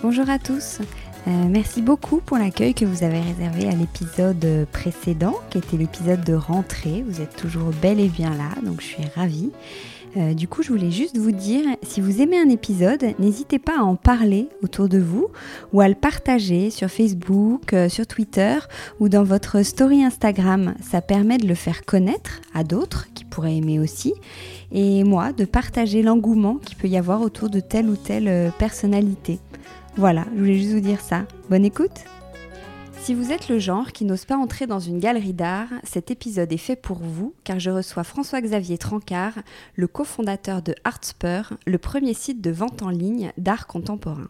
Bonjour 0.00 0.30
à 0.30 0.38
tous. 0.38 0.78
Euh, 1.26 1.30
merci 1.48 1.82
beaucoup 1.82 2.18
pour 2.18 2.38
l'accueil 2.38 2.72
que 2.72 2.84
vous 2.84 3.02
avez 3.02 3.18
réservé 3.18 3.66
à 3.66 3.72
l'épisode 3.72 4.46
précédent, 4.70 5.34
qui 5.50 5.58
était 5.58 5.76
l'épisode 5.76 6.22
de 6.22 6.34
rentrée. 6.34 7.04
Vous 7.04 7.20
êtes 7.20 7.34
toujours 7.34 7.72
bel 7.82 7.98
et 7.98 8.06
bien 8.06 8.30
là, 8.30 8.50
donc 8.62 8.80
je 8.80 8.86
suis 8.86 9.04
ravie. 9.16 9.50
Euh, 10.16 10.34
du 10.34 10.46
coup, 10.46 10.62
je 10.62 10.68
voulais 10.68 10.92
juste 10.92 11.18
vous 11.18 11.32
dire, 11.32 11.64
si 11.82 12.00
vous 12.00 12.22
aimez 12.22 12.38
un 12.38 12.48
épisode, 12.48 13.04
n'hésitez 13.18 13.58
pas 13.58 13.80
à 13.80 13.82
en 13.82 13.96
parler 13.96 14.48
autour 14.62 14.88
de 14.88 14.98
vous 14.98 15.26
ou 15.72 15.80
à 15.80 15.88
le 15.88 15.96
partager 15.96 16.70
sur 16.70 16.88
Facebook, 16.90 17.72
euh, 17.72 17.88
sur 17.88 18.06
Twitter 18.06 18.56
ou 19.00 19.08
dans 19.08 19.24
votre 19.24 19.64
story 19.64 20.04
Instagram. 20.04 20.76
Ça 20.80 21.02
permet 21.02 21.38
de 21.38 21.48
le 21.48 21.56
faire 21.56 21.84
connaître 21.84 22.40
à 22.54 22.62
d'autres 22.62 23.08
qui 23.14 23.24
pourraient 23.24 23.56
aimer 23.56 23.80
aussi. 23.80 24.14
Et 24.70 25.02
moi, 25.02 25.32
de 25.32 25.44
partager 25.44 26.02
l'engouement 26.02 26.54
qu'il 26.54 26.76
peut 26.76 26.88
y 26.88 26.96
avoir 26.96 27.20
autour 27.20 27.50
de 27.50 27.58
telle 27.58 27.88
ou 27.88 27.96
telle 27.96 28.52
personnalité. 28.60 29.40
Voilà, 29.98 30.26
je 30.32 30.38
voulais 30.38 30.54
juste 30.54 30.74
vous 30.74 30.80
dire 30.80 31.00
ça. 31.00 31.26
Bonne 31.50 31.64
écoute 31.64 32.04
si 33.00 33.14
vous 33.14 33.32
êtes 33.32 33.48
le 33.48 33.58
genre 33.58 33.92
qui 33.92 34.04
n'ose 34.04 34.26
pas 34.26 34.36
entrer 34.36 34.66
dans 34.66 34.80
une 34.80 34.98
galerie 34.98 35.32
d'art, 35.32 35.68
cet 35.82 36.10
épisode 36.10 36.52
est 36.52 36.58
fait 36.58 36.76
pour 36.76 36.98
vous 36.98 37.32
car 37.42 37.58
je 37.58 37.70
reçois 37.70 38.04
François-Xavier 38.04 38.76
Trancard, 38.76 39.38
le 39.76 39.86
cofondateur 39.86 40.60
de 40.62 40.74
Artspur, 40.84 41.54
le 41.66 41.78
premier 41.78 42.12
site 42.12 42.42
de 42.42 42.50
vente 42.50 42.82
en 42.82 42.90
ligne 42.90 43.32
d'art 43.38 43.66
contemporain. 43.66 44.28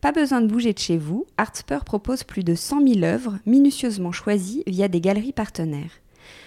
Pas 0.00 0.10
besoin 0.10 0.40
de 0.40 0.48
bouger 0.48 0.72
de 0.72 0.78
chez 0.80 0.98
vous, 0.98 1.26
Artspur 1.36 1.84
propose 1.84 2.24
plus 2.24 2.42
de 2.42 2.56
100 2.56 2.86
000 2.88 3.04
œuvres 3.04 3.38
minutieusement 3.46 4.10
choisies 4.10 4.64
via 4.66 4.88
des 4.88 5.00
galeries 5.00 5.32
partenaires 5.32 6.01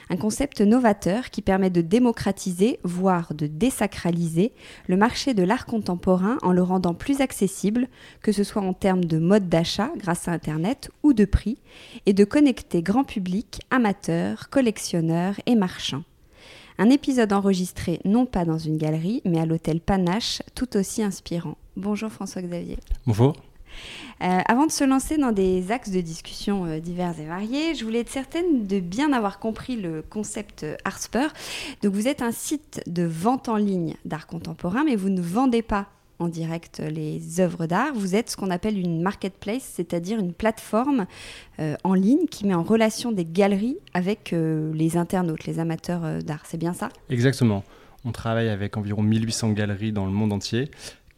un 0.10 0.18
concept 0.18 0.62
novateur 0.62 1.30
qui 1.30 1.42
permet 1.42 1.70
de 1.70 1.82
démocratiser, 1.82 2.80
voire 2.84 3.34
de 3.34 3.48
désacraliser, 3.48 4.52
le 4.88 4.98
marché 4.98 5.34
de 5.34 5.44
l'art 5.44 5.66
contemporain 5.66 6.38
en 6.42 6.52
le 6.52 6.62
rendant 6.62 6.94
plus 6.94 7.22
accessible, 7.22 7.88
que 8.22 8.32
ce 8.32 8.44
soit 8.44 8.62
en 8.62 8.74
termes 8.74 9.06
de 9.06 9.18
mode 9.18 9.50
d'achat 9.50 9.92
grâce 9.98 10.28
à 10.28 10.32
Internet 10.32 10.90
ou 11.04 11.14
de 11.14 11.26
prix, 11.26 11.58
et 12.06 12.14
de 12.14 12.24
connecter 12.24 12.82
grand 12.82 13.04
public, 13.04 13.60
amateurs, 13.72 14.50
collectionneurs 14.50 15.36
et 15.46 15.56
marchands. 15.56 16.04
Un 16.78 16.90
épisode 16.90 17.32
enregistré 17.32 18.02
non 18.04 18.26
pas 18.26 18.44
dans 18.44 18.58
une 18.58 18.78
galerie, 18.78 19.22
mais 19.24 19.40
à 19.40 19.46
l'hôtel 19.46 19.80
Panache, 19.80 20.42
tout 20.56 20.76
aussi 20.76 21.02
inspirant. 21.02 21.58
Bonjour 21.78 22.12
François-Xavier. 22.12 22.78
Bonjour. 23.06 23.34
Euh, 24.22 24.40
avant 24.46 24.66
de 24.66 24.72
se 24.72 24.84
lancer 24.84 25.18
dans 25.18 25.32
des 25.32 25.72
axes 25.72 25.92
de 25.92 26.02
discussion 26.02 26.66
euh, 26.66 26.80
divers 26.80 27.20
et 27.20 27.26
variés, 27.26 27.76
je 27.76 27.84
voulais 27.84 28.00
être 28.00 28.10
certaine 28.10 28.66
de 28.66 28.80
bien 28.80 29.12
avoir 29.12 29.40
compris 29.40 29.76
le 29.76 30.02
concept 30.02 30.64
euh, 30.64 30.76
Artspur. 30.86 31.34
Donc 31.84 31.94
vous 31.94 32.08
êtes 32.08 32.22
un 32.22 32.32
site 32.32 32.82
de 32.88 33.04
vente 33.04 33.50
en 33.50 33.58
ligne 33.58 33.96
d'art 34.06 34.28
contemporain, 34.28 34.84
mais 34.86 34.96
vous 34.96 35.10
ne 35.10 35.22
vendez 35.22 35.62
pas 35.62 35.88
en 36.20 36.30
direct 36.30 36.80
les 36.80 37.42
œuvres 37.42 37.66
d'art. 37.66 37.94
Vous 37.94 38.16
êtes 38.16 38.30
ce 38.30 38.38
qu'on 38.38 38.52
appelle 38.52 38.80
une 38.80 39.02
marketplace, 39.02 39.70
c'est-à-dire 39.76 40.18
une 40.18 40.32
plateforme 40.32 41.08
en 41.84 41.94
ligne 41.94 42.28
qui 42.32 42.48
met 42.48 42.54
en 42.54 42.64
relation 42.64 43.12
des 43.12 43.26
galeries 43.26 43.76
avec 43.94 44.34
les 44.34 44.96
internautes, 44.96 45.46
les 45.46 45.60
amateurs 45.60 46.24
d'art. 46.24 46.44
C'est 46.46 46.58
bien 46.58 46.72
ça? 46.72 46.88
Exactement. 47.10 47.66
On 48.06 48.14
travaille 48.14 48.48
avec 48.48 48.78
environ 48.78 49.02
1800 49.02 49.52
galeries 49.52 49.92
dans 49.92 50.06
le 50.06 50.12
monde 50.14 50.32
entier 50.32 50.72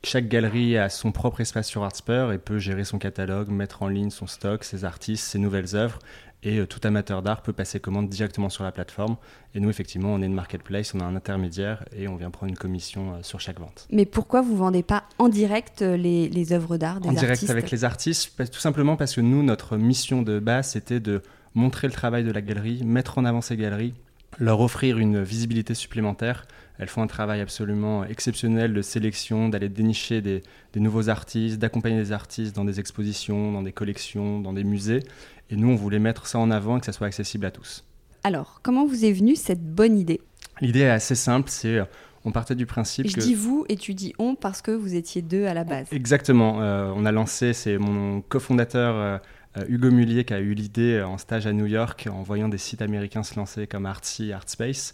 chaque 0.03 0.27
galerie 0.27 0.77
a 0.77 0.89
son 0.89 1.11
propre 1.11 1.41
espace 1.41 1.67
sur 1.67 1.83
Artspur 1.83 2.31
et 2.31 2.37
peut 2.37 2.59
gérer 2.59 2.83
son 2.83 2.99
catalogue, 2.99 3.49
mettre 3.49 3.83
en 3.83 3.87
ligne 3.87 4.09
son 4.09 4.27
stock, 4.27 4.63
ses 4.63 4.85
artistes, 4.85 5.23
ses 5.23 5.39
nouvelles 5.39 5.75
œuvres. 5.75 5.99
Et 6.43 6.59
euh, 6.59 6.67
tout 6.67 6.79
amateur 6.83 7.23
d'art 7.23 7.41
peut 7.41 7.51
passer 7.51 7.79
commande 7.79 8.09
directement 8.09 8.49
sur 8.49 8.63
la 8.63 8.71
plateforme. 8.71 9.17
Et 9.55 9.59
nous, 9.59 9.69
effectivement, 9.69 10.13
on 10.13 10.21
est 10.21 10.27
une 10.27 10.35
marketplace, 10.35 10.93
on 10.93 10.99
a 10.99 11.03
un 11.03 11.15
intermédiaire 11.15 11.83
et 11.95 12.07
on 12.07 12.15
vient 12.15 12.29
prendre 12.29 12.51
une 12.51 12.57
commission 12.57 13.13
euh, 13.13 13.23
sur 13.23 13.39
chaque 13.39 13.59
vente. 13.59 13.87
Mais 13.91 14.05
pourquoi 14.05 14.41
vous 14.41 14.55
vendez 14.55 14.83
pas 14.83 15.03
en 15.17 15.29
direct 15.29 15.81
euh, 15.81 15.97
les, 15.97 16.29
les 16.29 16.53
œuvres 16.53 16.77
d'art 16.77 17.01
des 17.01 17.09
En 17.09 17.13
direct 17.13 17.49
avec 17.49 17.71
les 17.71 17.83
artistes, 17.83 18.51
tout 18.51 18.59
simplement 18.59 18.95
parce 18.97 19.15
que 19.15 19.21
nous, 19.21 19.41
notre 19.41 19.77
mission 19.77 20.21
de 20.21 20.37
base, 20.37 20.69
c'était 20.69 20.99
de 20.99 21.23
montrer 21.55 21.87
le 21.87 21.93
travail 21.93 22.23
de 22.23 22.31
la 22.31 22.41
galerie, 22.41 22.83
mettre 22.83 23.17
en 23.17 23.25
avant 23.25 23.41
ces 23.41 23.57
galeries, 23.57 23.95
leur 24.37 24.61
offrir 24.61 24.99
une 24.99 25.23
visibilité 25.23 25.73
supplémentaire 25.73 26.45
elles 26.79 26.87
font 26.87 27.01
un 27.01 27.07
travail 27.07 27.41
absolument 27.41 28.05
exceptionnel 28.05 28.73
de 28.73 28.81
sélection, 28.81 29.49
d'aller 29.49 29.69
dénicher 29.69 30.21
des, 30.21 30.43
nouveaux 30.75 31.09
artistes, 31.09 31.57
d'accompagner 31.57 31.97
des 31.97 32.11
artistes 32.11 32.55
dans 32.55 32.65
des 32.65 32.79
expositions, 32.79 33.51
dans 33.51 33.63
des 33.63 33.71
collections, 33.71 34.39
dans 34.39 34.53
des 34.53 34.63
musées. 34.63 35.01
Et 35.49 35.55
nous, 35.55 35.69
on 35.69 35.75
voulait 35.75 35.99
mettre 35.99 36.27
ça 36.27 36.39
en 36.39 36.51
avant 36.51 36.77
et 36.77 36.79
que 36.79 36.85
ça 36.85 36.91
soit 36.91 37.07
accessible 37.07 37.45
à 37.45 37.51
tous. 37.51 37.83
Alors, 38.23 38.59
comment 38.61 38.85
vous 38.85 39.05
est 39.05 39.11
venue 39.11 39.35
cette 39.35 39.63
bonne 39.63 39.97
idée? 39.97 40.21
L'idée 40.61 40.81
est 40.81 40.89
assez 40.89 41.15
simple, 41.15 41.49
c'est 41.49 41.79
on 42.25 42.31
partait 42.31 42.55
du 42.55 42.65
principe 42.65 43.07
Je 43.07 43.15
que... 43.15 43.21
dis 43.21 43.35
vous 43.35 43.65
et 43.69 43.77
tu 43.77 43.93
dis 43.93 44.13
on 44.19 44.35
parce 44.35 44.61
que 44.61 44.71
vous 44.71 44.95
étiez 44.95 45.21
deux 45.21 45.45
à 45.45 45.53
la 45.53 45.63
base. 45.63 45.87
Exactement. 45.91 46.61
Euh, 46.61 46.91
on 46.93 47.05
a 47.05 47.11
lancé, 47.11 47.53
c'est 47.53 47.77
mon 47.77 48.21
cofondateur 48.21 49.21
euh, 49.57 49.65
Hugo 49.69 49.91
Mullier 49.91 50.25
qui 50.25 50.33
a 50.33 50.39
eu 50.39 50.53
l'idée 50.53 51.01
en 51.01 51.17
stage 51.17 51.47
à 51.47 51.53
New 51.53 51.65
York 51.65 52.09
en 52.11 52.23
voyant 52.23 52.49
des 52.49 52.57
sites 52.57 52.81
américains 52.81 53.23
se 53.23 53.35
lancer 53.35 53.65
comme 53.65 53.85
Artsy, 53.85 54.33
Artspace. 54.33 54.93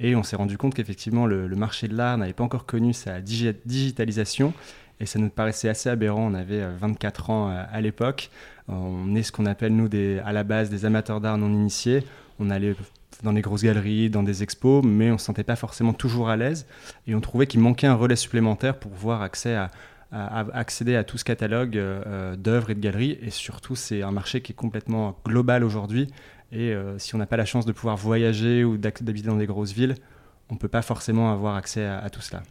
Et 0.00 0.16
on 0.16 0.22
s'est 0.22 0.36
rendu 0.36 0.58
compte 0.58 0.74
qu'effectivement, 0.74 1.26
le, 1.26 1.48
marché 1.54 1.88
de 1.88 1.96
l'art 1.96 2.18
n'avait 2.18 2.32
pas 2.32 2.44
encore 2.44 2.66
connu 2.66 2.92
sa 2.92 3.20
digitalisation. 3.20 4.52
Et 5.00 5.06
ça 5.06 5.18
nous 5.18 5.28
paraissait 5.28 5.68
assez 5.68 5.88
aberrant. 5.88 6.30
On 6.30 6.34
avait 6.34 6.64
24 6.80 7.30
euh, 7.30 7.32
ans 7.32 7.50
euh, 7.50 7.62
à 7.70 7.80
l'époque. 7.80 8.30
On 8.68 9.14
est 9.14 9.22
ce 9.22 9.32
qu'on 9.32 9.46
appelle, 9.46 9.74
nous, 9.74 9.88
à 10.24 10.32
la 10.32 10.44
base, 10.44 10.70
des 10.70 10.84
amateurs 10.84 11.20
d'art 11.20 11.36
non 11.36 11.50
initiés. 11.50 12.04
On 12.38 12.50
allait 12.50 12.74
dans 13.22 13.32
les 13.32 13.42
grosses 13.42 13.62
galeries, 13.62 14.10
dans 14.10 14.22
des 14.22 14.42
expos, 14.42 14.84
mais 14.84 15.10
on 15.10 15.14
ne 15.14 15.18
se 15.18 15.24
sentait 15.24 15.44
pas 15.44 15.56
forcément 15.56 15.92
toujours 15.92 16.28
à 16.28 16.36
l'aise. 16.36 16.66
Et 17.06 17.14
on 17.14 17.20
trouvait 17.20 17.46
qu'il 17.46 17.60
manquait 17.60 17.86
un 17.86 17.94
relais 17.94 18.16
supplémentaire 18.16 18.78
pour 18.78 18.90
pouvoir 18.90 19.22
accès 19.22 19.54
à, 19.54 19.70
accéder 20.12 20.94
à 20.94 21.02
tout 21.02 21.18
ce 21.18 21.24
catalogue 21.24 21.76
euh, 21.76 22.36
d'œuvres 22.36 22.70
et 22.70 22.74
de 22.74 22.80
galeries. 22.80 23.18
Et 23.20 23.30
surtout, 23.30 23.74
c'est 23.74 24.02
un 24.02 24.12
marché 24.12 24.40
qui 24.42 24.52
est 24.52 24.56
complètement 24.56 25.18
global 25.24 25.64
aujourd'hui 25.64 26.08
Et 26.54 26.74
si 26.98 27.14
on 27.14 27.18
n'a 27.18 27.26
pas 27.26 27.36
la 27.36 27.44
chance 27.44 27.66
de 27.66 27.72
pouvoir 27.72 27.96
voyager 27.96 28.64
ou 28.64 28.76
d'habiter 28.78 29.26
dans 29.26 29.36
des 29.36 29.46
grosses 29.46 29.72
villes, 29.72 29.96
on 30.50 30.54
ne 30.54 30.58
peut 30.58 30.68
pas 30.68 30.82
forcément 30.82 31.32
avoir 31.32 31.56
accès 31.56 31.84
à 31.84 32.08
tout 32.10 32.20
cela. 32.20 32.42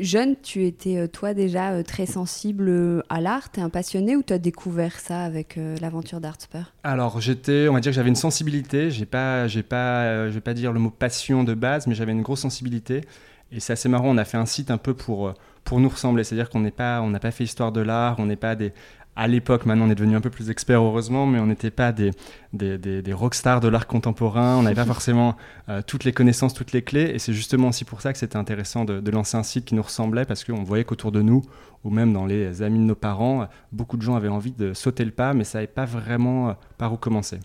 Jeune, 0.00 0.36
tu 0.42 0.64
étais 0.64 0.96
euh, 0.96 1.06
toi 1.08 1.34
déjà 1.34 1.72
euh, 1.72 1.82
très 1.82 2.06
sensible 2.06 2.68
euh, 2.68 3.02
à 3.10 3.20
l'art, 3.20 3.50
tu 3.50 3.60
es 3.60 3.62
un 3.62 3.68
passionné 3.68 4.16
ou 4.16 4.22
tu 4.22 4.32
as 4.32 4.38
découvert 4.38 4.98
ça 4.98 5.22
avec 5.22 5.58
l'aventure 5.80 6.20
d'Artspur 6.20 6.72
Alors 6.84 7.20
j'étais, 7.20 7.66
on 7.68 7.74
va 7.74 7.80
dire 7.80 7.90
que 7.90 7.96
j'avais 7.96 8.08
une 8.08 8.14
sensibilité, 8.14 8.90
j'ai 8.90 9.04
pas, 9.04 9.46
j'ai 9.46 9.62
pas, 9.62 10.28
je 10.28 10.34
vais 10.34 10.40
pas 10.40 10.54
dire 10.54 10.72
le 10.72 10.80
mot 10.80 10.90
passion 10.90 11.44
de 11.44 11.54
base, 11.54 11.86
mais 11.86 11.94
j'avais 11.94 12.12
une 12.12 12.22
grosse 12.22 12.40
sensibilité. 12.40 13.02
Et 13.50 13.60
c'est 13.60 13.72
assez 13.72 13.88
marrant, 13.88 14.08
on 14.08 14.18
a 14.18 14.24
fait 14.24 14.36
un 14.36 14.46
site 14.46 14.70
un 14.70 14.76
peu 14.76 14.92
pour, 14.94 15.32
pour 15.64 15.80
nous 15.80 15.88
ressembler, 15.88 16.24
c'est-à-dire 16.24 16.50
qu'on 16.50 16.60
n'est 16.60 16.70
pas, 16.70 17.00
on 17.00 17.10
n'a 17.10 17.20
pas 17.20 17.30
fait 17.30 17.44
histoire 17.44 17.72
de 17.72 17.80
l'art, 17.80 18.16
on 18.18 18.26
n'est 18.26 18.36
pas 18.36 18.54
des, 18.54 18.72
à 19.18 19.26
l'époque, 19.26 19.66
maintenant 19.66 19.86
on 19.88 19.90
est 19.90 19.96
devenu 19.96 20.14
un 20.14 20.20
peu 20.20 20.30
plus 20.30 20.48
expert 20.48 20.80
heureusement, 20.80 21.26
mais 21.26 21.40
on 21.40 21.46
n'était 21.46 21.72
pas 21.72 21.90
des, 21.90 22.12
des, 22.52 22.78
des, 22.78 23.12
rockstars 23.12 23.60
de 23.60 23.66
l'art 23.66 23.88
contemporain, 23.88 24.56
on 24.56 24.62
n'avait 24.62 24.76
pas 24.76 24.84
forcément 24.94 25.36
euh, 25.68 25.82
toutes 25.84 26.04
les 26.04 26.12
connaissances, 26.12 26.54
toutes 26.54 26.70
les 26.70 26.82
clés, 26.82 27.10
et 27.12 27.18
c'est 27.18 27.32
justement 27.32 27.68
aussi 27.68 27.84
pour 27.84 28.00
ça 28.00 28.12
que 28.12 28.18
c'était 28.18 28.36
intéressant 28.36 28.84
de, 28.84 29.10
lancer 29.10 29.36
un 29.36 29.42
site 29.42 29.64
qui 29.64 29.74
nous 29.74 29.82
ressemblait, 29.82 30.24
parce 30.24 30.44
qu'on 30.44 30.62
voyait 30.62 30.84
qu'autour 30.84 31.10
de 31.10 31.20
nous, 31.20 31.42
ou 31.82 31.90
même 31.90 32.12
dans 32.12 32.26
les 32.26 32.62
amis 32.62 32.78
de 32.78 32.84
nos 32.84 32.94
parents, 32.94 33.48
beaucoup 33.72 33.96
de 33.96 34.02
gens 34.02 34.14
avaient 34.14 34.28
envie 34.28 34.52
de 34.52 34.72
sauter 34.72 35.04
le 35.04 35.10
pas, 35.10 35.34
mais 35.34 35.42
ça 35.42 35.58
n'avait 35.58 35.66
pas 35.66 35.84
vraiment 35.84 36.50
euh, 36.50 36.52
par 36.78 36.92
où 36.92 36.96
commencer. 36.96 37.40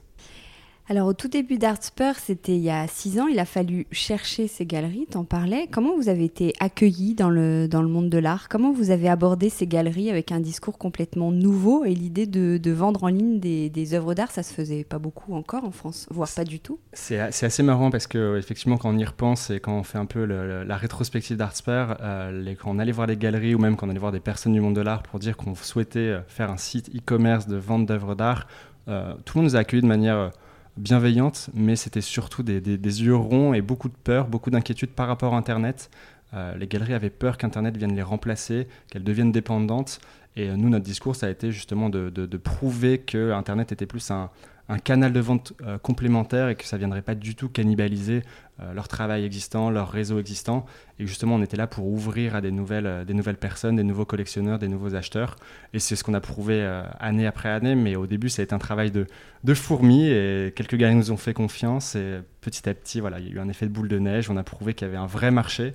Alors 0.90 1.08
au 1.08 1.14
tout 1.14 1.30
début 1.30 1.58
d'Artspur, 1.58 2.16
c'était 2.16 2.58
il 2.58 2.62
y 2.62 2.70
a 2.70 2.88
six 2.88 3.18
ans, 3.18 3.28
il 3.28 3.40
a 3.40 3.46
fallu 3.46 3.88
chercher 3.92 4.50
ces 4.50 4.66
galeries, 4.66 5.08
t'en 5.10 5.24
parlais. 5.24 5.68
Comment 5.72 5.96
vous 5.96 6.10
avez 6.10 6.26
été 6.26 6.52
accueillis 6.60 7.16
dans 7.16 7.30
le, 7.30 7.70
dans 7.70 7.82
le 7.82 7.88
monde 7.88 8.10
de 8.10 8.18
l'art? 8.18 8.50
Comment 8.50 8.74
vous 8.74 8.92
avez 8.92 9.08
abordé 9.08 9.48
ces 9.48 9.66
galeries 9.66 10.10
avec 10.10 10.34
un 10.34 10.42
discours 10.42 10.78
complètement 10.78 11.32
nouveau 11.32 11.86
et 11.86 11.96
l'idée 11.96 12.26
de, 12.26 12.58
de, 12.58 12.72
vendre 12.72 13.06
en 13.06 13.08
ligne 13.08 13.40
des, 13.40 13.70
des 13.70 13.94
œuvres 13.94 14.14
d'art, 14.14 14.30
ça 14.32 14.44
se 14.44 14.54
faisait 14.54 14.84
pas 14.84 15.00
beaucoup 15.00 15.34
encore 15.34 15.64
en 15.64 15.72
France, 15.72 16.06
voire 16.12 16.30
pas 16.36 16.44
du 16.44 16.60
tout? 16.60 16.80
C'est 16.92 17.18
assez 17.18 17.64
marrant 17.64 17.90
parce 17.90 18.06
que 18.06 18.38
effectivement 18.38 18.76
quand 18.76 18.94
on 18.94 18.98
y 18.98 19.06
repense 19.06 19.52
et 19.52 19.62
quand 19.62 19.78
on 19.78 19.84
fait 19.84 20.00
un 20.00 20.06
peu 20.06 20.26
la 20.26 20.76
rétrospective 20.76 21.38
d'Artspur, 21.38 21.96
euh, 22.02 22.56
quand 22.62 22.72
on 22.72 22.80
allait 22.80 22.92
voir 22.92 23.08
les 23.08 23.16
galeries 23.16 23.56
ou 23.56 23.60
même 23.60 23.78
quand 23.78 23.88
on 23.88 23.90
allait 23.90 24.00
voir 24.00 24.12
des 24.12 24.20
personnes 24.20 24.52
du 24.52 24.60
monde 24.60 24.76
de 24.76 24.82
l'art 24.82 25.02
pour 25.04 25.20
dire 25.20 25.38
qu'on 25.38 25.56
souhaitait 25.56 26.00
euh, 26.00 26.22
faire 26.28 26.52
un 26.52 26.58
site 26.58 26.94
e-commerce 26.94 27.48
de 27.48 27.56
vente 27.56 27.86
d'œuvres 27.86 28.16
d'art, 28.16 28.48
euh, 28.90 29.14
tout 29.24 29.38
le 29.38 29.44
monde 29.44 29.52
nous 29.52 29.56
a 29.56 29.60
accueillis 29.60 29.82
de 29.82 29.88
manière 29.88 30.32
bienveillante, 30.78 31.50
mais 31.54 31.76
c'était 31.76 32.02
surtout 32.02 32.44
des, 32.44 32.62
yeux 32.78 33.16
ronds 33.16 33.54
et 33.54 33.62
beaucoup 33.62 33.90
de 33.90 33.96
peur, 34.04 34.28
beaucoup 34.28 34.50
d'inquiétude 34.50 34.90
par 34.90 35.08
rapport 35.08 35.34
à 35.34 35.38
Internet. 35.38 35.90
Euh, 36.34 36.56
les 36.58 36.68
galeries 36.68 36.94
avaient 36.94 37.10
peur 37.10 37.38
qu'Internet 37.38 37.78
vienne 37.78 37.96
les 37.96 38.02
remplacer, 38.02 38.68
qu'elles 38.90 39.04
deviennent 39.04 39.32
dépendantes. 39.32 40.00
Et 40.36 40.50
euh, 40.50 40.56
nous, 40.56 40.70
notre 40.70 40.86
discours, 40.86 41.16
ça 41.16 41.28
a 41.28 41.30
été 41.30 41.52
justement 41.52 41.90
de, 41.90 42.26
prouver 42.38 43.00
que 43.00 43.32
Internet 43.32 43.72
était 43.72 43.86
plus 43.86 44.12
un, 44.12 44.30
un 44.70 44.80
canal 44.80 45.14
de 45.14 45.20
vente 45.20 45.54
euh, 45.62 45.78
complémentaire 45.78 46.50
et 46.50 46.56
que 46.56 46.66
ça 46.66 46.78
ne 46.78 46.80
viendrait 46.80 47.02
pas 47.02 47.16
du 47.16 47.36
tout 47.36 47.50
cannibaliser 47.50 48.24
euh, 48.60 48.74
leur 48.74 48.88
travail 48.88 49.26
existant, 49.26 49.70
leur 49.70 49.90
réseau 49.90 50.20
existant. 50.20 50.66
Et 51.00 51.06
justement, 51.06 51.36
on 51.36 51.42
était 51.42 51.58
là 51.58 51.68
pour 51.68 51.88
ouvrir 51.88 52.36
à 52.36 52.42
des 52.42 52.52
nouvelles, 52.52 53.06
des 53.06 53.14
nouvelles 53.14 53.38
personnes, 53.38 53.76
des 53.76 53.84
nouveaux 53.84 54.06
collectionneurs, 54.06 54.60
des 54.60 54.68
nouveaux 54.68 54.96
acheteurs. 54.96 55.36
Et 55.74 55.80
c'est 55.80 55.96
ce 55.96 56.04
qu'on 56.04 56.14
a 56.14 56.22
prouvé 56.22 56.64
année 57.00 57.28
après 57.28 57.50
année. 57.50 57.76
Mais 57.76 57.96
au 57.96 58.08
début, 58.08 58.30
ça 58.30 58.42
a 58.42 58.44
été 58.44 58.54
un 58.54 58.60
travail 58.60 58.92
de, 58.92 59.08
de 59.44 59.54
fourmi 59.54 60.08
et 60.08 60.54
quelques 60.56 60.76
gars 60.76 60.94
nous 60.94 61.12
ont 61.12 61.18
fait 61.18 61.34
confiance. 61.34 61.96
Et 61.96 62.20
petit 62.42 62.70
à 62.70 62.74
petit, 62.74 63.00
voilà, 63.00 63.20
il 63.20 63.28
y 63.28 63.32
a 63.32 63.34
eu 63.34 63.40
un 63.40 63.50
effet 63.50 63.66
de 63.66 63.72
boule 63.72 63.88
de 63.88 64.00
neige. 64.00 64.30
On 64.30 64.38
a 64.38 64.44
prouvé 64.44 64.74
qu'il 64.76 64.88
y 64.88 64.90
avait 64.90 65.00
un 65.00 65.08
vrai 65.08 65.32
marché. 65.32 65.74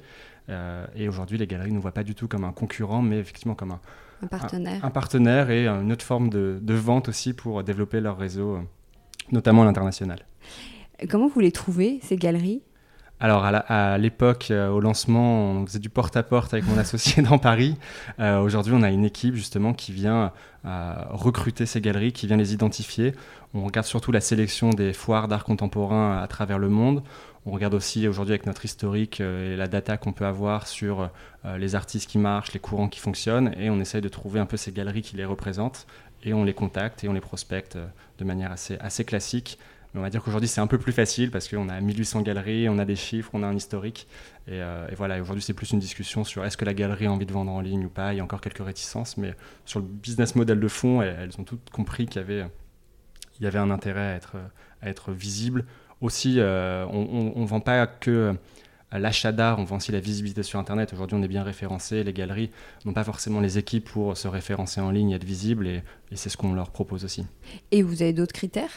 Et 0.94 1.08
aujourd'hui, 1.08 1.36
les 1.38 1.46
galeries 1.46 1.70
ne 1.70 1.74
nous 1.74 1.80
voient 1.80 1.92
pas 1.92 2.04
du 2.04 2.14
tout 2.14 2.28
comme 2.28 2.44
un 2.44 2.52
concurrent, 2.52 3.02
mais 3.02 3.18
effectivement 3.18 3.54
comme 3.54 3.72
un, 3.72 3.80
un 4.22 4.26
partenaire. 4.26 4.84
Un, 4.84 4.90
partenaire 4.90 5.50
et 5.50 5.66
une 5.66 5.92
autre 5.92 6.04
forme 6.04 6.30
de, 6.30 6.58
de 6.60 6.74
vente 6.74 7.08
aussi 7.08 7.34
pour 7.34 7.62
développer 7.62 8.00
leur 8.00 8.16
réseau 8.16 8.60
notamment 9.32 9.62
à 9.62 9.64
l'international. 9.66 10.20
Comment 11.08 11.28
vous 11.28 11.40
les 11.40 11.52
trouvez, 11.52 12.00
ces 12.02 12.16
galeries? 12.16 12.62
Alors 13.20 13.44
à 13.44 13.98
l'époque, 13.98 14.48
euh, 14.52 14.68
au 14.68 14.78
lancement, 14.78 15.50
on 15.50 15.66
faisait 15.66 15.80
du 15.80 15.88
porte-à-porte 15.88 16.54
avec 16.54 16.66
mon 16.68 16.78
associé 16.78 17.20
dans 17.22 17.38
Paris. 17.38 17.76
Euh, 18.20 18.40
aujourd'hui, 18.40 18.72
on 18.76 18.82
a 18.82 18.90
une 18.90 19.04
équipe 19.04 19.34
justement 19.34 19.74
qui 19.74 19.92
vient 19.92 20.32
euh, 20.64 20.94
recruter 21.10 21.66
ces 21.66 21.80
galeries, 21.80 22.12
qui 22.12 22.28
vient 22.28 22.36
les 22.36 22.54
identifier. 22.54 23.14
On 23.54 23.64
regarde 23.64 23.86
surtout 23.86 24.12
la 24.12 24.20
sélection 24.20 24.70
des 24.70 24.92
foires 24.92 25.26
d'art 25.26 25.42
contemporain 25.42 26.18
à 26.18 26.28
travers 26.28 26.60
le 26.60 26.68
monde. 26.68 27.02
On 27.50 27.52
regarde 27.52 27.72
aussi 27.72 28.06
aujourd'hui 28.06 28.34
avec 28.34 28.44
notre 28.44 28.66
historique 28.66 29.20
et 29.20 29.56
la 29.56 29.68
data 29.68 29.96
qu'on 29.96 30.12
peut 30.12 30.26
avoir 30.26 30.66
sur 30.66 31.08
les 31.56 31.74
artistes 31.74 32.10
qui 32.10 32.18
marchent, 32.18 32.52
les 32.52 32.60
courants 32.60 32.88
qui 32.88 33.00
fonctionnent, 33.00 33.54
et 33.56 33.70
on 33.70 33.80
essaye 33.80 34.02
de 34.02 34.08
trouver 34.10 34.38
un 34.38 34.44
peu 34.44 34.58
ces 34.58 34.70
galeries 34.70 35.00
qui 35.00 35.16
les 35.16 35.24
représentent 35.24 35.86
et 36.24 36.32
on 36.34 36.44
les 36.44 36.54
contacte 36.54 37.04
et 37.04 37.08
on 37.08 37.12
les 37.12 37.20
prospecte 37.20 37.76
euh, 37.76 37.86
de 38.18 38.24
manière 38.24 38.52
assez, 38.52 39.04
classique. 39.04 39.58
Mais 39.94 40.00
on 40.00 40.02
va 40.02 40.10
dire 40.10 40.22
qu'aujourd'hui 40.22 40.48
c'est 40.48 40.60
un 40.60 40.66
peu 40.66 40.78
plus 40.78 40.92
facile 40.92 41.30
parce 41.30 41.48
qu'on 41.48 41.68
a 41.68 41.80
1800 41.80 42.22
galeries, 42.22 42.68
on 42.68 42.78
a 42.78 42.84
des 42.84 42.96
chiffres, 42.96 43.30
on 43.32 43.42
a 43.42 43.46
un 43.46 43.56
historique. 43.56 44.06
Et, 44.46 44.60
euh, 44.60 44.86
voilà, 44.96 45.20
aujourd'hui 45.20 45.42
c'est 45.42 45.54
plus 45.54 45.70
une 45.70 45.78
discussion 45.78 46.24
sur 46.24 46.44
est-ce 46.44 46.56
que 46.56 46.64
la 46.64 46.74
galerie 46.74 47.06
a 47.06 47.12
envie 47.12 47.26
de 47.26 47.32
vendre 47.32 47.52
en 47.52 47.60
ligne 47.60 47.86
ou 47.86 47.88
pas. 47.88 48.12
Il 48.12 48.16
y 48.16 48.20
a 48.20 48.24
encore 48.24 48.40
quelques 48.40 48.64
réticences, 48.64 49.16
mais 49.16 49.34
sur 49.64 49.80
le 49.80 49.86
business 49.86 50.34
model 50.34 50.60
de 50.60 50.68
fond, 50.68 51.00
elles, 51.00 51.30
ont 51.38 51.44
toutes 51.44 51.70
compris 51.70 52.06
qu'il 52.06 52.20
y 52.20 53.46
avait, 53.46 53.58
un 53.58 53.70
intérêt 53.70 54.20
à 54.82 54.88
être 54.88 55.12
visible. 55.12 55.64
Aussi, 56.00 56.36
euh, 56.38 56.86
on 56.86 57.40
ne 57.40 57.46
vend 57.46 57.60
pas 57.60 57.86
que 57.86 58.34
l'achat 58.92 59.32
d'art, 59.32 59.58
on 59.58 59.64
vend 59.64 59.76
aussi 59.76 59.92
la 59.92 60.00
visibilité 60.00 60.42
sur 60.42 60.58
Internet. 60.58 60.92
Aujourd'hui, 60.92 61.16
on 61.18 61.22
est 61.22 61.28
bien 61.28 61.42
référencé. 61.42 62.04
Les 62.04 62.12
galeries 62.12 62.50
n'ont 62.84 62.92
pas 62.92 63.04
forcément 63.04 63.40
les 63.40 63.58
équipes 63.58 63.90
pour 63.90 64.16
se 64.16 64.28
référencer 64.28 64.80
en 64.80 64.90
ligne, 64.90 65.10
être 65.10 65.24
visibles, 65.24 65.66
et, 65.66 65.82
c'est 66.14 66.28
ce 66.28 66.36
qu'on 66.36 66.54
leur 66.54 66.70
propose 66.70 67.04
aussi. 67.04 67.26
Et 67.70 67.82
vous 67.82 68.02
avez 68.02 68.12
d'autres 68.12 68.32
critères? 68.32 68.70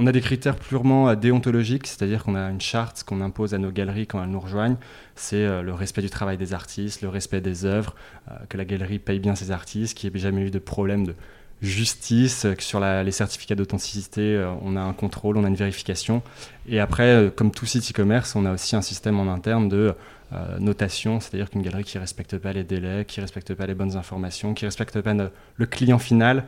On 0.00 0.06
a 0.06 0.12
des 0.12 0.20
critères 0.20 0.54
purement 0.54 1.08
euh, 1.08 1.16
déontologiques, 1.16 1.88
c'est-à-dire 1.88 2.22
qu'on 2.22 2.36
a 2.36 2.50
une 2.50 2.60
charte 2.60 3.02
qu'on 3.02 3.20
impose 3.20 3.52
à 3.52 3.58
nos 3.58 3.72
galeries 3.72 4.06
quand 4.06 4.22
elles 4.22 4.30
nous 4.30 4.38
rejoignent. 4.38 4.76
C'est 5.16 5.44
euh, 5.44 5.60
le 5.62 5.74
respect 5.74 6.02
du 6.02 6.10
travail 6.10 6.36
des 6.38 6.54
artistes, 6.54 7.02
le 7.02 7.08
respect 7.08 7.40
des 7.40 7.64
œuvres, 7.64 7.96
euh, 8.30 8.34
que 8.48 8.56
la 8.56 8.64
galerie 8.64 9.00
paye 9.00 9.18
bien 9.18 9.34
ses 9.34 9.50
artistes, 9.50 9.98
qu'il 9.98 10.08
n'y 10.10 10.16
ait 10.16 10.20
jamais 10.20 10.42
eu 10.42 10.50
de 10.52 10.60
problème 10.60 11.04
de 11.04 11.16
justice, 11.62 12.46
sur 12.58 12.80
les 12.80 13.10
certificats 13.10 13.54
d'authenticité, 13.54 14.36
euh, 14.36 14.52
on 14.62 14.76
a 14.76 14.80
un 14.80 14.92
contrôle, 14.92 15.36
on 15.36 15.44
a 15.44 15.48
une 15.48 15.56
vérification. 15.56 16.22
Et 16.68 16.80
après, 16.80 17.08
euh, 17.08 17.30
comme 17.30 17.50
tout 17.50 17.66
site 17.66 17.90
e-commerce, 17.90 18.36
on 18.36 18.44
a 18.44 18.52
aussi 18.52 18.76
un 18.76 18.82
système 18.82 19.18
en 19.18 19.32
interne 19.32 19.68
de 19.68 19.94
euh, 20.32 20.58
notation, 20.58 21.20
c'est-à-dire 21.20 21.50
qu'une 21.50 21.62
galerie 21.62 21.84
qui 21.84 21.96
ne 21.96 22.02
respecte 22.02 22.36
pas 22.38 22.52
les 22.52 22.64
délais, 22.64 23.04
qui 23.04 23.20
ne 23.20 23.24
respecte 23.24 23.54
pas 23.54 23.66
les 23.66 23.74
bonnes 23.74 23.96
informations, 23.96 24.54
qui 24.54 24.64
ne 24.64 24.68
respecte 24.68 25.00
pas 25.00 25.14
le 25.14 25.66
client 25.66 25.98
final, 25.98 26.44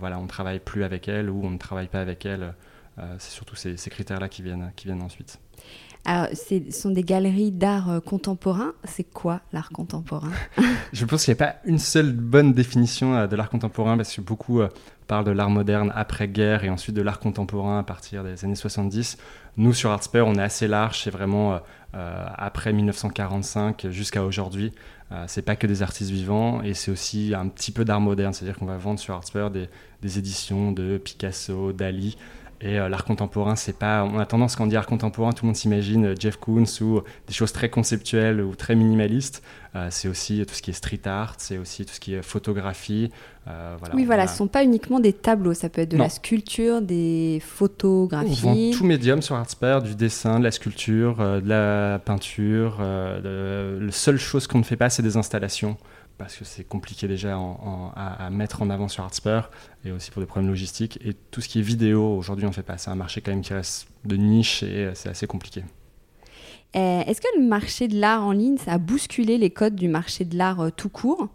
voilà, 0.00 0.18
on 0.18 0.22
ne 0.22 0.28
travaille 0.28 0.58
plus 0.58 0.82
avec 0.82 1.08
elle 1.08 1.30
ou 1.30 1.44
on 1.44 1.50
ne 1.50 1.58
travaille 1.58 1.88
pas 1.88 2.00
avec 2.00 2.24
elle. 2.26 2.54
c'est 3.18 3.30
surtout 3.30 3.54
ces, 3.54 3.76
ces 3.76 3.90
critères-là 3.90 4.28
qui 4.28 4.42
viennent, 4.42 4.72
qui 4.76 4.86
viennent 4.86 5.02
ensuite. 5.02 5.38
Alors, 6.10 6.28
ce 6.32 6.70
sont 6.70 6.90
des 6.90 7.02
galeries 7.02 7.52
d'art 7.52 7.90
euh, 7.90 8.00
contemporain. 8.00 8.72
C'est 8.84 9.04
quoi 9.04 9.42
l'art 9.52 9.68
contemporain? 9.68 10.30
Je 10.94 11.04
pense 11.04 11.26
qu'il 11.26 11.34
n'y 11.34 11.42
a 11.42 11.44
pas 11.44 11.56
une 11.66 11.78
seule 11.78 12.12
bonne 12.12 12.54
définition 12.54 13.14
euh, 13.14 13.26
de 13.26 13.36
l'art 13.36 13.50
contemporain 13.50 13.94
parce 13.94 14.16
que 14.16 14.22
beaucoup 14.22 14.62
euh, 14.62 14.70
parlent 15.06 15.26
de 15.26 15.32
l'art 15.32 15.50
moderne 15.50 15.92
après-guerre 15.94 16.64
et 16.64 16.70
ensuite 16.70 16.96
de 16.96 17.02
l'art 17.02 17.20
contemporain 17.20 17.80
à 17.80 17.82
partir 17.82 18.24
des 18.24 18.42
années 18.42 18.54
70. 18.54 19.18
Nous, 19.58 19.74
sur 19.74 19.90
Artsper, 19.90 20.22
on 20.22 20.36
est 20.36 20.42
assez 20.42 20.66
large. 20.66 21.02
C'est 21.02 21.10
vraiment 21.10 21.60
après 21.92 22.72
1945 22.72 23.88
jusqu'à 23.90 24.22
aujourd'hui. 24.22 24.72
c'est 25.26 25.42
pas 25.42 25.56
que 25.56 25.66
des 25.66 25.82
artistes 25.82 26.10
vivants 26.10 26.62
et 26.62 26.74
c'est 26.74 26.90
aussi 26.90 27.32
un 27.34 27.48
petit 27.48 27.72
peu 27.72 27.84
d'art 27.84 28.00
moderne. 28.00 28.34
C'est-à-dire 28.34 28.58
qu'on 28.58 28.66
va 28.66 28.76
vendre 28.76 29.00
sur 29.00 29.14
Artsper 29.14 29.48
des, 29.50 29.68
des 30.02 30.18
éditions 30.18 30.70
de 30.72 30.98
Picasso, 30.98 31.72
Dali. 31.72 32.16
Et 32.60 32.78
euh, 32.78 32.88
l'art 32.88 33.04
contemporain, 33.04 33.54
c'est 33.54 33.76
pas. 33.76 34.02
On 34.04 34.18
a 34.18 34.26
tendance, 34.26 34.56
quand 34.56 34.64
on 34.64 34.66
dit 34.66 34.76
art 34.76 34.86
contemporain, 34.86 35.32
tout 35.32 35.44
le 35.44 35.48
monde 35.48 35.56
s'imagine 35.56 36.06
euh, 36.06 36.14
Jeff 36.18 36.36
Koons 36.36 36.64
ou 36.80 37.02
des 37.26 37.32
choses 37.32 37.52
très 37.52 37.68
conceptuelles 37.68 38.40
ou 38.40 38.56
très 38.56 38.74
minimalistes. 38.74 39.44
Euh, 39.76 39.88
c'est 39.90 40.08
aussi 40.08 40.44
tout 40.44 40.54
ce 40.54 40.62
qui 40.62 40.70
est 40.70 40.74
street 40.74 41.02
art, 41.04 41.34
c'est 41.38 41.58
aussi 41.58 41.84
tout 41.84 41.94
ce 41.94 42.00
qui 42.00 42.14
est 42.14 42.22
photographie. 42.22 43.12
voilà, 43.46 43.94
oui, 43.94 44.04
voilà, 44.04 44.26
ce 44.26 44.32
ne 44.32 44.36
sont 44.38 44.48
pas 44.48 44.64
uniquement 44.64 44.98
des 44.98 45.12
tableaux, 45.12 45.54
ça 45.54 45.68
peut 45.68 45.82
être 45.82 45.90
de 45.90 45.96
la 45.96 46.08
sculpture, 46.08 46.82
des 46.82 47.40
photographies. 47.46 48.40
On 48.44 48.54
vend 48.54 48.70
tout 48.76 48.84
médium 48.84 49.22
sur 49.22 49.36
Artsper, 49.36 49.80
du 49.84 49.94
dessin, 49.94 50.38
de 50.38 50.44
la 50.44 50.50
sculpture, 50.50 51.18
de 51.18 51.48
la 51.48 52.00
peinture. 52.00 52.78
la 52.80 53.92
seule 53.92 54.18
chose 54.18 54.46
qu'on 54.46 54.58
ne 54.58 54.64
fait 54.64 54.76
pas, 54.76 54.90
c'est 54.90 55.02
des 55.02 55.16
installations 55.16 55.76
parce 56.18 56.36
que 56.36 56.44
c'est 56.44 56.64
compliqué 56.64 57.06
déjà 57.06 57.38
à, 57.94 58.28
mettre 58.30 58.60
en 58.62 58.70
avant 58.70 58.88
sur 58.88 59.04
Artspur 59.04 59.50
et 59.84 59.92
aussi 59.92 60.10
pour 60.10 60.20
des 60.20 60.26
problèmes 60.26 60.50
logistiques. 60.50 60.98
Et 61.04 61.14
tout 61.14 61.40
ce 61.40 61.48
qui 61.48 61.60
est 61.60 61.62
vidéo, 61.62 62.16
aujourd'hui, 62.16 62.44
on 62.44 62.48
ne 62.48 62.54
fait 62.54 62.62
pas. 62.62 62.76
C'est 62.76 62.90
un 62.90 62.96
marché 62.96 63.20
quand 63.20 63.30
même 63.30 63.40
qui 63.40 63.54
reste 63.54 63.88
de 64.04 64.16
niche 64.16 64.64
et 64.64 64.86
euh, 64.86 64.94
c'est 64.94 65.08
assez 65.08 65.28
compliqué. 65.28 65.62
Euh, 66.76 67.02
est-ce 67.06 67.20
que 67.20 67.38
le 67.38 67.46
marché 67.46 67.88
de 67.88 67.98
l'art 67.98 68.24
en 68.24 68.32
ligne, 68.32 68.58
ça 68.58 68.72
a 68.72 68.78
bousculé 68.78 69.38
les 69.38 69.50
codes 69.50 69.76
du 69.76 69.88
marché 69.88 70.24
de 70.24 70.36
l'art 70.36 70.60
euh, 70.60 70.70
tout 70.70 70.90
court? 70.90 71.28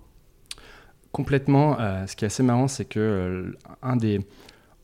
Complètement. 1.12 1.78
ce 2.08 2.16
qui 2.16 2.26
est 2.26 2.28
assez 2.28 2.42
marrant, 2.42 2.68
c'est 2.68 2.86
que 2.86 3.56
un 3.84 3.96
des, 3.96 4.20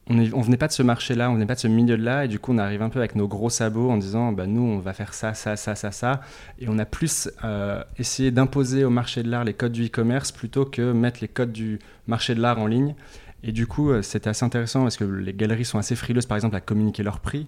on 0.09 0.15
ne 0.15 0.43
venait 0.43 0.57
pas 0.57 0.67
de 0.67 0.71
ce 0.71 0.81
marché-là, 0.81 1.29
on 1.29 1.35
venait 1.35 1.45
pas 1.45 1.55
de 1.55 1.59
ce 1.59 1.67
milieu-là, 1.67 2.25
et 2.25 2.27
du 2.27 2.39
coup 2.39 2.51
on 2.51 2.57
arrive 2.57 2.81
un 2.81 2.89
peu 2.89 2.99
avec 2.99 3.15
nos 3.15 3.27
gros 3.27 3.49
sabots 3.49 3.91
en 3.91 3.97
disant 3.97 4.31
bah, 4.31 4.47
nous 4.47 4.61
on 4.61 4.79
va 4.79 4.93
faire 4.93 5.13
ça, 5.13 5.35
ça, 5.35 5.55
ça, 5.55 5.75
ça, 5.75 5.91
ça, 5.91 6.21
et 6.57 6.67
on 6.67 6.79
a 6.79 6.85
plus 6.85 7.29
euh, 7.43 7.83
essayé 7.97 8.31
d'imposer 8.31 8.83
au 8.83 8.89
marché 8.89 9.21
de 9.21 9.29
l'art 9.29 9.43
les 9.43 9.53
codes 9.53 9.71
du 9.71 9.85
e-commerce 9.85 10.31
plutôt 10.31 10.65
que 10.65 10.91
mettre 10.93 11.19
les 11.21 11.27
codes 11.27 11.51
du 11.51 11.79
marché 12.07 12.33
de 12.33 12.41
l'art 12.41 12.59
en 12.59 12.65
ligne. 12.65 12.95
Et 13.41 13.53
du 13.53 13.67
coup, 13.67 13.89
c'était 14.01 14.29
assez 14.29 14.43
intéressant 14.43 14.81
parce 14.83 14.97
que 14.97 15.05
les 15.05 15.33
galeries 15.33 15.63
sont 15.63 15.77
assez 15.77 15.95
frileuses, 15.95 16.25
par 16.25 16.35
exemple, 16.35 16.57
à 16.57 16.59
communiquer 16.59 17.03
leurs 17.03 17.21
prix. 17.21 17.45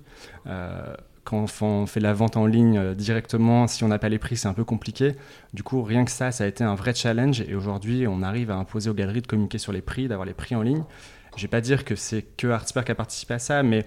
quand 1.25 1.45
on 1.61 1.85
fait 1.85 1.99
la 1.99 2.13
vente 2.13 2.37
en 2.37 2.45
ligne 2.45 2.95
directement, 2.95 3.67
si 3.67 3.83
on 3.83 3.89
n'a 3.89 3.99
pas 3.99 4.07
les 4.07 4.17
prix, 4.17 4.37
c'est 4.37 4.47
un 4.47 4.53
peu 4.53 4.63
compliqué. 4.63 5.15
Du 5.53 5.63
coup, 5.63 5.83
rien 5.83 6.05
que 6.05 6.11
ça, 6.11 6.31
ça 6.31 6.45
a 6.45 6.47
été 6.47 6.63
un 6.63 6.75
vrai 6.75 6.95
challenge. 6.95 7.41
Et 7.41 7.55
aujourd'hui, 7.55 8.07
on 8.07 8.21
arrive 8.21 8.51
à 8.51 8.55
imposer 8.55 8.89
aux 8.89 8.93
galeries 8.93 9.21
de 9.21 9.27
communiquer 9.27 9.57
sur 9.57 9.73
les 9.73 9.81
prix, 9.81 10.07
d'avoir 10.07 10.25
les 10.25 10.33
prix 10.33 10.55
en 10.55 10.61
ligne. 10.61 10.85
Je 11.35 11.39
ne 11.39 11.41
vais 11.43 11.47
pas 11.47 11.61
dire 11.61 11.85
que 11.85 11.95
c'est 11.95 12.23
que 12.35 12.47
Artspark 12.47 12.85
qui 12.85 12.91
a 12.91 12.95
participé 12.95 13.33
à 13.35 13.39
ça, 13.39 13.63
mais 13.63 13.85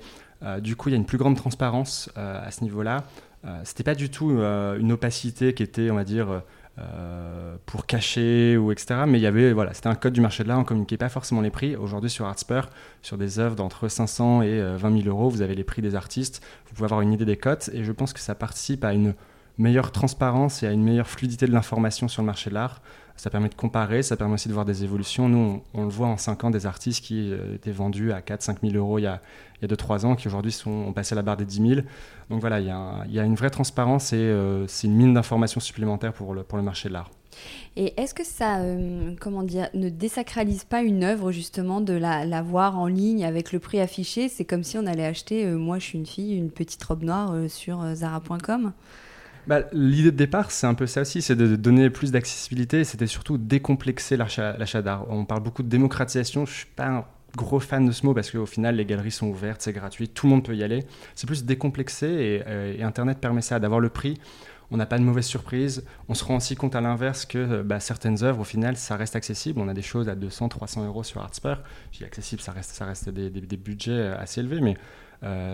du 0.61 0.77
coup, 0.77 0.91
il 0.91 0.93
y 0.93 0.95
a 0.95 0.99
une 0.99 1.07
plus 1.07 1.19
grande 1.19 1.37
transparence 1.37 2.11
à 2.17 2.51
ce 2.51 2.63
niveau-là. 2.63 3.05
Euh, 3.47 3.61
c'était 3.65 3.83
pas 3.83 3.95
du 3.95 4.11
tout 4.11 4.31
euh, 4.31 4.79
une 4.79 4.93
opacité 4.93 5.53
qui 5.53 5.63
était, 5.63 5.91
on 5.91 5.97
va 5.97 6.05
dire, 6.05 6.43
euh, 6.79 7.57
pour 7.67 7.87
cacher 7.87 8.57
ou 8.57 8.73
etc. 8.73 9.03
Mais 9.07 9.19
il 9.19 9.23
y 9.23 9.27
avait, 9.27 9.53
voilà, 9.53 9.75
c'était 9.75 9.89
un 9.89 9.95
code 9.95 10.15
du 10.15 10.21
marché 10.21 10.45
de 10.45 10.49
l'art, 10.49 10.59
on 10.59 10.65
communiquait 10.65 10.97
pas 10.97 11.09
forcément 11.09 11.41
les 11.41 11.51
prix. 11.51 11.77
Aujourd'hui, 11.77 12.11
sur 12.11 12.27
Artspur, 12.27 12.69
sur 13.03 13.19
des 13.19 13.39
œuvres 13.39 13.57
d'entre 13.57 13.89
500 13.89 14.43
et 14.43 14.77
20 14.77 15.03
000 15.03 15.09
euros, 15.09 15.29
vous 15.29 15.43
avez 15.43 15.55
les 15.55 15.65
prix 15.65 15.83
des 15.83 15.95
artistes, 15.95 16.43
vous 16.67 16.75
pouvez 16.75 16.87
avoir 16.87 17.03
une 17.03 17.13
idée 17.13 17.27
des 17.27 17.37
cotes, 17.37 17.71
et 17.73 17.85
je 17.85 17.93
pense 17.93 18.13
que 18.13 18.21
ça 18.21 18.35
participe 18.35 18.85
à 18.85 18.93
une 18.95 19.15
meilleure 19.59 19.93
transparence 19.93 20.63
et 20.63 20.67
à 20.67 20.73
une 20.73 20.83
meilleure 20.83 21.07
fluidité 21.07 21.47
de 21.47 21.53
l'information 21.53 22.09
sur 22.09 22.23
le 22.23 22.27
marché 22.27 22.51
de 22.51 22.55
l'art. 22.55 22.81
Ça 23.17 23.31
permet 23.31 23.49
de 23.49 23.55
comparer, 23.55 24.03
ça 24.03 24.17
permet 24.17 24.35
aussi 24.35 24.49
de 24.49 24.55
voir 24.55 24.65
des 24.65 24.83
évolutions. 24.85 25.29
Nous, 25.29 25.63
on, 25.73 25.83
le 25.85 25.89
voit 25.89 26.09
en 26.09 26.17
5 26.17 26.45
ans, 26.45 26.51
des 26.51 26.67
artistes 26.67 27.05
qui 27.05 27.33
étaient 27.55 27.71
vendus 27.71 28.13
à 28.13 28.21
4-5 28.21 28.57
000 28.63 28.75
euros 28.75 28.99
il 28.99 29.03
y 29.03 29.07
a, 29.07 29.21
il 29.63 29.71
y 29.71 29.73
a 29.73 29.77
2-3 29.77 30.05
ans, 30.05 30.17
qui 30.17 30.27
aujourd'hui 30.29 30.57
ont 30.67 30.93
passé 30.93 31.15
la 31.15 31.23
barre 31.23 31.37
des 31.37 31.45
10 31.45 31.69
000. 31.69 31.81
Donc 32.31 32.41
voilà, 32.41 32.61
il 32.61 32.67
y 32.67 33.19
a, 33.19 33.25
une 33.25 33.35
vraie 33.35 33.51
transparence 33.51 34.13
et 34.13 34.17
euh, 34.17 34.67
c'est 34.67 34.87
une 34.87 34.95
mine 34.95 35.15
d'informations 35.15 35.61
supplémentaires 35.61 36.13
pour 36.13 36.35
le, 36.35 36.45
marché 36.63 36.89
de 36.89 36.95
l'art. 36.95 37.11
Et 37.77 38.01
est-ce 38.01 38.15
que 38.15 38.25
ça, 38.25 38.59
euh, 38.59 39.13
comment 39.21 39.43
dire, 39.43 39.69
ne 39.75 39.89
désacralise 39.89 40.65
pas 40.65 40.83
une 40.83 41.03
œuvre 41.03 41.33
justement 41.33 41.81
de 41.81 41.95
la, 41.95 42.43
voir 42.43 42.79
en 42.79 42.87
ligne 42.87 43.25
avec 43.25 43.53
le 43.53 43.59
prix 43.59 43.81
affiché? 43.81 44.29
C'est 44.29 44.45
comme 44.45 44.63
si 44.63 44.79
on 44.79 44.87
allait 44.87 45.07
acheter, 45.07 45.45
euh, 45.45 45.57
moi 45.57 45.79
je 45.79 45.85
suis 45.85 45.99
une 45.99 46.07
fille, 46.07 46.35
une 46.35 46.51
petite 46.51 46.83
robe 46.85 47.03
noire 47.03 47.35
sur 47.49 47.95
zara.com 47.95 48.73
bah, 49.47 49.63
L'idée 49.73 50.11
de 50.11 50.17
départ, 50.17 50.51
c'est 50.51 50.67
un 50.67 50.75
peu 50.75 50.87
ça 50.87 51.03
aussi, 51.03 51.23
c'est 51.23 51.37
de 51.37 51.57
donner 51.57 51.91
plus 51.91 52.13
d'accessibilité, 52.13 52.85
c'était 52.85 53.07
surtout 53.07 53.39
décomplexer 53.39 54.17
l'achat 54.17 54.83
d'art. 54.83 55.07
On 55.09 55.25
parle 55.25 55.43
beaucoup 55.43 55.63
de 55.63 55.69
démocratisation, 55.69 56.47
je 56.47 56.51
ne 56.51 56.57
suis 56.57 56.67
pas 56.75 56.87
un 56.87 57.05
gros 57.37 57.61
fan 57.61 57.87
de 57.87 57.93
ce 57.93 58.07
mot 58.07 58.15
parce 58.15 58.31
qu'au 58.31 58.47
final, 58.47 58.77
les 58.77 58.85
galeries 58.85 59.11
sont 59.11 59.29
ouvertes, 59.29 59.63
c'est 59.63 59.73
gratuit, 59.73 60.09
tout 60.09 60.27
le 60.27 60.31
monde 60.31 60.45
peut 60.45 60.57
y 60.57 60.63
aller. 60.63 60.85
C'est 61.15 61.27
plus 61.27 61.45
décomplexé 61.45 62.43
euh, 62.47 62.75
et, 62.77 62.83
Internet 62.83 63.19
permet 63.19 63.43
ça, 63.43 63.59
d'avoir 63.59 63.81
le 63.81 63.89
prix. 63.89 64.19
On 64.71 64.77
n'a 64.77 64.87
pas 64.87 64.99
de 64.99 65.05
mauvaise 65.05 65.27
surprise. 65.27 65.85
On 66.09 66.15
se 66.15 66.25
rend 66.25 66.37
aussi 66.37 66.57
compte 66.57 66.75
à 66.75 66.81
l'inverse 66.81 67.27
que 67.27 67.39
euh, 67.39 67.63
bah, 67.63 67.81
certaines 67.81 68.25
œuvres, 68.25 68.41
au 68.41 68.45
final, 68.45 68.77
ça 68.77 68.97
reste 68.97 69.15
accessible. 69.15 69.61
On 69.61 69.69
a 69.69 69.75
des 69.75 69.83
choses 69.83 70.09
à 70.09 70.15
200, 70.15 70.49
300 70.49 70.87
euros 70.87 71.03
sur 71.03 71.21
Artspur. 71.21 71.61
Je 71.93 71.99
dis 71.99 72.05
accessible, 72.05 72.41
ça 72.41 72.53
reste, 72.53 72.77
reste 72.83 73.11
des, 73.11 73.57
budgets 73.57 73.93
euh, 73.93 74.19
assez 74.19 74.41
élevés, 74.41 74.61
mais 74.61 74.75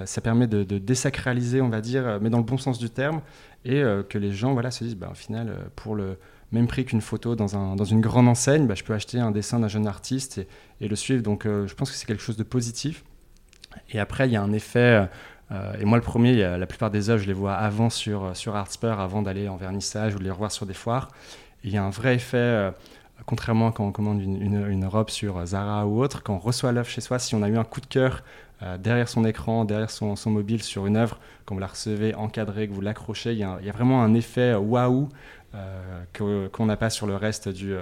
ça 0.04 0.20
permet 0.20 0.46
de, 0.46 0.64
désacraliser, 0.78 1.60
on 1.60 1.68
va 1.68 1.80
dire, 1.80 2.18
mais 2.20 2.28
dans 2.30 2.38
le 2.38 2.44
bon 2.44 2.58
sens 2.58 2.78
du 2.78 2.90
terme, 2.90 3.20
et 3.64 3.82
que 4.08 4.18
les 4.18 4.32
gens 4.32 4.52
voilà, 4.52 4.70
se 4.70 4.84
disent, 4.84 4.96
bah, 4.96 5.08
au 5.10 5.14
final, 5.14 5.54
pour 5.76 5.94
le, 5.94 6.16
même 6.52 6.66
prix 6.66 6.84
qu'une 6.84 7.00
photo 7.00 7.36
dans, 7.36 7.56
un, 7.56 7.76
dans, 7.76 7.84
une 7.84 8.00
grande 8.00 8.28
enseigne, 8.28 8.66
bah, 8.66 8.74
je 8.74 8.84
peux 8.84 8.94
acheter 8.94 9.18
un 9.18 9.30
dessin 9.30 9.60
d'un 9.60 9.68
jeune 9.68 9.86
artiste 9.86 10.40
et, 10.80 10.88
le 10.88 10.96
suivre. 10.96 11.22
Donc 11.22 11.46
euh, 11.46 11.66
je 11.66 11.74
pense 11.74 11.90
que 11.90 11.96
c'est 11.96 12.06
quelque 12.06 12.22
chose 12.22 12.36
de 12.36 12.42
positif. 12.42 13.04
Et 13.90 14.00
après, 14.00 14.28
il 14.28 14.32
y 14.32 14.36
a 14.36 14.42
un 14.42 14.52
effet, 14.52 15.08
euh, 15.52 15.74
et 15.78 15.84
moi 15.84 15.96
le 15.96 16.02
premier, 16.02 16.36
la 16.58 16.66
plupart 16.66 16.90
des 16.90 17.08
œuvres, 17.08 17.22
je 17.22 17.28
les 17.28 17.32
vois 17.32 17.54
avant 17.54 17.90
sur, 17.90 18.36
sur 18.36 18.56
Artspur, 18.56 18.98
avant 18.98 19.22
d'aller 19.22 19.48
en 19.48 19.56
vernissage 19.56 20.14
ou 20.14 20.18
de 20.18 20.24
les 20.24 20.30
revoir 20.30 20.50
sur 20.50 20.66
des 20.66 20.74
foires. 20.74 21.08
il 21.62 21.70
y 21.70 21.76
a 21.76 21.84
un 21.84 21.90
vrai 21.90 22.16
effet, 22.16 22.36
euh, 22.36 22.70
contrairement 23.26 23.70
quand 23.70 23.84
on 23.84 23.92
commande 23.92 24.20
une, 24.20 24.66
une, 24.68 24.84
robe 24.86 25.10
sur 25.10 25.44
Zara 25.46 25.86
ou 25.86 26.02
autre, 26.02 26.24
quand 26.24 26.34
on 26.34 26.38
reçoit 26.38 26.72
l'œuvre 26.72 26.88
chez 26.88 27.00
soi, 27.00 27.20
si 27.20 27.36
on 27.36 27.42
a 27.42 27.48
eu 27.48 27.56
un 27.56 27.64
coup 27.64 27.80
de 27.80 27.86
cœur 27.86 28.24
derrière 28.78 29.08
son 29.08 29.24
écran, 29.24 29.64
derrière 29.64 29.90
son, 29.90 30.16
son, 30.16 30.30
mobile 30.30 30.62
sur 30.62 30.86
une 30.86 30.96
œuvre, 30.96 31.18
quand 31.46 31.54
vous 31.54 31.60
la 31.60 31.66
recevez 31.66 32.14
encadrée, 32.14 32.68
que 32.68 32.72
vous 32.72 32.80
l'accrochez, 32.80 33.32
il, 33.32 33.38
y 33.38 33.44
a 33.44 33.72
vraiment 33.72 34.02
un 34.02 34.14
effet 34.14 34.54
waouh 34.54 35.08
euh, 35.54 36.48
qu'on 36.52 36.66
n'a 36.66 36.76
pas 36.76 36.90
sur 36.90 37.08
le 37.08 37.16
reste 37.16 37.48
du, 37.48 37.72
euh, 37.72 37.80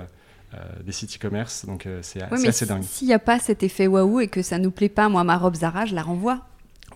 euh, 0.54 0.58
des 0.84 0.92
sites 0.92 1.16
e-commerce. 1.16 1.66
Donc 1.66 1.86
c'est 2.00 2.22
assez 2.22 2.64
dingue. 2.64 2.82
S'il 2.82 3.08
n'y 3.08 3.12
a 3.12 3.18
pas 3.18 3.38
cet 3.38 3.62
effet 3.62 3.86
waouh 3.86 4.20
et 4.20 4.28
que 4.28 4.40
ça 4.40 4.58
nous 4.58 4.70
plaît 4.70 4.88
pas, 4.88 5.10
moi 5.10 5.22
ma 5.22 5.36
robe 5.36 5.54
Zara, 5.54 5.84
je 5.84 5.94
la 5.94 6.02
renvoie. 6.02 6.40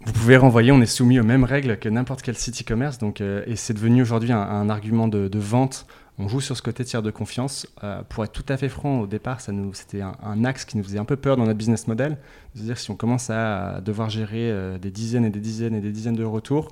Vous 0.07 0.13
pouvez 0.13 0.39
renvoyer, 0.39 0.73
on 0.73 0.81
est 0.81 0.87
soumis 0.87 1.21
aux 1.21 1.25
mêmes 1.25 1.45
règles 1.45 1.77
que 1.77 1.91
n'importe 1.91 2.23
quel 2.23 2.37
site 2.37 2.63
e-commerce. 2.63 2.97
Donc, 2.97 3.21
et 3.21 3.55
c'est 3.57 3.75
devenu 3.75 4.01
aujourd'hui 4.01 4.33
un, 4.33 4.71
argument 4.71 5.09
de, 5.09 5.39
vente. 5.39 5.87
On 6.19 6.29
joue 6.29 6.41
sur 6.41 6.57
ce 6.57 6.63
côté 6.63 6.85
tiers 6.85 7.03
de 7.03 7.11
confiance. 7.11 7.67
pour 8.11 8.23
être 8.23 8.33
tout 8.33 8.45
à 8.49 8.57
fait 8.57 8.69
franc, 8.69 9.01
au 9.01 9.07
départ, 9.07 9.41
c'était 9.41 10.03
un, 10.03 10.45
axe 10.45 10.65
qui 10.67 10.77
nous 10.77 10.85
faisait 10.85 10.99
un 10.99 11.07
peu 11.07 11.17
peur 11.17 11.37
dans 11.37 11.45
notre 11.45 11.57
business 11.57 11.89
model. 11.89 12.19
C'est-à-dire 12.55 12.79
si 12.79 12.91
on 12.91 12.97
commence 12.97 13.31
à 13.31 13.81
devoir 13.81 14.11
gérer 14.11 14.79
des 14.79 14.91
dizaines 14.91 15.25
et 15.25 15.31
des 15.31 15.41
dizaines 15.41 15.75
et 15.75 15.81
des 15.81 15.91
dizaines 15.91 16.15
de 16.15 16.25
retours, 16.25 16.69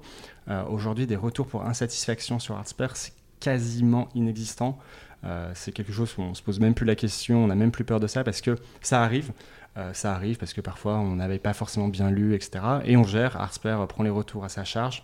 aujourd'hui, 0.68 1.06
des 1.06 1.16
retours 1.16 1.46
pour 1.46 1.64
insatisfaction 1.64 2.38
sur 2.38 2.54
Artsper, 2.56 2.88
c'est 2.94 3.14
quasiment 3.40 4.08
inexistant. 4.14 4.78
Euh, 5.24 5.50
c'est 5.54 5.72
quelque 5.72 5.92
chose 5.92 6.14
où 6.16 6.22
on 6.22 6.34
se 6.34 6.42
pose 6.42 6.60
même 6.60 6.74
plus 6.74 6.86
la 6.86 6.94
question, 6.94 7.44
on 7.44 7.46
n'a 7.48 7.54
même 7.54 7.72
plus 7.72 7.84
peur 7.84 8.00
de 8.00 8.06
ça 8.06 8.22
parce 8.24 8.40
que 8.40 8.56
ça 8.80 9.02
arrive. 9.02 9.32
Euh, 9.76 9.92
ça 9.92 10.14
arrive 10.14 10.36
parce 10.36 10.52
que 10.52 10.60
parfois 10.60 10.98
on 10.98 11.16
n'avait 11.16 11.38
pas 11.38 11.52
forcément 11.52 11.88
bien 11.88 12.10
lu, 12.10 12.34
etc. 12.34 12.60
Et 12.84 12.96
on 12.96 13.04
gère, 13.04 13.40
Arsper 13.40 13.76
prend 13.88 14.02
les 14.02 14.10
retours 14.10 14.44
à 14.44 14.48
sa 14.48 14.64
charge. 14.64 15.02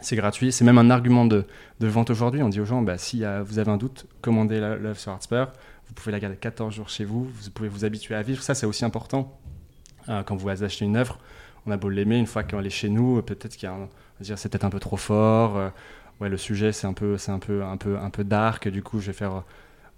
C'est 0.00 0.16
gratuit, 0.16 0.50
c'est 0.50 0.64
même 0.64 0.78
un 0.78 0.90
argument 0.90 1.26
de, 1.26 1.44
vente 1.80 2.10
aujourd'hui. 2.10 2.42
On 2.42 2.48
dit 2.48 2.60
aux 2.60 2.64
gens, 2.64 2.80
bah, 2.82 2.96
si 2.96 3.22
vous 3.44 3.58
avez 3.58 3.70
un 3.70 3.76
doute, 3.76 4.06
commandez 4.22 4.58
l'œuvre 4.58 4.98
sur 4.98 5.12
Artsper. 5.12 5.46
Vous 5.88 5.94
pouvez 5.94 6.12
la 6.12 6.20
garder 6.20 6.36
14 6.36 6.72
jours 6.72 6.88
chez 6.88 7.04
vous, 7.04 7.24
vous 7.24 7.50
pouvez 7.50 7.68
vous 7.68 7.84
habituer 7.84 8.14
à 8.14 8.22
vivre. 8.22 8.42
Ça, 8.42 8.54
c'est 8.54 8.64
aussi 8.64 8.84
important 8.84 9.36
euh, 10.08 10.22
quand 10.22 10.36
vous 10.36 10.48
achetez 10.48 10.84
une 10.84 10.96
œuvre. 10.96 11.18
On 11.66 11.72
a 11.72 11.76
beau 11.76 11.88
l'aimer, 11.90 12.16
une 12.16 12.26
fois 12.26 12.44
qu'elle 12.44 12.64
est 12.64 12.70
chez 12.70 12.88
nous, 12.88 13.20
peut-être 13.22 13.56
qu'il 13.56 13.68
y 13.68 13.72
a 13.72 13.74
un, 13.74 13.88
dire 14.20 14.38
c'est 14.38 14.48
peut-être 14.48 14.64
un 14.64 14.70
peu 14.70 14.78
trop 14.78 14.96
fort, 14.96 15.72
ouais, 16.20 16.28
le 16.28 16.36
sujet 16.36 16.72
c'est 16.72 16.86
un 16.86 16.92
peu, 16.92 17.18
c'est 17.18 17.32
un 17.32 17.38
peu, 17.38 17.64
un 17.64 17.76
peu, 17.76 17.98
un 17.98 18.08
peu 18.08 18.24
dark. 18.24 18.68
Du 18.68 18.82
coup, 18.82 19.00
je 19.00 19.08
vais 19.08 19.12
faire 19.12 19.42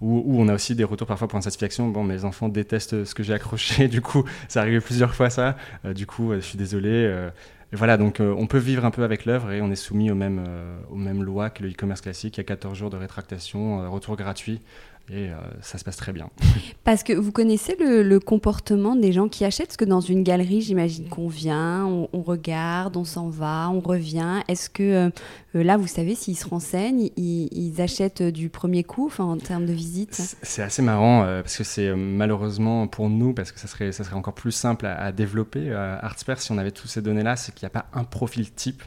où, 0.01 0.41
on 0.41 0.47
a 0.49 0.53
aussi 0.53 0.75
des 0.75 0.83
retours 0.83 1.07
parfois 1.07 1.27
pour 1.27 1.37
insatisfaction. 1.37 1.87
Bon, 1.89 2.03
mes 2.03 2.25
enfants 2.25 2.49
détestent 2.49 3.05
ce 3.05 3.15
que 3.15 3.23
j'ai 3.23 3.33
accroché, 3.33 3.87
du 3.87 4.01
coup, 4.01 4.25
ça 4.47 4.61
arrive 4.61 4.81
plusieurs 4.81 5.15
fois 5.15 5.29
ça. 5.29 5.55
Euh, 5.85 5.93
du 5.93 6.05
coup, 6.05 6.33
je 6.33 6.39
suis 6.39 6.57
désolé. 6.57 7.29
Euh, 7.73 7.75
et 7.75 7.75
voilà, 7.75 7.97
donc 7.97 8.19
euh, 8.19 8.33
on 8.37 8.47
peut 8.47 8.57
vivre 8.57 8.85
un 8.85 8.91
peu 8.91 9.03
avec 9.03 9.25
l'œuvre 9.25 9.51
et 9.51 9.61
on 9.61 9.71
est 9.71 9.75
soumis 9.75 10.11
aux 10.11 10.15
mêmes, 10.15 10.43
aux 10.89 10.95
mêmes 10.95 11.23
lois 11.23 11.49
que 11.49 11.63
le 11.63 11.69
e-commerce 11.69 12.01
classique. 12.01 12.37
Il 12.37 12.39
y 12.39 12.41
a 12.41 12.45
14 12.45 12.77
jours 12.77 12.89
de 12.89 12.97
rétractation, 12.97 13.89
retour 13.91 14.15
gratuit 14.15 14.61
et 15.09 15.29
euh, 15.29 15.35
ça 15.61 15.77
se 15.77 15.83
passe 15.83 15.97
très 15.97 16.13
bien. 16.13 16.29
Parce 16.85 17.03
que 17.03 17.11
vous 17.11 17.33
connaissez 17.33 17.75
le, 17.77 18.19
comportement 18.19 18.95
des 18.95 19.11
gens 19.11 19.27
qui 19.27 19.43
achètent? 19.43 19.67
Parce 19.67 19.77
que 19.77 19.85
dans 19.85 19.99
une 19.99 20.23
galerie, 20.23 20.61
j'imagine 20.61 21.09
qu'on 21.09 21.27
vient, 21.27 21.85
on, 21.85 22.21
regarde, 22.21 22.95
on 22.95 23.03
s'en 23.03 23.27
va, 23.27 23.69
on 23.69 23.81
revient. 23.81 24.39
Est-ce 24.47 24.69
que 24.69 24.83
euh, 24.83 25.09
euh, 25.55 25.63
là, 25.63 25.75
vous 25.75 25.87
savez, 25.87 26.15
s'ils 26.15 26.37
se 26.37 26.47
renseignent, 26.47 27.09
ils, 27.17 27.81
achètent 27.81 28.23
du 28.23 28.49
premier 28.49 28.83
coup 28.85 29.11
en 29.17 29.37
termes 29.37 29.65
de 29.65 29.73
visite? 29.73 30.37
C'est 30.41 30.61
assez 30.61 30.81
marrant 30.81 31.23
parce 31.23 31.57
que 31.57 31.63
c'est 31.63 31.93
malheureusement 31.95 32.87
pour 32.87 33.09
nous, 33.09 33.33
parce 33.33 33.51
que 33.51 33.59
ça 33.59 33.67
serait, 33.67 33.91
ça 33.91 34.03
serait 34.03 34.15
encore 34.15 34.35
plus 34.35 34.51
simple 34.51 34.85
à, 34.85 35.11
développer. 35.11 35.71
Artsper, 35.73 36.35
si 36.37 36.51
on 36.51 36.57
avait 36.57 36.71
tous 36.71 36.87
ces 36.87 37.01
données-là, 37.01 37.35
c'est 37.35 37.53
qu'il 37.53 37.65
n'y 37.65 37.71
a 37.75 37.81
pas 37.81 37.87
un 37.93 38.03
profil 38.03 38.51
type. 38.51 38.83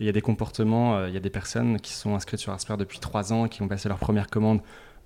il 0.00 0.06
y 0.06 0.08
a 0.08 0.12
des 0.12 0.22
comportements, 0.22 1.06
il 1.06 1.14
y 1.14 1.16
a 1.16 1.20
des 1.20 1.30
personnes 1.30 1.78
qui 1.78 1.92
sont 1.92 2.14
inscrites 2.14 2.40
sur 2.40 2.52
Artsper 2.52 2.76
depuis 2.78 2.98
trois 2.98 3.32
ans, 3.32 3.48
qui 3.48 3.62
ont 3.62 3.68
passé 3.68 3.88
leur 3.88 3.98
première 3.98 4.28
commande 4.28 4.60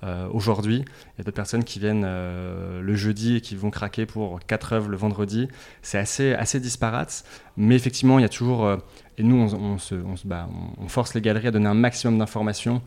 euh, 0.04 0.28
aujourd'hui. 0.30 0.84
Il 0.84 1.18
y 1.18 1.20
a 1.22 1.24
d'autres 1.24 1.36
personnes 1.36 1.64
qui 1.64 1.78
viennent 1.78 2.04
euh, 2.04 2.82
le 2.82 2.94
jeudi 2.94 3.36
et 3.36 3.40
qui 3.40 3.56
vont 3.56 3.70
craquer 3.70 4.04
pour 4.04 4.40
quatre 4.40 4.74
œuvres 4.74 4.90
le 4.90 4.96
vendredi. 4.96 5.48
C'est 5.80 5.96
assez, 5.96 6.34
assez 6.34 6.60
disparate, 6.60 7.24
mais 7.56 7.74
effectivement, 7.76 8.18
il 8.18 8.22
y 8.22 8.26
a 8.26 8.28
toujours. 8.28 8.66
Euh, 8.66 8.76
et 9.16 9.22
nous, 9.22 9.54
on, 9.54 10.88
force 10.88 11.14
les 11.14 11.22
galeries 11.22 11.48
à 11.48 11.50
donner 11.50 11.68
un 11.68 11.74
maximum 11.74 12.18
d'informations 12.18 12.82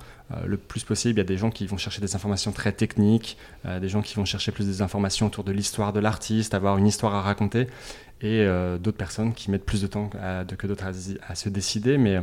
le 0.45 0.57
plus 0.57 0.83
possible. 0.83 1.15
Il 1.15 1.17
y 1.17 1.25
a 1.25 1.27
des 1.27 1.37
gens 1.37 1.49
qui 1.49 1.65
vont 1.65 1.77
chercher 1.77 2.01
des 2.01 2.15
informations 2.15 2.51
très 2.51 2.71
techniques, 2.71 3.35
des 3.65 3.89
gens 3.89 4.03
qui 4.03 4.13
vont 4.13 4.25
chercher 4.25 4.51
plus 4.51 4.67
des 4.67 4.83
informations 4.83 5.25
autour 5.25 5.43
de 5.43 5.51
l'histoire 5.51 5.91
de 5.91 5.99
l'artiste, 5.99 6.53
avoir 6.53 6.77
une 6.77 6.85
histoire 6.85 7.15
à 7.15 7.23
raconter, 7.23 7.65
et 8.21 8.45
d'autres 8.79 8.95
personnes 8.95 9.33
qui 9.33 9.49
mettent 9.49 9.65
plus 9.65 9.81
de 9.81 9.87
temps 9.87 10.11
que 10.55 10.67
d'autres 10.67 10.85
à, 11.27 11.33
se 11.33 11.49
décider. 11.49 11.97
Mais 11.97 12.19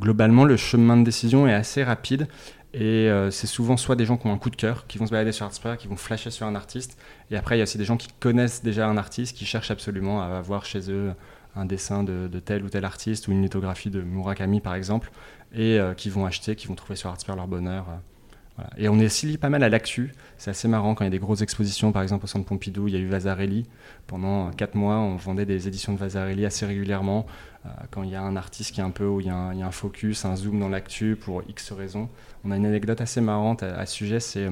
globalement, 0.00 0.46
le 0.46 0.56
chemin 0.56 0.96
de 0.96 1.04
décision 1.04 1.46
est 1.46 1.52
assez 1.52 1.84
rapide. 1.84 2.28
Et 2.74 3.08
euh, 3.08 3.30
c'est 3.30 3.46
souvent 3.46 3.76
soit 3.76 3.96
des 3.96 4.04
gens 4.04 4.16
qui 4.18 4.26
ont 4.26 4.32
un 4.32 4.38
coup 4.38 4.50
de 4.50 4.56
cœur, 4.56 4.86
qui 4.86 4.98
vont 4.98 5.06
se 5.06 5.10
balader 5.10 5.32
sur 5.32 5.46
Artspur, 5.46 5.76
qui 5.78 5.88
vont 5.88 5.96
flasher 5.96 6.30
sur 6.30 6.46
un 6.46 6.54
artiste. 6.54 6.98
Et 7.30 7.36
après, 7.36 7.56
il 7.56 7.58
y 7.58 7.62
a 7.62 7.64
aussi 7.64 7.78
des 7.78 7.84
gens 7.84 7.96
qui 7.96 8.08
connaissent 8.20 8.62
déjà 8.62 8.86
un 8.86 8.98
artiste, 8.98 9.36
qui 9.36 9.46
cherchent 9.46 9.70
absolument 9.70 10.22
à 10.22 10.26
avoir 10.36 10.64
chez 10.64 10.90
eux 10.90 11.12
un 11.56 11.64
dessin 11.64 12.04
de, 12.04 12.28
tel 12.38 12.62
ou 12.64 12.68
tel 12.68 12.84
artiste 12.84 13.26
ou 13.28 13.32
une 13.32 13.42
lithographie 13.42 13.90
de 13.90 14.02
Murakami, 14.02 14.60
par 14.60 14.74
exemple, 14.74 15.10
et 15.54 15.78
euh, 15.80 15.94
qui 15.94 16.10
vont 16.10 16.26
acheter, 16.26 16.56
qui 16.56 16.66
vont 16.66 16.74
trouver 16.74 16.96
sur 16.96 17.08
Artspur 17.08 17.36
leur 17.36 17.48
bonheur. 17.48 17.86
Euh. 17.88 18.62
Et 18.76 18.88
on 18.88 18.98
est 18.98 19.06
aussi 19.06 19.38
pas 19.38 19.48
mal 19.48 19.62
à 19.62 19.68
l'actu. 19.68 20.12
C'est 20.36 20.50
assez 20.50 20.68
marrant 20.68 20.94
quand 20.94 21.04
il 21.04 21.06
y 21.06 21.08
a 21.08 21.10
des 21.10 21.18
grosses 21.18 21.42
expositions, 21.42 21.92
par 21.92 22.02
exemple 22.02 22.24
au 22.24 22.26
centre 22.28 22.44
Pompidou, 22.44 22.88
il 22.88 22.94
y 22.94 22.96
a 22.96 23.00
eu 23.00 23.08
Vasarelli. 23.08 23.66
Pendant 24.06 24.50
4 24.50 24.74
mois, 24.74 24.96
on 24.96 25.16
vendait 25.16 25.46
des 25.46 25.68
éditions 25.68 25.92
de 25.92 25.98
Vasarelli 25.98 26.44
assez 26.44 26.66
régulièrement. 26.66 27.26
Euh, 27.66 27.70
quand 27.90 28.02
il 28.02 28.10
y 28.10 28.14
a 28.14 28.22
un 28.22 28.36
artiste 28.36 28.74
qui 28.74 28.80
est 28.80 28.84
un 28.84 28.90
peu 28.90 29.06
où 29.06 29.20
il 29.20 29.26
y 29.26 29.30
a 29.30 29.36
un, 29.36 29.70
focus, 29.70 30.24
un 30.24 30.36
zoom 30.36 30.60
dans 30.60 30.68
l'actu 30.68 31.16
pour 31.16 31.42
X 31.48 31.72
raisons. 31.72 32.08
On 32.44 32.50
a 32.50 32.56
une 32.56 32.66
anecdote 32.66 33.00
assez 33.00 33.20
marrante 33.20 33.62
à, 33.62 33.84
ce 33.86 33.94
sujet. 33.94 34.20
C'est 34.20 34.48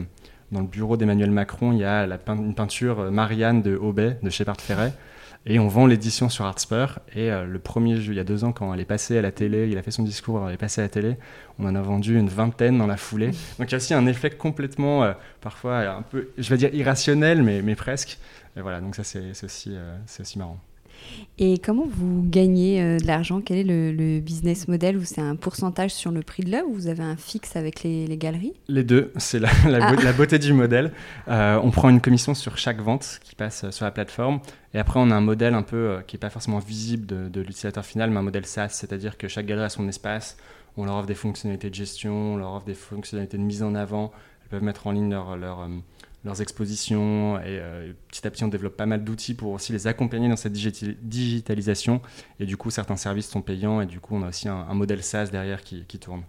dans 0.53 0.61
le 0.61 0.67
bureau 0.67 0.97
d'Emmanuel 0.97 1.31
Macron, 1.31 1.73
il 1.73 1.79
y 1.79 1.85
a 1.85 2.07
la 2.07 2.19
une 2.29 2.55
peinture 2.55 3.11
Marianne 3.11 3.63
de 3.63 3.77
Aubet, 3.77 4.19
de 4.23 4.31
Shepard 4.31 4.61
Ferret. 4.61 4.93
Et 5.49 5.61
on 5.61 5.69
vend 5.69 5.87
l'édition 5.87 6.29
sur 6.29 6.45
Artspur. 6.45 6.99
Et 7.15 7.31
le 7.31 7.59
premier 7.61 8.01
jeu, 8.01 8.13
il 8.13 8.17
y 8.17 8.21
a 8.21 8.25
deux 8.25 8.43
ans, 8.43 8.53
quand 8.53 8.75
elle 8.75 8.81
est 8.81 8.85
passée 8.85 9.17
à 9.17 9.23
la 9.23 9.31
télé, 9.31 9.69
il 9.71 9.79
a 9.79 9.83
fait 9.83 9.93
son 9.93 10.03
discours, 10.03 10.45
elle 10.49 10.55
est 10.55 10.59
passée 10.59 10.81
à 10.81 10.85
la 10.85 10.89
télé, 10.89 11.17
on 11.61 11.67
en 11.67 11.75
a 11.77 11.83
vendu 11.83 12.19
une 12.19 12.29
vingtaine 12.29 12.79
dans 12.79 12.89
la 12.89 12.97
foulée. 12.97 13.31
Donc 13.59 13.69
il 13.69 13.73
y 13.73 13.75
a 13.75 13.77
aussi 13.77 13.95
un 13.95 14.07
effet 14.07 14.31
complètement, 14.31 15.09
parfois 15.41 15.89
un 15.89 16.03
peu, 16.03 16.31
je 16.37 16.51
vais 16.51 16.57
dire 16.57 16.75
irrationnel, 16.75 17.45
mais, 17.45 17.63
mais 17.63 17.77
presque. 17.77 18.19
Et 18.57 18.61
voilà, 18.61 18.81
donc 18.81 18.97
ça 18.97 19.05
c'est 19.05 19.31
aussi, 19.45 19.77
c'est 20.07 20.23
aussi 20.23 20.39
marrant. 20.39 20.59
Et 21.39 21.59
comment 21.59 21.87
vous 21.87 22.23
gagnez 22.25 22.81
euh, 22.81 22.99
de 22.99 23.07
l'argent? 23.07 23.43
Quel 23.45 23.59
est 23.59 23.93
le, 23.93 24.21
business 24.21 24.69
model? 24.69 24.97
Ou 24.97 25.05
c'est 25.05 25.21
un 25.21 25.37
pourcentage 25.37 25.91
sur 25.91 26.11
le 26.11 26.23
prix 26.23 26.43
de 26.43 26.51
l'œuvre? 26.51 26.69
Ou 26.69 26.75
vous 26.75 26.89
avez 26.89 27.03
un 27.03 27.17
fixe 27.17 27.57
avec 27.57 27.83
les, 27.83 28.17
galeries? 28.17 28.55
Les 28.69 28.85
deux, 28.85 29.13
c'est 29.17 29.39
la, 29.39 29.51
la, 29.69 29.87
ah. 29.87 30.13
beauté 30.15 30.39
du 30.39 30.55
modèle. 30.55 30.93
Euh, 31.29 31.61
on 31.63 31.71
prend 31.71 31.91
une 31.91 32.01
commission 32.01 32.33
sur 32.33 32.57
chaque 32.57 32.81
vente 32.81 33.21
qui 33.23 33.35
passe 33.35 33.65
euh, 33.65 33.71
sur 33.71 33.85
la 33.85 33.91
plateforme. 33.91 34.41
Et 34.73 34.79
après, 34.79 34.99
on 34.99 35.11
a 35.11 35.15
un 35.15 35.21
modèle 35.21 35.53
un 35.53 35.63
peu 35.63 35.99
qui 36.07 36.17
n'est 36.17 36.21
pas 36.21 36.31
forcément 36.31 36.59
visible 36.59 37.07
de, 37.07 37.41
l'utilisateur 37.41 37.85
final, 37.85 38.11
mais 38.11 38.19
un 38.19 38.23
modèle 38.23 38.47
SaaS, 38.47 38.71
c'est-à-dire 38.71 39.19
que 39.19 39.29
chaque 39.29 39.47
galerie 39.47 39.67
a 39.67 39.69
son 39.69 39.89
espace. 39.89 40.37
On 40.79 40.85
leur 40.85 40.97
offre 40.97 41.07
des 41.07 41.15
fonctionnalités 41.15 41.71
de 41.71 41.75
gestion, 41.75 42.35
on 42.35 42.37
leur 42.37 42.55
offre 42.55 42.67
des 42.67 42.75
fonctionnalités 42.75 43.39
de 43.39 43.43
mise 43.43 43.63
en 43.63 43.75
avant. 43.75 44.11
Elles 44.43 44.49
peuvent 44.51 44.63
mettre 44.63 44.87
en 44.87 44.93
ligne 44.93 45.11
leur, 45.11 45.37
leur 45.37 45.67
leurs 46.27 46.43
expositions. 46.43 47.39
Et 47.39 47.45
euh, 47.47 47.93
petit 48.09 48.27
à 48.27 48.31
petit, 48.31 48.45
on 48.45 48.49
développe 48.49 48.77
pas 48.77 48.87
mal 48.87 49.03
d'outils 49.03 49.35
pour 49.35 49.53
aussi 49.53 49.73
les 49.73 49.87
accompagner 49.87 50.29
dans 50.29 50.37
cette 50.37 50.53
digitalisation. 50.53 52.03
Et 52.39 52.45
du 52.45 52.57
coup, 52.57 52.71
certains 52.71 52.97
services 52.97 53.29
sont 53.29 53.43
payants 53.43 53.81
et 53.81 53.87
du 53.87 54.01
coup, 54.01 54.15
on 54.15 54.23
a 54.23 54.29
aussi 54.29 54.49
un, 54.49 54.75
modèle 54.75 55.03
SaaS 55.03 55.29
derrière 55.31 55.63
qui, 55.63 55.85
tourne. 55.99 56.23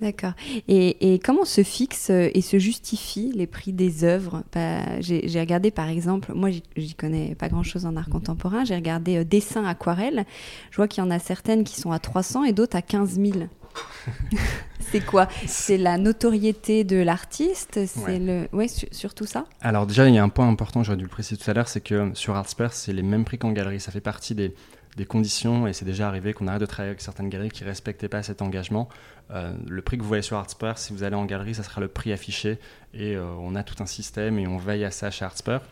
D'accord. 0.00 0.32
Et, 0.66 1.20
comment 1.22 1.44
se 1.44 1.62
fixent 1.62 2.10
euh, 2.10 2.30
et 2.34 2.40
se 2.40 2.58
justifient 2.58 3.32
les 3.34 3.46
prix 3.46 3.72
des 3.72 4.02
œuvres? 4.04 4.42
Bah, 4.52 5.00
J'ai 5.00 5.40
regardé 5.40 5.70
par 5.70 5.88
exemple, 5.88 6.32
moi 6.34 6.50
j'y 6.76 6.94
connais 6.94 7.34
pas 7.34 7.48
grand 7.48 7.62
chose 7.62 7.86
en 7.86 7.94
art 7.96 8.08
contemporain, 8.08 8.64
j'ai 8.64 8.74
regardé 8.74 9.18
euh, 9.18 9.24
dessin 9.24 9.64
aquarelle. 9.64 10.24
Je 10.70 10.76
vois 10.76 10.88
qu'il 10.88 11.04
y 11.04 11.06
en 11.06 11.10
a 11.10 11.18
certaines 11.18 11.64
qui 11.64 11.80
sont 11.80 11.92
à 11.92 11.98
300 11.98 12.44
et 12.44 12.52
d'autres 12.52 12.76
à 12.76 12.82
15 12.82 13.20
000. 13.20 13.46
c'est 14.80 15.04
quoi 15.04 15.28
C'est 15.46 15.78
la 15.78 15.98
notoriété 15.98 16.84
de 16.84 16.96
l'artiste 16.96 17.80
C'est 17.86 18.18
le, 18.18 18.48
ouais, 18.52 18.68
surtout 18.68 19.26
ça. 19.26 19.44
Alors 19.60 19.86
déjà, 19.86 20.08
il 20.08 20.14
y 20.14 20.18
a 20.18 20.22
un 20.22 20.28
point 20.28 20.48
important, 20.48 20.82
j'aurais 20.82 20.96
dû 20.96 21.04
le 21.04 21.10
préciser 21.10 21.40
tout 21.40 21.50
à 21.50 21.54
l'heure, 21.54 21.68
c'est 21.68 21.80
que 21.80 22.10
sur 22.14 22.36
Artspur, 22.36 22.72
c'est 22.72 22.92
les 22.92 23.02
mêmes 23.02 23.24
prix 23.24 23.38
qu'en 23.38 23.52
galerie. 23.52 23.80
Ça 23.80 23.92
fait 23.92 24.00
partie 24.00 24.34
des, 24.34 24.54
des 24.96 25.04
conditions, 25.04 25.66
et 25.66 25.72
c'est 25.72 25.84
déjà 25.84 26.08
arrivé 26.08 26.32
qu'on 26.32 26.46
arrête 26.46 26.60
de 26.60 26.66
travailler 26.66 26.90
avec 26.90 27.00
certaines 27.00 27.28
galeries 27.28 27.50
qui 27.50 27.64
ne 27.64 27.68
respectaient 27.68 28.08
pas 28.08 28.22
cet 28.22 28.42
engagement. 28.42 28.88
Euh, 29.30 29.54
le 29.66 29.82
prix 29.82 29.96
que 29.96 30.02
vous 30.02 30.08
voyez 30.08 30.22
sur 30.22 30.36
Artspur, 30.36 30.78
si 30.78 30.92
vous 30.92 31.02
allez 31.02 31.16
en 31.16 31.24
galerie, 31.24 31.54
ça 31.54 31.62
sera 31.62 31.80
le 31.80 31.88
prix 31.88 32.12
affiché, 32.12 32.58
et 32.92 33.16
euh, 33.16 33.24
on 33.40 33.54
a 33.54 33.62
tout 33.62 33.82
un 33.82 33.86
système, 33.86 34.38
et 34.38 34.46
on 34.46 34.58
veille 34.58 34.84
à 34.84 34.90
ça 34.90 35.10
chez 35.10 35.24
Artspur. 35.24 35.62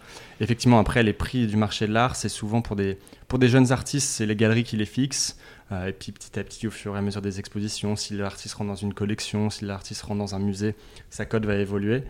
Effectivement, 0.41 0.79
après, 0.79 1.03
les 1.03 1.13
prix 1.13 1.47
du 1.47 1.57
marché 1.57 1.87
de 1.87 1.93
l'art, 1.93 2.17
c'est 2.17 2.29
souvent 2.29 2.63
pour 2.63 2.75
des, 2.75 2.99
pour 3.29 3.39
des 3.39 3.49
jeunes 3.49 3.71
artistes, 3.71 4.09
c'est 4.09 4.27
les 4.27 4.37
galeries 4.37 4.65
qui 4.65 4.77
les 4.77 4.87
fixent. 4.87 5.39
Euh, 5.73 5.87
et 5.87 5.93
puis 5.93 6.13
petit 6.13 6.39
à 6.39 6.45
petit, 6.45 6.67
au 6.67 6.71
fur 6.71 6.95
et 6.95 6.99
à 6.99 7.03
mesure 7.03 7.23
des 7.23 7.39
expositions, 7.39 7.97
si 7.97 8.15
l'artiste 8.15 8.55
rentre 8.55 8.71
dans 8.71 8.77
une 8.77 8.95
collection, 8.95 9.51
si 9.51 9.65
l'artiste 9.65 10.03
rentre 10.03 10.19
dans 10.19 10.35
un 10.35 10.39
musée, 10.39 10.75
sa 11.11 11.25
cote 11.25 11.47
va 11.47 11.57
évoluer. 11.57 12.05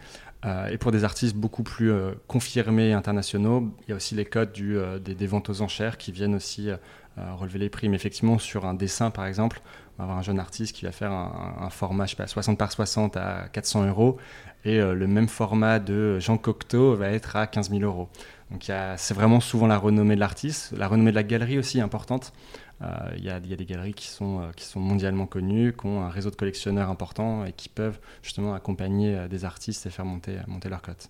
Euh, 0.44 0.66
et 0.66 0.78
pour 0.78 0.90
des 0.90 1.04
artistes 1.04 1.36
beaucoup 1.36 1.62
plus 1.62 1.92
euh, 1.92 2.12
confirmés 2.26 2.92
internationaux, 2.92 3.72
il 3.82 3.90
y 3.90 3.92
a 3.92 3.96
aussi 3.96 4.16
les 4.16 4.24
codes 4.24 4.52
des, 4.52 5.26
ventes 5.26 5.50
aux 5.50 5.62
enchères 5.62 5.96
qui 5.96 6.10
viennent 6.10 6.34
aussi 6.34 6.70
relever 7.16 7.58
les 7.58 7.68
prix. 7.68 7.88
Mais 7.88 7.96
effectivement, 7.96 8.38
sur 8.38 8.66
un 8.66 8.74
dessin, 8.74 9.10
par 9.10 9.26
exemple, 9.26 9.60
on 9.94 9.98
va 9.98 10.04
avoir 10.04 10.18
un 10.18 10.22
jeune 10.22 10.40
artiste 10.40 10.74
qui 10.74 10.84
va 10.84 10.92
faire 10.92 11.12
un, 11.12 11.68
format, 11.70 12.06
je 12.06 12.10
sais 12.10 12.16
pas, 12.16 12.26
60 12.26 12.58
par 12.58 12.72
60 12.72 13.16
à 13.16 13.48
400 13.52 13.86
euros. 13.86 14.16
Et 14.64 14.78
le 14.78 15.06
même 15.06 15.28
format 15.28 15.78
de 15.78 16.18
Jean 16.18 16.38
Cocteau 16.38 16.94
va 16.94 17.10
être 17.10 17.36
à 17.36 17.46
15 17.46 17.70
000 17.70 17.82
euros. 17.82 18.08
Donc 18.50 18.70
c'est 18.96 19.14
vraiment 19.14 19.40
souvent 19.40 19.66
la 19.66 19.76
renommée 19.76 20.14
de 20.14 20.20
l'artiste. 20.20 20.72
La 20.76 20.88
renommée 20.88 21.10
de 21.10 21.16
la 21.16 21.22
galerie 21.22 21.58
aussi 21.58 21.80
importante. 21.80 22.32
Euh, 22.82 22.86
il 23.16 23.24
y, 23.24 23.30
a 23.30 23.38
des 23.38 23.64
galeries 23.64 23.94
qui 23.94 24.08
sont, 24.08 24.40
euh, 24.40 24.50
qui 24.56 24.64
sont 24.64 24.80
mondialement 24.80 25.26
connues, 25.26 25.72
qui 25.72 25.86
ont 25.86 26.02
un 26.02 26.08
réseau 26.08 26.30
de 26.30 26.34
collectionneurs 26.34 26.90
important 26.90 27.44
et 27.44 27.52
qui 27.52 27.68
peuvent 27.68 28.00
justement 28.22 28.54
accompagner 28.54 29.14
euh, 29.14 29.28
des 29.28 29.44
artistes 29.44 29.86
et 29.86 29.90
faire 29.90 30.04
monter, 30.04 30.36
monter 30.48 30.68
leur 30.68 30.82
cote. 30.82 31.08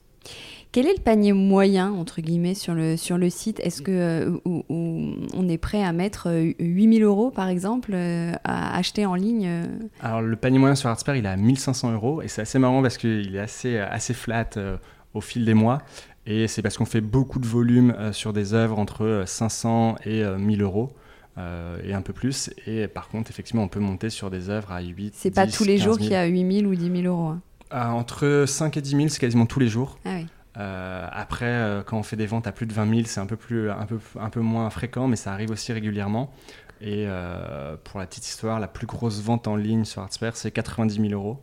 Quel 0.70 0.86
est 0.86 0.96
le 0.96 1.02
panier 1.02 1.32
moyen, 1.32 1.90
entre 1.92 2.20
guillemets, 2.20 2.54
sur 2.54 2.74
le, 2.74 2.96
sur 2.96 3.18
le 3.18 3.30
site? 3.30 3.58
Est-ce 3.60 3.82
que 3.82 4.40
on 4.44 5.48
est 5.48 5.58
prêt 5.58 5.82
à 5.82 5.92
mettre 5.92 6.30
8000 6.60 7.02
euros, 7.02 7.30
par 7.30 7.48
exemple, 7.48 7.94
à 7.94 8.76
acheter 8.76 9.04
en 9.04 9.16
ligne 9.16 9.66
Alors, 10.00 10.22
le 10.22 10.36
panier 10.36 10.60
moyen 10.60 10.76
sur 10.76 10.88
Artspare, 10.88 11.16
il 11.16 11.26
est 11.26 11.28
à 11.28 11.36
1500 11.36 11.92
euros. 11.92 12.22
Et 12.22 12.28
c'est 12.28 12.42
assez 12.42 12.60
marrant 12.60 12.82
parce 12.82 12.98
qu'il 12.98 13.34
est 13.34 13.40
assez, 13.40 13.78
assez 13.78 14.14
flat 14.14 14.50
au 15.12 15.20
fil 15.20 15.44
des 15.44 15.54
mois. 15.54 15.78
Et 16.24 16.46
c'est 16.46 16.62
parce 16.62 16.78
qu'on 16.78 16.84
fait 16.84 17.00
beaucoup 17.00 17.40
de 17.40 17.46
volume 17.46 17.96
sur 18.12 18.32
des 18.32 18.54
œuvres 18.54 18.78
entre 18.78 19.24
500 19.26 19.96
et 20.06 20.22
1000 20.24 20.62
euros. 20.62 20.92
Euh, 21.38 21.80
et 21.82 21.94
un 21.94 22.02
peu 22.02 22.12
plus. 22.12 22.50
Et 22.66 22.88
par 22.88 23.08
contre, 23.08 23.30
effectivement, 23.30 23.62
on 23.62 23.68
peut 23.68 23.80
monter 23.80 24.10
sur 24.10 24.30
des 24.30 24.50
œuvres 24.50 24.70
à 24.70 24.82
8 24.82 25.14
C'est 25.16 25.30
pas 25.30 25.46
tous 25.46 25.64
les 25.64 25.78
jours 25.78 25.96
qu'il 25.96 26.12
y 26.12 26.14
a 26.14 26.26
8 26.26 26.60
000 26.60 26.70
ou 26.70 26.74
10 26.74 27.02
000 27.02 27.14
euros. 27.14 27.28
Hein. 27.28 27.40
Euh, 27.72 27.84
entre 27.86 28.44
5 28.46 28.76
et 28.76 28.82
10 28.82 28.90
000, 28.90 29.08
c'est 29.08 29.18
quasiment 29.18 29.46
tous 29.46 29.60
les 29.60 29.68
jours. 29.68 29.98
Ah 30.04 30.10
oui. 30.16 30.26
Euh, 30.58 31.08
après, 31.10 31.82
quand 31.86 31.98
on 31.98 32.02
fait 32.02 32.16
des 32.16 32.26
ventes 32.26 32.46
à 32.46 32.52
plus 32.52 32.66
de 32.66 32.74
20 32.74 32.90
000, 32.90 33.00
c'est 33.06 33.20
un 33.20 33.26
peu, 33.26 33.36
plus, 33.36 33.70
un, 33.70 33.86
peu, 33.86 33.98
un 34.20 34.28
peu 34.28 34.40
moins 34.40 34.68
fréquent, 34.68 35.08
mais 35.08 35.16
ça 35.16 35.32
arrive 35.32 35.50
aussi 35.50 35.72
régulièrement. 35.72 36.30
Et 36.82 37.06
pour 37.84 38.00
la 38.00 38.06
petite 38.06 38.26
histoire, 38.26 38.60
la 38.60 38.68
plus 38.68 38.86
grosse 38.86 39.22
vente 39.22 39.48
en 39.48 39.56
ligne 39.56 39.86
sur 39.86 40.02
Artspare, 40.02 40.36
c'est 40.36 40.50
90 40.50 41.08
000 41.08 41.12
euros 41.14 41.40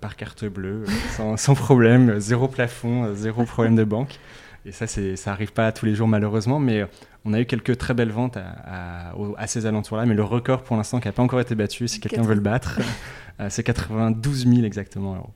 par 0.00 0.16
carte 0.16 0.44
bleue, 0.44 0.84
sans, 1.16 1.36
sans, 1.36 1.54
problème, 1.54 2.18
zéro 2.18 2.48
plafond, 2.48 3.14
zéro 3.14 3.44
problème 3.44 3.76
de 3.76 3.84
banque. 3.84 4.18
Et 4.64 4.72
ça, 4.72 4.86
ça 4.88 5.30
arrive 5.30 5.52
pas 5.52 5.70
tous 5.70 5.86
les 5.86 5.94
jours 5.94 6.08
malheureusement, 6.08 6.58
mais 6.58 6.86
on 7.24 7.32
a 7.32 7.40
eu 7.40 7.46
quelques 7.46 7.78
très 7.78 7.94
belles 7.94 8.10
ventes 8.10 8.36
à, 8.36 9.46
ces 9.46 9.66
alentours-là. 9.66 10.06
Mais 10.06 10.14
le 10.14 10.24
record 10.24 10.62
pour 10.62 10.76
l'instant 10.76 11.00
qui 11.00 11.08
n'a 11.08 11.12
pas 11.12 11.22
encore 11.22 11.40
été 11.40 11.54
battu, 11.54 11.88
si 11.88 12.00
quelqu'un 12.00 12.22
veut 12.22 12.34
le 12.34 12.40
battre, 12.40 12.80
euh, 13.40 13.48
c'est 13.50 13.62
92 13.62 14.46
000 14.46 14.62
exactement 14.64 15.14
euros. 15.14 15.30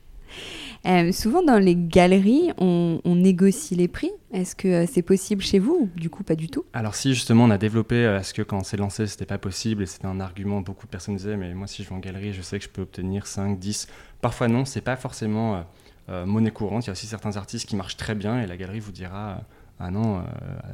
Euh, 0.87 1.11
souvent 1.11 1.43
dans 1.43 1.59
les 1.59 1.75
galeries, 1.75 2.53
on, 2.59 3.01
négocie 3.05 3.75
les 3.75 3.89
prix. 3.89 4.11
Est-ce 4.33 4.55
que 4.55 4.69
euh, 4.69 4.87
c'est 4.91 5.03
possible 5.03 5.43
chez 5.43 5.59
vous 5.59 5.91
ou 5.95 5.99
du 5.99 6.11
coup 6.11 6.23
pas 6.23 6.37
du 6.37 6.49
tout? 6.49 6.65
Alors 6.73 6.95
si 6.95 7.15
justement 7.15 7.45
on 7.45 7.51
a 7.51 7.59
développé, 7.59 7.97
est-ce 7.97 8.35
que 8.35 8.43
quand 8.43 8.59
on 8.59 8.65
s'est 8.65 8.77
lancé 8.77 9.07
c'était 9.07 9.27
pas 9.27 9.39
possible 9.39 9.83
et 9.83 9.87
c'était 9.87 10.07
un 10.07 10.21
argument, 10.21 10.61
beaucoup 10.61 10.87
de 10.87 10.91
personnes 10.91 11.17
disaient 11.17 11.37
mais 11.37 11.55
moi 11.55 11.67
si 11.67 11.83
je 11.83 11.89
vais 11.89 11.95
en 11.95 11.99
galerie 11.99 12.33
je 12.33 12.43
sais 12.43 12.59
que 12.59 12.65
je 12.65 12.69
peux 12.69 12.83
obtenir 12.83 13.27
5, 13.27 13.59
10. 13.59 13.89
Parfois 14.21 14.49
non, 14.49 14.65
c'est 14.65 14.81
pas 14.81 14.97
forcément 14.97 15.65
euh, 16.09 16.25
monnaie 16.25 16.53
courante. 16.53 16.85
Il 16.85 16.87
y 16.87 16.91
a 16.91 16.93
aussi 16.93 17.09
certains 17.09 17.37
artistes 17.37 17.69
qui 17.69 17.75
marchent 17.75 17.97
très 17.97 18.15
bien 18.15 18.41
et 18.41 18.47
la 18.47 18.57
galerie 18.57 18.79
vous 18.79 18.93
dira 18.93 19.31
euh, 19.31 19.35
ah 19.79 19.91
non, 19.91 20.19
euh, 20.19 20.23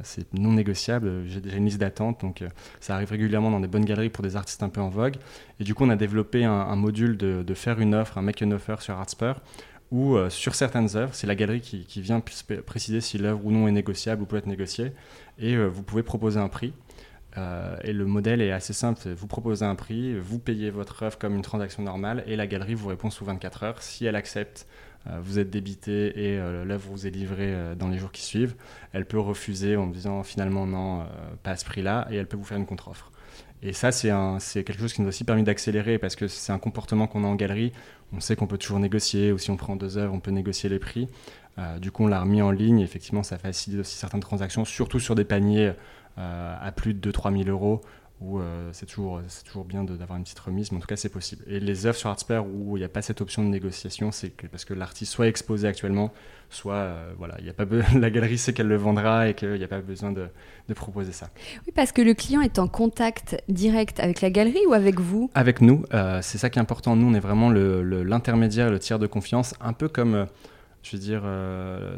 c'est 0.03 0.33
non 0.33 0.53
négociable, 0.53 1.23
j'ai 1.27 1.41
déjà 1.41 1.57
une 1.57 1.65
liste 1.65 1.79
d'attente, 1.79 2.21
donc 2.21 2.43
ça 2.79 2.95
arrive 2.95 3.11
régulièrement 3.11 3.51
dans 3.51 3.59
des 3.59 3.67
bonnes 3.67 3.85
galeries 3.85 4.09
pour 4.09 4.23
des 4.23 4.35
artistes 4.35 4.63
un 4.63 4.69
peu 4.69 4.81
en 4.81 4.89
vogue. 4.89 5.15
Et 5.59 5.63
du 5.63 5.75
coup, 5.75 5.83
on 5.83 5.89
a 5.89 5.95
développé 5.95 6.45
un, 6.45 6.75
module 6.75 7.17
de, 7.17 7.53
faire 7.53 7.79
une 7.79 7.95
offre, 7.95 8.17
un 8.17 8.21
make 8.21 8.41
an 8.41 8.51
offer 8.51 8.75
sur 8.79 8.95
Artspur, 8.95 9.41
où 9.91 10.17
sur 10.29 10.55
certaines 10.55 10.95
œuvres, 10.95 11.13
c'est 11.13 11.27
la 11.27 11.35
galerie 11.35 11.61
qui, 11.61 11.85
qui 11.85 12.01
vient 12.01 12.21
préciser 12.65 13.01
si 13.01 13.17
l'œuvre 13.17 13.45
ou 13.45 13.51
non 13.51 13.67
est 13.67 13.71
négociable 13.71 14.23
ou 14.23 14.25
peut 14.25 14.37
être 14.37 14.47
négociée, 14.47 14.93
et 15.37 15.57
vous 15.57 15.83
pouvez 15.83 16.03
proposer 16.03 16.39
un 16.39 16.47
prix. 16.47 16.73
et 17.83 17.93
le 17.93 18.05
modèle 18.05 18.41
est 18.41 18.51
assez 18.51 18.73
simple, 18.73 19.09
vous 19.09 19.27
proposez 19.27 19.65
un 19.65 19.75
prix, 19.75 20.17
vous 20.17 20.39
payez 20.39 20.71
votre 20.71 21.03
œuvre 21.03 21.17
comme 21.17 21.35
une 21.35 21.41
transaction 21.41 21.83
normale, 21.83 22.23
et 22.25 22.35
la 22.37 22.47
galerie 22.47 22.73
vous 22.73 22.87
répond 22.87 23.09
sous 23.09 23.25
24 23.25 23.63
heures. 23.63 23.81
Si 23.81 24.05
elle 24.05 24.15
accepte 24.15 24.65
euh, 24.65 24.82
vous 25.21 25.39
êtes 25.39 25.49
débité 25.49 26.07
et 26.17 26.37
euh, 26.39 26.63
l'œuvre 26.63 26.89
vous 26.89 27.07
est 27.07 27.09
livrée 27.09 27.53
euh, 27.53 27.75
dans 27.75 27.89
les 27.89 27.97
jours 27.97 28.11
qui 28.11 28.21
suivent, 28.21 28.55
elle 28.93 29.05
peut 29.05 29.19
refuser 29.19 29.75
en 29.75 29.87
disant 29.87 30.23
finalement 30.23 30.65
non, 30.65 31.05
pas 31.43 31.51
à 31.51 31.55
ce 31.57 31.65
prix-là, 31.65 32.07
et 32.09 32.15
elle 32.15 32.27
peut 32.27 32.37
vous 32.37 32.45
faire 32.45 32.57
une 32.57 32.65
contre-offre. 32.65 33.11
Et 33.61 33.71
ça, 33.71 33.91
c'est 33.93 34.63
quelque 34.65 34.79
chose 34.79 34.93
qui 34.93 35.01
nous 35.01 35.07
a 35.07 35.09
aussi 35.09 35.23
permis 35.23 35.43
d'accélérer 35.43 35.97
parce 35.97 36.17
que 36.17 36.27
c'est 36.27 36.51
un 36.51 36.59
comportement 36.59 37.07
qu'on 37.07 37.23
a 37.23 37.27
en 37.27 37.35
galerie. 37.35 37.71
On 38.11 38.19
sait 38.19 38.35
qu'on 38.35 38.45
peut 38.45 38.57
toujours 38.57 38.79
négocier, 38.79 39.31
ou 39.31 39.37
si 39.37 39.51
on 39.51 39.57
prend 39.57 39.77
deux 39.77 39.97
œuvres, 39.97 40.13
on 40.13 40.19
peut 40.19 40.31
négocier 40.31 40.69
les 40.69 40.79
prix. 40.79 41.07
du 41.79 41.89
coup, 41.89 42.03
on 42.03 42.07
l'a 42.07 42.19
remis 42.19 42.41
en 42.41 42.51
ligne. 42.51 42.81
Effectivement, 42.81 43.23
ça 43.23 43.37
facilite 43.37 43.79
aussi 43.79 43.97
certaines 43.97 44.19
transactions, 44.19 44.65
surtout 44.65 44.99
sur 44.99 45.15
des 45.15 45.23
paniers 45.23 45.71
à 46.17 46.73
plus 46.75 46.93
de 46.93 47.09
2-3 47.09 47.45
000 47.45 47.49
euros 47.49 47.81
où 48.23 48.39
euh, 48.39 48.69
c'est 48.71 48.85
toujours, 48.85 49.21
toujours 49.45 49.65
bien 49.65 49.83
d'avoir 49.83 50.17
une 50.17 50.23
petite 50.23 50.39
remise, 50.39 50.71
mais 50.71 50.77
en 50.77 50.81
tout 50.81 50.87
cas 50.87 50.95
c'est 50.95 51.09
possible. 51.09 51.43
Et 51.47 51.59
les 51.59 51.85
œuvres 51.85 51.97
sur 51.97 52.09
Artspare 52.09 52.45
où 52.45 52.77
il 52.77 52.79
n'y 52.79 52.85
a 52.85 52.89
pas 52.89 53.01
cette 53.01 53.21
option 53.21 53.43
de 53.43 53.49
négociation, 53.49 54.11
c'est 54.11 54.29
parce 54.47 54.65
que 54.65 54.73
l'artiste 54.73 55.11
soit 55.11 55.27
exposé 55.27 55.67
actuellement, 55.67 56.13
soit 56.49 56.75
euh, 56.75 57.13
voilà, 57.17 57.35
il 57.39 57.45
y 57.45 57.49
a 57.49 57.53
pas 57.53 57.65
la 57.99 58.09
galerie 58.09 58.37
sait 58.37 58.53
qu'elle 58.53 58.67
le 58.67 58.77
vendra 58.77 59.27
et 59.27 59.33
qu'il 59.33 59.53
n'y 59.53 59.63
a 59.63 59.67
pas 59.67 59.81
besoin 59.81 60.11
de, 60.11 60.27
de, 60.69 60.73
proposer 60.73 61.11
ça. 61.11 61.29
Oui, 61.67 61.73
parce 61.75 61.91
que 61.91 62.01
le 62.01 62.13
client 62.13 62.41
est 62.41 62.59
en 62.59 62.67
contact 62.67 63.43
direct 63.49 63.99
avec 63.99 64.21
la 64.21 64.29
galerie 64.29 64.65
ou 64.67 64.73
avec 64.73 64.99
vous? 64.99 65.29
Avec 65.35 65.61
nous, 65.61 65.83
euh, 65.93 66.19
c'est 66.21 66.37
ça 66.37 66.49
qui 66.49 66.59
est 66.59 66.61
important. 66.61 66.95
Nous, 66.95 67.07
on 67.07 67.13
est 67.13 67.19
vraiment 67.19 67.51
l'intermédiaire, 67.51 68.67
le, 68.67 68.73
le, 68.73 68.79
tiers 68.79 68.99
de 68.99 69.07
confiance, 69.07 69.53
un 69.59 69.73
peu 69.73 69.89
comme, 69.89 70.27
je 70.81 70.95
veux 70.95 71.01
dire, 71.01 71.23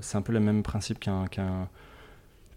c'est 0.01 0.17
un 0.17 0.21
peu 0.21 0.33
le 0.33 0.39
même 0.39 0.63
principe 0.63 0.99
qu'un 0.99 1.27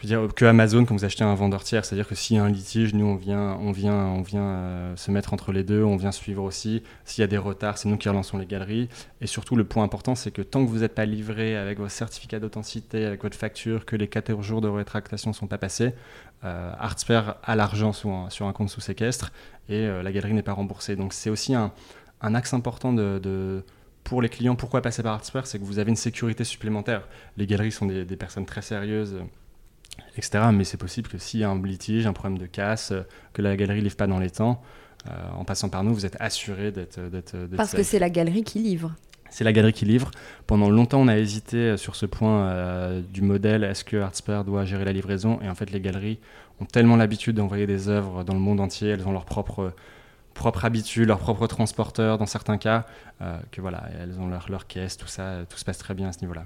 je 0.00 0.06
veux 0.06 0.26
dire 0.26 0.32
que 0.32 0.44
Amazon 0.44 0.84
quand 0.84 0.94
vous 0.94 1.04
achetez 1.04 1.24
un 1.24 1.34
vendeur 1.34 1.64
tiers, 1.64 1.84
c'est-à-dire 1.84 2.06
que 2.06 2.14
s'il 2.14 2.36
y 2.36 2.38
a 2.38 2.44
un 2.44 2.48
litige, 2.48 2.94
nous 2.94 3.06
on 3.06 3.16
vient, 3.16 3.58
on 3.60 3.72
vient, 3.72 3.96
on 3.96 4.22
vient 4.22 4.42
euh, 4.42 4.96
se 4.96 5.10
mettre 5.10 5.32
entre 5.32 5.50
les 5.50 5.64
deux, 5.64 5.82
on 5.82 5.96
vient 5.96 6.12
suivre 6.12 6.44
aussi. 6.44 6.84
S'il 7.04 7.22
y 7.22 7.24
a 7.24 7.26
des 7.26 7.36
retards, 7.36 7.78
c'est 7.78 7.88
nous 7.88 7.96
qui 7.96 8.08
relançons 8.08 8.38
les 8.38 8.46
galeries. 8.46 8.88
Et 9.20 9.26
surtout, 9.26 9.56
le 9.56 9.64
point 9.64 9.82
important, 9.82 10.14
c'est 10.14 10.30
que 10.30 10.40
tant 10.42 10.64
que 10.64 10.70
vous 10.70 10.78
n'êtes 10.78 10.94
pas 10.94 11.04
livré 11.04 11.56
avec 11.56 11.80
vos 11.80 11.88
certificats 11.88 12.38
d'authenticité, 12.38 13.06
avec 13.06 13.24
votre 13.24 13.36
facture, 13.36 13.86
que 13.86 13.96
les 13.96 14.06
14 14.06 14.44
jours 14.44 14.60
de 14.60 14.68
rétractation 14.68 15.30
ne 15.30 15.34
sont 15.34 15.48
pas 15.48 15.58
passés, 15.58 15.94
euh, 16.44 16.72
a 16.78 17.56
l'argent 17.56 17.92
sur 17.92 18.46
un 18.46 18.52
compte 18.52 18.70
sous 18.70 18.80
séquestre 18.80 19.32
et 19.68 19.80
euh, 19.80 20.04
la 20.04 20.12
galerie 20.12 20.32
n'est 20.32 20.42
pas 20.42 20.52
remboursée. 20.52 20.94
Donc 20.94 21.12
c'est 21.12 21.30
aussi 21.30 21.56
un, 21.56 21.72
axe 22.20 22.54
important 22.54 22.92
de, 22.92 23.64
pour 24.04 24.22
les 24.22 24.28
clients. 24.28 24.54
Pourquoi 24.54 24.80
passer 24.80 25.02
par 25.02 25.14
Artsper 25.14 25.40
C'est 25.44 25.58
que 25.58 25.64
vous 25.64 25.80
avez 25.80 25.90
une 25.90 25.96
sécurité 25.96 26.44
supplémentaire. 26.44 27.08
Les 27.36 27.48
galeries 27.48 27.72
sont 27.72 27.86
des 27.86 28.16
personnes 28.16 28.46
très 28.46 28.62
sérieuses 28.62 29.16
etc. 30.16 30.44
Mais 30.52 30.64
c'est 30.64 30.76
possible 30.76 31.08
que 31.08 31.18
s'il 31.18 31.40
y 31.40 31.44
a 31.44 31.50
un 31.50 31.62
litige, 31.62 32.06
un 32.06 32.12
problème 32.12 32.38
de 32.38 32.46
casse, 32.46 32.92
euh, 32.92 33.02
que 33.32 33.42
la 33.42 33.56
galerie 33.56 33.78
ne 33.78 33.84
livre 33.84 33.96
pas 33.96 34.06
dans 34.06 34.18
les 34.18 34.30
temps, 34.30 34.62
euh, 35.06 35.12
en 35.36 35.44
passant 35.44 35.68
par 35.68 35.84
nous, 35.84 35.94
vous 35.94 36.06
êtes 36.06 36.16
assuré 36.20 36.72
d'être. 36.72 37.00
Parce 37.56 37.72
que 37.72 37.82
c'est 37.82 37.98
la 37.98 38.10
galerie 38.10 38.42
qui 38.42 38.58
livre. 38.58 38.94
C'est 39.30 39.44
la 39.44 39.52
galerie 39.52 39.74
qui 39.74 39.84
livre. 39.84 40.10
Pendant 40.46 40.70
longtemps, 40.70 41.00
on 41.00 41.08
a 41.08 41.18
hésité 41.18 41.56
euh, 41.56 41.76
sur 41.76 41.96
ce 41.96 42.06
point 42.06 43.00
du 43.12 43.22
modèle 43.22 43.62
est-ce 43.64 43.84
que 43.84 43.96
Artsper 43.96 44.42
doit 44.44 44.64
gérer 44.64 44.84
la 44.84 44.92
livraison? 44.92 45.38
Et 45.42 45.48
en 45.48 45.54
fait, 45.54 45.70
les 45.70 45.80
galeries 45.80 46.18
ont 46.60 46.64
tellement 46.64 46.96
l'habitude 46.96 47.36
d'envoyer 47.36 47.66
des 47.66 47.88
œuvres 47.88 48.24
dans 48.24 48.34
le 48.34 48.40
monde 48.40 48.60
entier, 48.60 48.88
elles 48.88 49.06
ont 49.06 49.12
leur 49.12 49.24
propre 49.24 49.72
propre 50.34 50.64
habitude, 50.64 51.08
leur 51.08 51.18
propre 51.18 51.48
transporteur 51.48 52.16
dans 52.16 52.26
certains 52.26 52.58
cas, 52.58 52.86
que 53.50 53.60
voilà, 53.60 53.88
elles 54.00 54.20
ont 54.20 54.28
leur, 54.28 54.48
leur 54.48 54.68
caisse, 54.68 54.96
tout 54.96 55.08
ça, 55.08 55.40
tout 55.48 55.58
se 55.58 55.64
passe 55.64 55.78
très 55.78 55.94
bien 55.94 56.08
à 56.08 56.12
ce 56.12 56.20
niveau-là. 56.20 56.44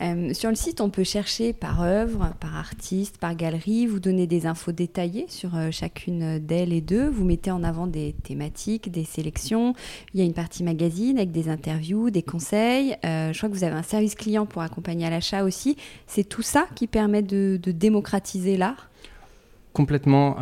Euh, 0.00 0.32
sur 0.32 0.48
le 0.48 0.54
site, 0.54 0.80
on 0.80 0.90
peut 0.90 1.04
chercher 1.04 1.52
par 1.52 1.82
œuvre, 1.82 2.32
par 2.40 2.56
artiste, 2.56 3.18
par 3.18 3.34
galerie. 3.34 3.86
Vous 3.86 4.00
donnez 4.00 4.26
des 4.26 4.46
infos 4.46 4.72
détaillées 4.72 5.26
sur 5.28 5.56
euh, 5.56 5.70
chacune 5.70 6.38
d'elles 6.38 6.72
et 6.72 6.80
d'eux. 6.80 7.08
Vous 7.08 7.24
mettez 7.24 7.50
en 7.50 7.64
avant 7.64 7.86
des 7.86 8.14
thématiques, 8.22 8.90
des 8.90 9.04
sélections. 9.04 9.74
Il 10.14 10.20
y 10.20 10.22
a 10.22 10.26
une 10.26 10.34
partie 10.34 10.62
magazine 10.62 11.18
avec 11.18 11.32
des 11.32 11.48
interviews, 11.48 12.10
des 12.10 12.22
conseils. 12.22 12.96
Euh, 13.04 13.32
je 13.32 13.38
crois 13.38 13.48
que 13.48 13.54
vous 13.54 13.64
avez 13.64 13.74
un 13.74 13.82
service 13.82 14.14
client 14.14 14.46
pour 14.46 14.62
accompagner 14.62 15.06
à 15.06 15.10
l'achat 15.10 15.44
aussi. 15.44 15.76
C'est 16.06 16.28
tout 16.28 16.42
ça 16.42 16.66
qui 16.74 16.86
permet 16.86 17.22
de, 17.22 17.58
démocratiser 17.58 18.56
l'art 18.56 18.87
Complètement. 19.78 20.36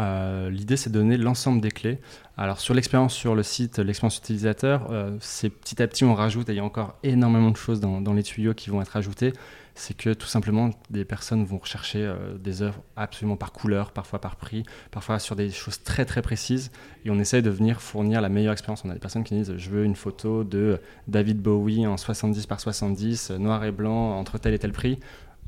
L'idée, 0.49 0.79
c'est 0.79 0.89
de 0.89 0.99
donner 0.99 1.19
l'ensemble 1.19 1.61
des 1.61 1.71
clés. 1.71 2.01
Alors 2.39 2.59
sur 2.59 2.73
l'expérience 2.73 3.13
sur 3.13 3.35
le 3.35 3.43
site, 3.43 3.79
l'expérience 3.79 4.17
utilisateur, 4.17 4.89
euh, 4.91 5.15
c'est 5.21 5.51
petit 5.51 5.83
à 5.83 5.87
petit 5.87 6.05
on 6.05 6.15
rajoute, 6.15 6.49
et 6.49 6.53
il 6.53 6.57
y 6.57 6.61
a 6.61 6.65
encore 6.65 6.99
énormément 7.03 7.51
de 7.51 7.57
choses 7.59 7.81
dans, 7.81 8.15
les 8.15 8.23
tuyaux 8.23 8.55
qui 8.55 8.71
vont 8.71 8.81
être 8.81 8.97
ajoutées, 8.97 9.35
c'est 9.75 9.95
que 9.95 10.15
tout 10.15 10.27
simplement 10.27 10.71
des 10.89 11.05
personnes 11.05 11.45
vont 11.45 11.59
rechercher 11.59 12.01
euh, 12.01 12.39
des 12.39 12.63
œuvres 12.63 12.83
absolument 12.97 13.37
par 13.37 13.53
couleur, 13.53 13.93
parfois 13.93 14.23
par 14.23 14.37
prix, 14.37 14.65
parfois 14.91 15.19
sur 15.19 15.37
des 15.37 15.51
choses 15.51 15.83
très 15.83 16.07
très 16.07 16.23
précises, 16.23 16.71
et 17.05 17.11
on 17.11 17.19
essaye 17.19 17.43
de 17.43 17.51
venir 17.51 17.83
fournir 17.83 18.23
la 18.23 18.31
meilleure 18.31 18.55
expérience. 18.55 18.85
On 18.87 18.91
a 18.91 18.95
des 18.95 19.01
personnes 19.01 19.25
qui 19.25 19.35
disent 19.35 19.55
je 19.59 19.69
veux 19.69 19.85
une 19.85 19.97
photo 19.97 20.45
de 20.45 20.81
David 21.09 21.43
Bowie 21.43 21.87
en 21.87 21.99
70 21.99 22.47
par 22.47 22.59
70, 22.59 23.33
noir 23.33 23.65
et 23.65 23.73
blanc, 23.73 24.19
entre 24.19 24.39
tel 24.39 24.55
et 24.55 24.59
tel 24.59 24.73
prix. 24.73 24.99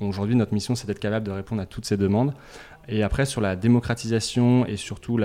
Aujourd'hui, 0.00 0.36
notre 0.36 0.54
mission, 0.54 0.76
c'est 0.76 0.86
d'être 0.86 1.00
capable 1.00 1.26
de 1.26 1.32
répondre 1.32 1.60
à 1.60 1.66
toutes 1.66 1.84
ces 1.84 1.96
demandes. 1.96 2.32
Et 2.88 3.02
après, 3.02 3.26
sur 3.26 3.40
la 3.40 3.56
démocratisation 3.56 4.66
et 4.66 4.76
surtout 4.76 5.20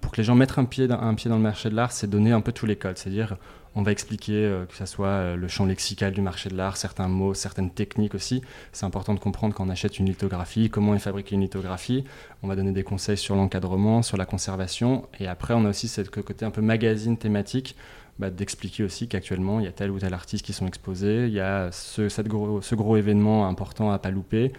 pour 0.00 0.12
que 0.12 0.16
les 0.16 0.24
gens 0.24 0.34
mettent 0.34 0.58
un 0.58 0.64
pied, 0.64 0.86
dans, 0.86 0.98
le 1.00 1.36
marché 1.38 1.70
de 1.70 1.74
l'art, 1.74 1.92
c'est 1.92 2.08
donner 2.08 2.32
un 2.32 2.40
peu 2.40 2.52
tous 2.52 2.66
les 2.66 2.76
codes. 2.76 2.96
C'est-à-dire, 2.96 3.36
on 3.74 3.82
va 3.82 3.92
expliquer 3.92 4.44
euh, 4.44 4.64
que 4.64 4.74
ce 4.74 4.86
soit 4.86 5.06
euh, 5.06 5.36
le 5.36 5.46
champ 5.46 5.64
lexical 5.64 6.12
du 6.12 6.20
marché 6.20 6.48
de 6.48 6.56
l'art, 6.56 6.76
certains 6.76 7.06
mots, 7.06 7.34
certaines 7.34 7.70
techniques 7.70 8.14
aussi. 8.14 8.42
C'est 8.72 8.86
important 8.86 9.14
de 9.14 9.20
comprendre 9.20 9.54
quand 9.54 9.64
on 9.64 9.68
achète 9.68 9.98
une 9.98 10.06
lithographie, 10.06 10.68
comment 10.68 10.96
est 10.96 10.98
fabriquée 10.98 11.36
une 11.36 11.42
lithographie. 11.42 12.04
On 12.42 12.48
va 12.48 12.56
donner 12.56 12.72
des 12.72 12.82
conseils 12.82 13.16
sur 13.16 13.36
l'encadrement, 13.36 14.02
sur 14.02 14.16
la 14.16 14.26
conservation. 14.26 15.06
Et 15.20 15.28
après, 15.28 15.54
on 15.54 15.64
a 15.64 15.68
aussi 15.68 15.86
ce 15.86 16.00
côté 16.02 16.44
un 16.44 16.50
peu 16.50 16.60
magazine 16.60 17.16
thématique. 17.16 17.76
Bah, 18.18 18.30
d'expliquer 18.30 18.82
aussi 18.82 19.06
qu'actuellement 19.06 19.60
il 19.60 19.66
y 19.66 19.68
a 19.68 19.72
tel 19.72 19.92
ou 19.92 20.00
tel 20.00 20.12
artiste 20.12 20.44
qui 20.44 20.52
sont 20.52 20.66
exposés, 20.66 21.28
il 21.28 21.32
y 21.32 21.38
a 21.38 21.70
ce, 21.70 22.08
ce 22.08 22.74
gros 22.74 22.96
événement 22.96 23.46
important 23.46 23.92
à 23.92 24.00
pas 24.00 24.10
louper, 24.10 24.52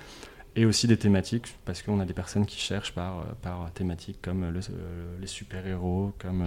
et 0.59 0.65
aussi 0.65 0.87
des 0.87 0.97
thématiques, 0.97 1.55
parce 1.63 1.81
qu'on 1.81 2.01
a 2.01 2.05
des 2.05 2.13
personnes 2.13 2.45
qui 2.45 2.59
cherchent 2.59 2.91
par, 2.91 3.19
euh, 3.19 3.23
par 3.41 3.71
thématiques 3.73 4.19
comme 4.21 4.43
euh, 4.43 4.61
les 5.21 5.27
super-héros, 5.27 6.11
comme 6.19 6.43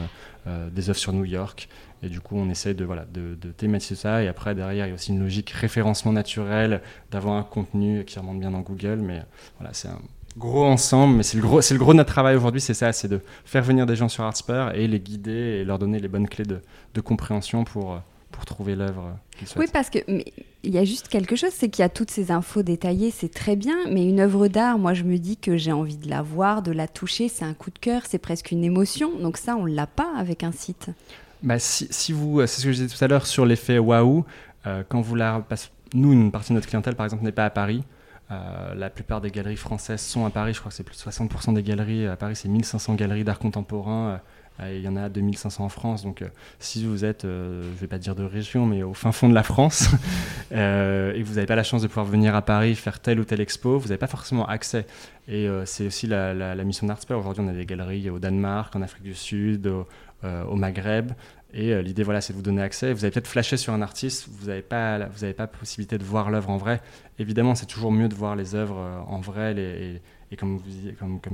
euh, 0.46 0.68
des 0.68 0.90
œuvres 0.90 0.98
sur 0.98 1.14
New 1.14 1.24
York. 1.24 1.66
Et 2.02 2.10
du 2.10 2.20
coup, 2.20 2.36
on 2.36 2.50
essaie 2.50 2.74
de, 2.74 2.84
voilà, 2.84 3.06
de, 3.06 3.34
thématiser 3.52 3.94
ça. 3.94 4.22
Et 4.22 4.28
après, 4.28 4.54
derrière, 4.54 4.84
il 4.84 4.90
y 4.90 4.92
a 4.92 4.94
aussi 4.94 5.12
une 5.12 5.20
logique 5.20 5.48
référencement 5.48 6.12
naturel, 6.12 6.82
d'avoir 7.10 7.36
un 7.36 7.42
contenu 7.42 8.04
qui 8.04 8.18
remonte 8.18 8.38
bien 8.38 8.50
dans 8.50 8.60
Google. 8.60 8.96
Mais 8.96 9.22
voilà, 9.58 9.72
c'est 9.72 9.88
un 9.88 10.00
gros 10.36 10.66
ensemble. 10.66 11.16
Mais 11.16 11.22
c'est 11.22 11.38
le 11.38 11.42
gros, 11.42 11.62
c'est 11.62 11.72
le 11.72 11.80
gros 11.80 11.92
de 11.92 11.96
notre 11.96 12.12
travail 12.12 12.36
aujourd'hui, 12.36 12.60
c'est 12.60 12.74
ça, 12.74 12.92
c'est 12.92 13.08
de 13.08 13.20
faire 13.46 13.62
venir 13.62 13.86
des 13.86 13.96
gens 13.96 14.10
sur 14.10 14.24
Artsper 14.24 14.72
et 14.74 14.88
les 14.88 15.00
guider 15.00 15.60
et 15.60 15.64
leur 15.64 15.78
donner 15.78 16.00
les 16.00 16.08
bonnes 16.08 16.28
clés 16.28 16.44
de, 16.44 16.60
de 16.92 17.00
compréhension 17.00 17.64
pour 17.64 17.98
pour 18.32 18.44
trouver 18.44 18.74
l'œuvre. 18.74 19.16
Oui, 19.56 19.66
parce 19.72 19.90
que 19.90 19.98
il 20.64 20.72
y 20.72 20.78
a 20.78 20.84
juste 20.84 21.08
quelque 21.08 21.36
chose, 21.36 21.50
c'est 21.52 21.68
qu'il 21.68 21.82
y 21.82 21.86
a 21.86 21.88
toutes 21.88 22.10
ces 22.10 22.30
infos 22.30 22.62
détaillées, 22.62 23.10
c'est 23.10 23.32
très 23.32 23.56
bien, 23.56 23.76
mais 23.90 24.04
une 24.04 24.20
œuvre 24.20 24.48
d'art, 24.48 24.78
moi 24.78 24.94
je 24.94 25.02
me 25.02 25.18
dis 25.18 25.36
que 25.36 25.56
j'ai 25.56 25.72
envie 25.72 25.96
de 25.96 26.08
la 26.08 26.22
voir, 26.22 26.62
de 26.62 26.72
la 26.72 26.88
toucher, 26.88 27.28
c'est 27.28 27.44
un 27.44 27.54
coup 27.54 27.70
de 27.70 27.78
cœur, 27.78 28.02
c'est 28.08 28.18
presque 28.18 28.50
une 28.50 28.64
émotion. 28.64 29.18
Donc 29.18 29.36
ça, 29.36 29.56
on 29.56 29.66
l'a 29.66 29.86
pas 29.86 30.12
avec 30.16 30.42
un 30.42 30.52
site. 30.52 30.90
Bah, 31.42 31.58
si, 31.58 31.88
si 31.90 32.12
vous, 32.12 32.40
c'est 32.46 32.60
ce 32.60 32.64
que 32.64 32.72
je 32.72 32.82
disais 32.82 32.96
tout 32.96 33.04
à 33.04 33.08
l'heure 33.08 33.26
sur 33.26 33.44
l'effet 33.44 33.78
waouh, 33.78 34.24
euh, 34.66 34.82
quand 34.88 35.00
vous 35.00 35.16
la, 35.16 35.44
nous, 35.94 36.12
une 36.12 36.30
partie 36.30 36.50
de 36.50 36.54
notre 36.54 36.68
clientèle, 36.68 36.94
par 36.94 37.04
exemple, 37.04 37.24
n'est 37.24 37.32
pas 37.32 37.44
à 37.44 37.50
Paris. 37.50 37.82
Euh, 38.30 38.74
la 38.74 38.88
plupart 38.88 39.20
des 39.20 39.30
galeries 39.30 39.56
françaises 39.56 40.00
sont 40.00 40.24
à 40.24 40.30
Paris. 40.30 40.54
Je 40.54 40.60
crois 40.60 40.70
que 40.70 40.76
c'est 40.76 40.84
plus 40.84 40.96
de 40.96 41.10
60% 41.10 41.54
des 41.54 41.62
galeries 41.62 42.06
à 42.06 42.16
Paris. 42.16 42.36
C'est 42.36 42.48
1500 42.48 42.94
galeries 42.94 43.24
d'art 43.24 43.38
contemporain. 43.38 44.20
Euh, 44.62 44.72
euh, 44.72 44.76
il 44.76 44.82
y 44.82 44.88
en 44.88 44.96
a 44.96 45.08
2500 45.08 45.64
en 45.64 45.68
France, 45.68 46.02
donc 46.02 46.22
euh, 46.22 46.28
si 46.58 46.84
vous 46.86 47.04
êtes, 47.04 47.24
euh, 47.24 47.62
je 47.62 47.68
ne 47.68 47.74
vais 47.74 47.86
pas 47.86 47.98
dire 47.98 48.14
de 48.14 48.24
région, 48.24 48.66
mais 48.66 48.82
au 48.82 48.94
fin 48.94 49.12
fond 49.12 49.28
de 49.28 49.34
la 49.34 49.42
France, 49.42 49.88
et 50.50 50.54
que 50.54 51.24
vous 51.24 51.34
n'avez 51.34 51.46
pas 51.46 51.56
la 51.56 51.62
chance 51.62 51.82
de 51.82 51.86
pouvoir 51.86 52.06
venir 52.06 52.34
à 52.34 52.42
Paris 52.42 52.74
faire 52.74 53.00
telle 53.00 53.20
ou 53.20 53.24
telle 53.24 53.40
expo, 53.40 53.78
vous 53.78 53.88
n'avez 53.88 53.98
pas 53.98 54.06
forcément 54.06 54.46
accès. 54.46 54.86
Et 55.28 55.48
c'est 55.66 55.86
aussi 55.86 56.06
la, 56.06 56.54
mission 56.64 56.86
d'Artsper. 56.86 57.14
Aujourd'hui, 57.14 57.44
on 57.46 57.48
a 57.48 57.52
des 57.52 57.64
galeries 57.64 58.10
au 58.10 58.18
Danemark, 58.18 58.74
en 58.74 58.82
Afrique 58.82 59.04
du 59.04 59.14
Sud, 59.14 59.66
au, 60.24 60.56
Maghreb. 60.56 61.12
Et 61.54 61.80
l'idée, 61.82 62.02
voilà, 62.02 62.20
c'est 62.20 62.32
de 62.32 62.38
vous 62.38 62.42
donner 62.42 62.62
accès. 62.62 62.92
Vous 62.92 63.04
avez 63.04 63.12
peut-être 63.12 63.28
flashé 63.28 63.56
sur 63.56 63.72
un 63.72 63.82
artiste, 63.82 64.28
vous 64.30 64.48
n'avez 64.48 64.62
pas, 64.62 64.98
vous 64.98 65.32
pas 65.32 65.46
possibilité 65.46 65.96
de 65.96 66.04
voir 66.04 66.30
l'œuvre 66.30 66.50
en 66.50 66.56
vrai. 66.56 66.80
Évidemment, 67.18 67.54
c'est 67.54 67.66
toujours 67.66 67.92
mieux 67.92 68.08
de 68.08 68.14
voir 68.14 68.34
les 68.34 68.54
œuvres 68.54 69.04
en 69.06 69.20
vrai 69.20 69.54
et, 69.56 70.36
comme, 70.36 70.60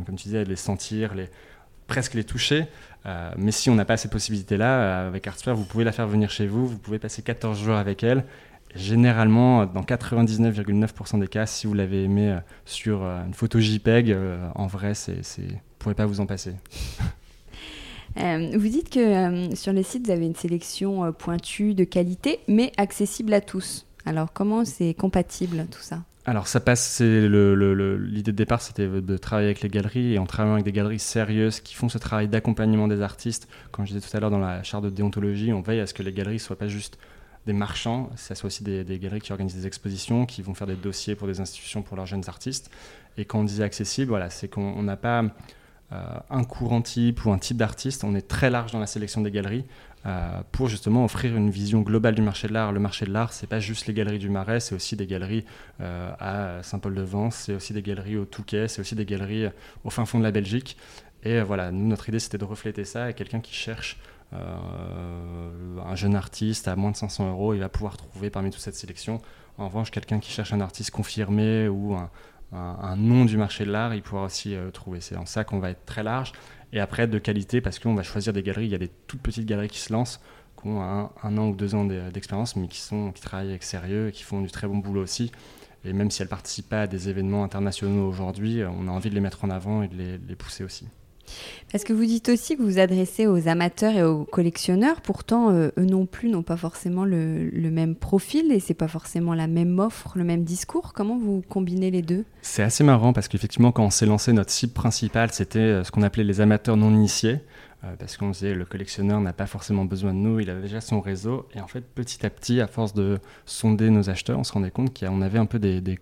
tu 0.06 0.12
disais, 0.12 0.44
les 0.44 0.56
sentir, 0.56 1.14
les, 1.14 1.30
presque 1.88 2.14
les 2.14 2.22
toucher. 2.22 2.66
Euh, 3.06 3.32
mais 3.36 3.50
si 3.50 3.70
on 3.70 3.74
n'a 3.74 3.84
pas 3.84 3.96
ces 3.96 4.08
possibilités-là, 4.08 4.80
euh, 4.80 5.08
avec 5.08 5.26
Artsphere, 5.26 5.56
vous 5.56 5.64
pouvez 5.64 5.82
la 5.82 5.92
faire 5.92 6.06
venir 6.06 6.30
chez 6.30 6.46
vous, 6.46 6.68
vous 6.68 6.78
pouvez 6.78 7.00
passer 7.00 7.22
14 7.22 7.60
jours 7.60 7.74
avec 7.74 8.04
elle. 8.04 8.24
Généralement, 8.76 9.66
dans 9.66 9.82
99,9% 9.82 11.18
des 11.18 11.26
cas, 11.26 11.46
si 11.46 11.66
vous 11.66 11.74
l'avez 11.74 12.04
aimé 12.04 12.28
euh, 12.28 12.38
sur 12.66 13.02
une 13.02 13.34
photo 13.34 13.58
JPEG, 13.58 14.16
en 14.54 14.66
vrai, 14.66 14.94
c'est, 14.94 15.14
vous 15.36 15.42
ne 15.42 15.58
pourrez 15.78 15.94
pas 15.94 16.06
vous 16.06 16.20
en 16.20 16.26
passer. 16.26 16.54
vous 18.16 18.68
dites 18.68 18.90
que 18.90 19.54
sur 19.56 19.72
les 19.72 19.82
sites, 19.82 20.06
vous 20.06 20.12
avez 20.12 20.26
une 20.26 20.36
sélection 20.36 21.10
pointue 21.12 21.72
de 21.72 21.84
qualité, 21.84 22.40
mais 22.46 22.72
accessible 22.76 23.32
à 23.32 23.40
tous. 23.40 23.86
Alors, 24.04 24.32
comment 24.32 24.66
c'est 24.66 24.92
compatible 24.92 25.66
tout 25.70 25.80
ça? 25.80 26.02
Alors 26.28 26.46
ça 26.46 26.60
passe, 26.60 27.00
l'idée 27.00 28.32
de 28.32 28.36
départ 28.36 28.60
c'était 28.60 28.86
de 28.86 29.16
travailler 29.16 29.48
avec 29.48 29.62
les 29.62 29.70
galeries 29.70 30.12
et 30.12 30.18
en 30.18 30.26
travaillant 30.26 30.54
avec 30.54 30.64
des 30.66 30.72
galeries 30.72 30.98
sérieuses 30.98 31.60
qui 31.60 31.74
font 31.74 31.88
ce 31.88 31.96
travail 31.96 32.28
d'accompagnement 32.28 32.86
des 32.86 33.00
artistes. 33.00 33.48
Comme 33.72 33.86
je 33.86 33.94
disais 33.94 34.06
tout 34.06 34.14
à 34.14 34.20
l'heure 34.20 34.30
dans 34.30 34.38
la 34.38 34.62
charte 34.62 34.84
de 34.84 34.90
déontologie, 34.90 35.54
on 35.54 35.62
veille 35.62 35.80
à 35.80 35.86
ce 35.86 35.94
que 35.94 36.02
les 36.02 36.12
galeries 36.12 36.38
soient 36.38 36.58
pas 36.58 36.68
juste 36.68 36.98
des 37.46 37.54
marchands, 37.54 38.10
ça 38.16 38.34
soit 38.34 38.48
aussi 38.48 38.62
des, 38.62 38.84
galeries 38.98 39.22
qui 39.22 39.32
organisent 39.32 39.54
des 39.54 39.66
expositions, 39.66 40.26
qui 40.26 40.42
vont 40.42 40.52
faire 40.52 40.66
des 40.66 40.76
dossiers 40.76 41.14
pour 41.14 41.26
des 41.26 41.40
institutions 41.40 41.80
pour 41.80 41.96
leurs 41.96 42.04
jeunes 42.04 42.24
artistes. 42.28 42.70
Et 43.16 43.24
quand 43.24 43.40
on 43.40 43.44
disait 43.44 43.64
accessible, 43.64 44.10
voilà, 44.10 44.28
c'est 44.28 44.48
qu'on 44.48 44.82
n'a 44.82 44.98
pas 44.98 45.24
euh, 45.92 46.02
un 46.28 46.44
courant 46.44 46.82
type 46.82 47.24
ou 47.24 47.30
un 47.30 47.38
type 47.38 47.56
d'artiste, 47.56 48.04
on 48.04 48.14
est 48.14 48.28
très 48.28 48.50
large 48.50 48.72
dans 48.72 48.80
la 48.80 48.86
sélection 48.86 49.22
des 49.22 49.30
galeries. 49.30 49.64
Euh, 50.08 50.40
pour 50.52 50.68
justement 50.68 51.04
offrir 51.04 51.36
une 51.36 51.50
vision 51.50 51.82
globale 51.82 52.14
du 52.14 52.22
marché 52.22 52.48
de 52.48 52.54
l'art. 52.54 52.72
Le 52.72 52.80
marché 52.80 53.04
de 53.04 53.12
l'art, 53.12 53.34
c'est 53.34 53.46
pas 53.46 53.60
juste 53.60 53.86
les 53.86 53.92
galeries 53.92 54.18
du 54.18 54.30
Marais, 54.30 54.58
c'est 54.58 54.74
aussi 54.74 54.96
des 54.96 55.06
galeries 55.06 55.44
euh, 55.82 56.10
à 56.18 56.62
Saint-Paul-de-Vence, 56.62 57.34
c'est 57.34 57.54
aussi 57.54 57.74
des 57.74 57.82
galeries 57.82 58.16
au 58.16 58.24
Touquet, 58.24 58.68
c'est 58.68 58.80
aussi 58.80 58.94
des 58.94 59.04
galeries 59.04 59.44
euh, 59.44 59.50
au 59.84 59.90
fin 59.90 60.06
fond 60.06 60.18
de 60.18 60.24
la 60.24 60.30
Belgique. 60.30 60.78
Et 61.24 61.42
voilà, 61.42 61.72
notre 61.72 62.08
idée, 62.08 62.20
c'était 62.20 62.38
de 62.38 62.44
refléter 62.44 62.84
ça. 62.84 63.10
Et 63.10 63.14
quelqu'un 63.14 63.40
qui 63.40 63.52
cherche 63.52 63.98
un 64.32 65.94
jeune 65.96 66.14
artiste 66.14 66.68
à 66.68 66.76
moins 66.76 66.92
de 66.92 66.96
500 66.96 67.30
euros, 67.30 67.54
il 67.54 67.60
va 67.60 67.68
pouvoir 67.68 67.96
trouver 67.96 68.30
parmi 68.30 68.50
toute 68.50 68.60
cette 68.60 68.76
sélection. 68.76 69.20
En 69.56 69.66
revanche, 69.66 69.90
quelqu'un 69.90 70.20
qui 70.20 70.30
cherche 70.30 70.52
un 70.52 70.60
artiste 70.60 70.92
confirmé 70.92 71.66
ou 71.66 71.94
un, 71.94 72.08
un, 72.52 72.96
nom 72.96 73.24
du 73.24 73.36
marché 73.36 73.64
de 73.64 73.70
l'art, 73.70 73.94
il 73.94 74.02
pourra 74.02 74.24
aussi 74.24 74.56
trouver. 74.72 75.00
C'est 75.00 75.16
en 75.16 75.26
ça 75.26 75.44
qu'on 75.44 75.58
va 75.58 75.70
être 75.70 75.84
très 75.84 76.02
large 76.02 76.32
et 76.72 76.80
après 76.80 77.06
de 77.06 77.18
qualité 77.18 77.60
parce 77.60 77.78
qu'on 77.78 77.94
va 77.94 78.02
choisir 78.02 78.32
des 78.32 78.42
galeries. 78.42 78.66
Il 78.66 78.72
y 78.72 78.74
a 78.74 78.78
des 78.78 78.90
toutes 79.06 79.20
petites 79.20 79.46
galeries 79.46 79.68
qui 79.68 79.80
se 79.80 79.92
lancent, 79.92 80.20
qui 80.60 80.68
ont 80.68 80.82
un, 80.82 81.36
an 81.38 81.48
ou 81.48 81.54
deux 81.54 81.74
ans 81.74 81.84
d'expérience, 81.84 82.56
mais 82.56 82.68
qui, 82.68 82.80
sont, 82.80 83.12
qui 83.12 83.20
travaillent 83.20 83.50
avec 83.50 83.62
sérieux 83.62 84.08
et 84.08 84.12
qui 84.12 84.22
font 84.22 84.40
du 84.40 84.50
très 84.50 84.66
bon 84.66 84.78
boulot 84.78 85.02
aussi. 85.02 85.30
Et 85.84 85.92
même 85.92 86.10
si 86.10 86.22
elles 86.22 86.28
participent 86.28 86.68
pas 86.68 86.82
à 86.82 86.86
des 86.86 87.08
événements 87.08 87.44
internationaux 87.44 88.08
aujourd'hui, 88.08 88.62
on 88.64 88.88
a 88.88 88.90
envie 88.90 89.10
de 89.10 89.14
les 89.14 89.20
mettre 89.20 89.44
en 89.44 89.50
avant 89.50 89.82
et 89.82 89.88
de 89.88 90.18
les 90.26 90.36
pousser 90.36 90.64
aussi. 90.64 90.88
Parce 91.70 91.84
que 91.84 91.92
vous 91.92 92.04
dites 92.04 92.28
aussi 92.28 92.56
que 92.56 92.62
vous 92.62 92.68
vous 92.68 92.78
adressez 92.78 93.26
aux 93.26 93.48
amateurs 93.48 93.94
et 93.94 94.02
aux 94.02 94.24
collectionneurs, 94.24 95.00
pourtant 95.00 95.50
euh, 95.50 95.68
eux 95.78 95.84
non 95.84 96.06
plus 96.06 96.28
n'ont 96.28 96.42
pas 96.42 96.56
forcément 96.56 97.04
le, 97.04 97.50
même 97.70 97.94
profil 97.94 98.50
et 98.52 98.60
c'est 98.60 98.74
pas 98.74 98.88
forcément 98.88 99.34
la 99.34 99.46
même 99.46 99.78
offre, 99.78 100.16
le 100.16 100.24
même 100.24 100.44
discours. 100.44 100.92
Comment 100.92 101.18
vous 101.18 101.42
combinez 101.48 101.90
les 101.90 102.02
deux? 102.02 102.24
C'est 102.42 102.62
assez 102.62 102.84
marrant 102.84 103.12
parce 103.12 103.28
qu'effectivement 103.28 103.72
quand 103.72 103.84
on 103.84 103.90
s'est 103.90 104.06
lancé, 104.06 104.32
notre 104.32 104.50
cible 104.50 104.72
principale 104.72 105.30
c'était 105.32 105.58
euh, 105.58 105.84
ce 105.84 105.90
qu'on 105.90 106.02
appelait 106.02 106.24
les 106.24 106.40
amateurs 106.40 106.76
non 106.76 106.92
initiés. 106.92 107.40
Euh, 107.84 107.94
parce 107.96 108.16
qu'on 108.16 108.30
disait 108.30 108.54
le 108.54 108.64
collectionneur 108.64 109.20
n'a 109.20 109.32
pas 109.32 109.46
forcément 109.46 109.84
besoin 109.84 110.12
de 110.12 110.18
nous, 110.18 110.40
il 110.40 110.50
a 110.50 110.60
déjà 110.60 110.80
son 110.80 111.00
réseau. 111.00 111.46
Et 111.54 111.60
en 111.60 111.68
fait, 111.68 111.82
petit 111.82 112.26
à 112.26 112.30
petit, 112.30 112.60
à 112.60 112.66
force 112.66 112.92
de 112.92 113.20
sonder 113.46 113.90
nos 113.90 114.10
acheteurs, 114.10 114.36
on 114.36 114.42
se 114.42 114.52
rendait 114.52 114.72
compte 114.72 114.98
qu'on 114.98 115.22
avait 115.22 115.38
un 115.38 115.46
peu 115.46 115.60
des, 115.60 115.80
des 115.80 116.00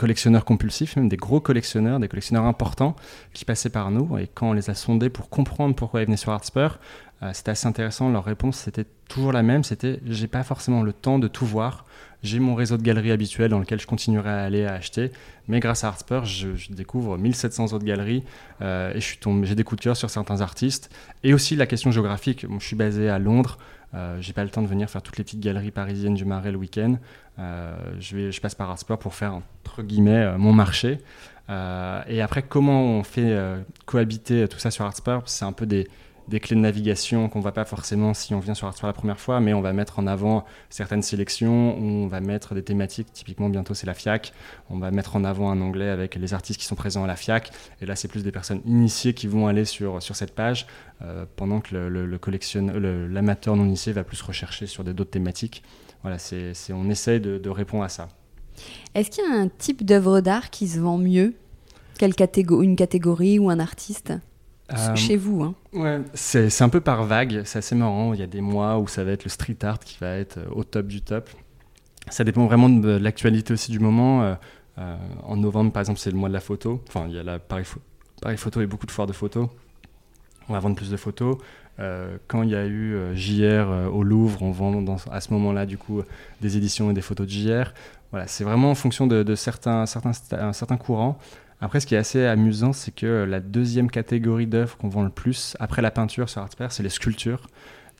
collectionneurs 0.00 0.46
compulsifs, 0.46 0.96
même 0.96 1.10
des 1.10 1.18
gros 1.18 1.40
collectionneurs, 1.40 2.00
des 2.00 2.08
collectionneurs 2.08 2.46
importants 2.46 2.96
qui 3.34 3.44
passaient 3.44 3.68
par 3.68 3.90
nous. 3.90 4.16
Et 4.16 4.30
quand 4.32 4.48
on 4.48 4.52
les 4.54 4.70
a 4.70 4.74
sondés 4.74 5.10
pour 5.10 5.28
comprendre 5.28 5.74
pourquoi 5.74 6.00
ils 6.00 6.06
venaient 6.06 6.16
sur 6.16 6.32
Artspur, 6.32 6.78
euh, 7.22 7.32
c'était 7.34 7.50
assez 7.50 7.66
intéressant. 7.66 8.08
Leur 8.08 8.24
réponse, 8.24 8.56
c'était 8.56 8.86
toujours 9.10 9.30
la 9.30 9.42
même 9.42 9.62
c'était 9.62 10.00
j'ai 10.06 10.26
pas 10.26 10.42
forcément 10.42 10.82
le 10.82 10.94
temps 10.94 11.18
de 11.18 11.28
tout 11.28 11.44
voir. 11.44 11.84
J'ai 12.22 12.38
mon 12.38 12.54
réseau 12.54 12.76
de 12.76 12.82
galeries 12.82 13.12
habituel 13.12 13.50
dans 13.50 13.58
lequel 13.58 13.80
je 13.80 13.86
continuerai 13.86 14.30
à 14.30 14.42
aller 14.42 14.64
à 14.66 14.74
acheter. 14.74 15.10
Mais 15.48 15.58
grâce 15.58 15.84
à 15.84 15.88
Artspur, 15.88 16.24
je, 16.24 16.48
découvre 16.70 17.16
1700 17.16 17.72
autres 17.72 17.84
galeries 17.84 18.22
euh, 18.60 18.92
et 18.94 19.00
j'ai 19.00 19.54
des 19.54 19.64
coups 19.64 19.78
de 19.80 19.84
cœur 19.84 19.96
sur 19.96 20.10
certains 20.10 20.40
artistes. 20.40 20.94
Et 21.24 21.34
aussi 21.34 21.56
la 21.56 21.66
question 21.66 21.90
géographique. 21.90 22.46
je 22.58 22.64
suis 22.64 22.76
basé 22.76 23.08
à 23.08 23.18
Londres. 23.18 23.58
Euh, 23.94 24.18
j'ai 24.20 24.32
pas 24.32 24.44
le 24.44 24.50
temps 24.50 24.62
de 24.62 24.68
venir 24.68 24.88
faire 24.88 25.02
toutes 25.02 25.18
les 25.18 25.24
petites 25.24 25.40
galeries 25.40 25.72
parisiennes 25.72 26.14
du 26.14 26.24
Marais 26.24 26.52
le 26.52 26.58
week-end. 26.58 26.96
Euh, 27.38 27.74
je, 27.98 28.30
je 28.30 28.40
passe 28.40 28.54
par 28.54 28.70
Artsport 28.70 28.98
pour 28.98 29.14
faire, 29.14 29.34
entre 29.34 29.82
guillemets, 29.82 30.24
euh, 30.24 30.38
mon 30.38 30.52
marché. 30.52 30.98
et 31.48 32.20
après, 32.20 32.42
comment 32.42 32.82
on 32.82 33.02
fait 33.02 33.36
cohabiter 33.86 34.46
tout 34.46 34.58
ça 34.60 34.70
sur 34.70 34.84
Artsport 34.84 35.24
C'est 35.26 35.44
un 35.44 35.52
peu 35.52 35.66
des, 35.66 35.88
des 36.30 36.40
clés 36.40 36.56
de 36.56 36.60
navigation 36.60 37.28
qu'on 37.28 37.40
ne 37.40 37.42
voit 37.42 37.52
pas 37.52 37.64
forcément 37.64 38.14
si 38.14 38.34
on 38.34 38.38
vient 38.38 38.54
sur 38.54 38.66
Artsport 38.66 38.86
la 38.86 38.94
première 38.94 39.20
fois, 39.20 39.40
mais 39.40 39.52
on 39.52 39.60
va 39.60 39.72
mettre 39.72 39.98
en 39.98 40.06
avant 40.06 40.44
certaines 40.70 41.02
sélections, 41.02 41.76
on 41.76 42.06
va 42.06 42.20
mettre 42.20 42.54
des 42.54 42.62
thématiques, 42.62 43.12
typiquement 43.12 43.48
bientôt 43.48 43.74
c'est 43.74 43.86
la 43.86 43.94
FIAC, 43.94 44.32
on 44.70 44.78
va 44.78 44.90
mettre 44.92 45.16
en 45.16 45.24
avant 45.24 45.50
un 45.50 45.60
onglet 45.60 45.88
avec 45.88 46.14
les 46.14 46.32
artistes 46.32 46.60
qui 46.60 46.66
sont 46.66 46.76
présents 46.76 47.04
à 47.04 47.06
la 47.08 47.16
FIAC, 47.16 47.50
et 47.82 47.86
là 47.86 47.96
c'est 47.96 48.08
plus 48.08 48.22
des 48.22 48.32
personnes 48.32 48.62
initiées 48.64 49.12
qui 49.12 49.26
vont 49.26 49.48
aller 49.48 49.64
sur, 49.64 50.00
sur 50.00 50.14
cette 50.14 50.34
page, 50.34 50.66
euh, 51.02 51.26
pendant 51.34 51.60
que 51.60 51.74
le, 51.74 52.06
le, 52.06 53.06
l'amateur 53.08 53.56
non 53.56 53.64
initié 53.64 53.92
va 53.92 54.04
plus 54.04 54.22
rechercher 54.22 54.66
sur 54.66 54.84
d'autres 54.84 55.10
thématiques. 55.10 55.64
Voilà, 56.02 56.18
c'est, 56.18 56.54
on 56.72 56.88
essaye 56.88 57.20
de, 57.20 57.50
répondre 57.50 57.84
à 57.84 57.88
ça. 57.88 58.08
Est-ce 58.94 59.10
qu'il 59.10 59.24
y 59.24 59.26
a 59.26 59.34
un 59.34 59.48
type 59.48 59.84
d'œuvre 59.84 60.20
d'art 60.20 60.50
qui 60.50 60.68
se 60.68 60.78
vend 60.78 60.96
mieux 60.96 61.34
Quelle 61.98 62.14
catégorie, 62.14 62.66
Une 62.66 62.76
catégorie 62.76 63.38
ou 63.38 63.50
un 63.50 63.58
artiste? 63.58 64.12
Euh, 64.72 64.96
chez 64.96 65.16
vous. 65.16 65.42
Hein. 65.42 65.54
Ouais, 65.72 66.00
c'est 66.14 66.62
un 66.62 66.68
peu 66.68 66.80
par 66.80 67.04
vague, 67.04 67.42
c'est 67.44 67.58
assez 67.58 67.74
marrant. 67.74 68.14
Il 68.14 68.20
y 68.20 68.22
a 68.22 68.26
des 68.26 68.40
mois 68.40 68.78
où 68.78 68.88
ça 68.88 69.04
va 69.04 69.12
être 69.12 69.24
le 69.24 69.30
street 69.30 69.58
art 69.62 69.78
qui 69.78 69.98
va 70.00 70.16
être 70.16 70.38
euh, 70.38 70.50
au 70.52 70.64
top 70.64 70.86
du 70.86 71.02
top. 71.02 71.28
Ça 72.08 72.24
dépend 72.24 72.46
vraiment 72.46 72.68
de 72.68 72.90
l'actualité 72.90 73.52
aussi 73.52 73.70
du 73.70 73.78
moment. 73.78 74.36
Euh, 74.78 74.96
en 75.22 75.36
novembre, 75.36 75.72
par 75.72 75.80
exemple, 75.80 75.98
c'est 75.98 76.10
le 76.10 76.16
mois 76.16 76.28
de 76.28 76.34
la 76.34 76.40
photo. 76.40 76.82
Enfin, 76.88 77.06
il 77.08 77.14
y 77.14 77.18
a 77.18 77.22
la 77.22 77.38
Paris, 77.38 77.66
Paris 78.22 78.36
Photo 78.36 78.60
et 78.60 78.66
beaucoup 78.66 78.86
de 78.86 78.90
foires 78.90 79.06
de 79.06 79.12
photos. 79.12 79.48
On 80.48 80.54
va 80.54 80.60
vendre 80.60 80.76
plus 80.76 80.90
de 80.90 80.96
photos. 80.96 81.36
quand 82.26 82.42
il 82.42 82.50
y 82.50 82.56
a 82.56 82.66
eu 82.66 82.96
JR 83.14 83.92
au 83.92 84.02
Louvre, 84.02 84.42
on 84.42 84.50
vend 84.50 84.84
à 85.10 85.20
ce 85.20 85.32
moment-là 85.34 85.66
du 85.66 85.78
coup 85.78 86.02
des 86.40 86.56
éditions 86.56 86.90
et 86.90 86.94
des 86.94 87.02
photos 87.02 87.26
de 87.26 87.32
JR. 87.32 87.72
Voilà, 88.10 88.26
c'est 88.26 88.42
vraiment 88.42 88.70
en 88.70 88.74
fonction 88.74 89.06
de, 89.06 89.22
de 89.22 89.34
certains, 89.36 89.86
certains, 89.86 90.12
certains 90.52 90.76
courants. 90.76 91.18
Après, 91.62 91.80
ce 91.80 91.86
qui 91.86 91.94
est 91.94 91.98
assez 91.98 92.24
amusant, 92.24 92.72
c'est 92.72 92.94
que 92.94 93.24
la 93.28 93.40
deuxième 93.40 93.90
catégorie 93.90 94.46
d'œuvres 94.46 94.78
qu'on 94.78 94.88
vend 94.88 95.02
le 95.02 95.10
plus, 95.10 95.56
après 95.60 95.82
la 95.82 95.90
peinture 95.90 96.28
sur 96.28 96.40
Artspare, 96.40 96.72
c'est 96.72 96.82
les 96.82 96.88
sculptures. 96.88 97.48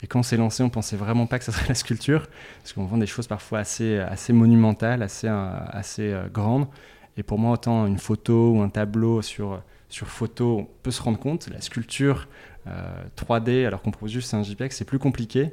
Et 0.03 0.07
quand 0.07 0.19
on 0.19 0.23
s'est 0.23 0.37
lancé, 0.37 0.63
on 0.63 0.69
pensait 0.69 0.95
vraiment 0.95 1.27
pas 1.27 1.37
que 1.37 1.45
ça 1.45 1.51
serait 1.51 1.67
la 1.67 1.75
sculpture, 1.75 2.27
parce 2.59 2.73
qu'on 2.73 2.85
vend 2.85 2.97
des 2.97 3.05
choses 3.05 3.27
parfois 3.27 3.59
assez, 3.59 3.99
assez 3.99 4.33
monumentales, 4.33 5.03
assez, 5.03 5.27
euh, 5.27 5.59
assez 5.67 6.11
euh, 6.11 6.27
grandes. 6.27 6.67
Et 7.17 7.23
pour 7.23 7.37
moi, 7.37 7.51
autant 7.51 7.85
une 7.85 7.99
photo 7.99 8.51
ou 8.51 8.61
un 8.61 8.69
tableau 8.69 9.21
sur, 9.21 9.61
sur 9.89 10.07
photo, 10.07 10.59
on 10.61 10.67
peut 10.81 10.91
se 10.91 11.01
rendre 11.03 11.19
compte. 11.19 11.49
La 11.49 11.61
sculpture 11.61 12.27
3D, 12.65 13.49
euh, 13.49 13.67
alors 13.67 13.83
qu'on 13.83 13.91
propose 13.91 14.11
juste 14.11 14.33
un 14.33 14.41
JPEG, 14.41 14.71
c'est 14.71 14.85
plus 14.85 14.99
compliqué, 14.99 15.51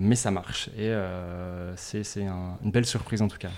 mais 0.00 0.14
ça 0.14 0.30
marche. 0.30 0.70
Et 0.78 0.94
c'est 1.76 2.22
une 2.22 2.70
belle 2.70 2.86
surprise 2.86 3.20
en 3.20 3.28
tout 3.28 3.38
cas. 3.38 3.50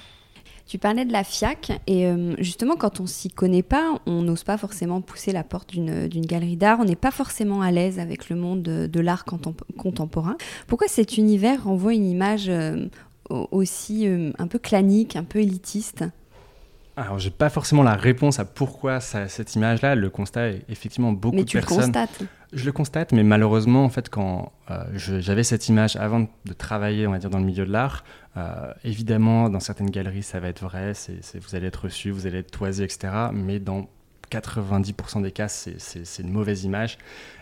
Tu 0.70 0.78
parlais 0.78 1.04
de 1.04 1.12
la 1.12 1.24
FIAC 1.24 1.80
et 1.88 2.06
euh, 2.06 2.36
justement 2.38 2.76
quand 2.76 3.00
on 3.00 3.06
s'y 3.06 3.28
connaît 3.28 3.64
pas, 3.64 4.00
on 4.06 4.22
n'ose 4.22 4.44
pas 4.44 4.56
forcément 4.56 5.00
pousser 5.00 5.32
la 5.32 5.42
porte 5.42 5.72
d'une 5.72 6.26
galerie 6.26 6.56
d'art, 6.56 6.78
on 6.78 6.84
n'est 6.84 6.94
pas 6.94 7.10
forcément 7.10 7.60
à 7.60 7.72
l'aise 7.72 7.98
avec 7.98 8.30
le 8.30 8.36
monde 8.36 8.62
de, 8.62 9.00
l'art 9.00 9.24
contemporain. 9.24 10.36
Pourquoi 10.68 10.86
cet 10.86 11.16
univers 11.16 11.64
renvoie 11.64 11.92
une 11.92 12.06
image 12.06 12.48
euh, 12.48 12.86
aussi 13.30 14.06
euh, 14.06 14.30
un 14.38 14.46
peu 14.46 14.60
clanique, 14.60 15.16
un 15.16 15.24
peu 15.24 15.40
élitiste? 15.40 16.04
Alors, 16.96 17.18
j'ai 17.18 17.30
pas 17.30 17.50
forcément 17.50 17.82
la 17.82 17.96
réponse 17.96 18.38
à 18.38 18.44
pourquoi 18.44 19.00
cette 19.00 19.56
image-là. 19.56 19.96
Le 19.96 20.08
constat 20.08 20.50
est 20.50 20.62
effectivement 20.68 21.10
beaucoup 21.10 21.34
mais 21.34 21.42
de 21.42 21.50
personnes. 21.50 21.78
Mais 21.78 21.82
tu 21.82 21.98
le 21.98 22.06
constates. 22.06 22.22
Je 22.52 22.64
le 22.64 22.72
constate, 22.72 23.12
mais 23.12 23.22
malheureusement, 23.22 23.84
en 23.84 23.88
fait, 23.90 24.08
quand 24.08 24.52
j'avais 24.94 25.44
cette 25.44 25.68
image 25.68 25.94
avant 25.96 26.20
de 26.20 26.52
travailler, 26.52 27.06
on 27.06 27.12
va 27.12 27.18
dire, 27.18 27.30
dans 27.30 27.38
le 27.38 27.44
milieu 27.44 27.64
de 27.64 27.70
l'art, 27.70 28.02
euh, 28.36 28.72
évidemment, 28.84 29.50
dans 29.50 29.60
certaines 29.60 29.90
galeries, 29.90 30.22
ça 30.22 30.40
va 30.40 30.48
être 30.48 30.62
vrai, 30.62 30.92
vous 31.34 31.54
allez 31.54 31.66
être 31.66 31.84
reçu, 31.84 32.10
vous 32.10 32.26
allez 32.26 32.38
être 32.38 32.50
toisé, 32.50 32.84
etc. 32.84 33.12
Mais 33.32 33.58
dans 33.58 33.88
90% 34.30 35.22
des 35.22 35.32
cas, 35.32 35.48
c'est 35.48 36.22
une 36.22 36.30
mauvaise 36.30 36.64
image. 36.64 36.98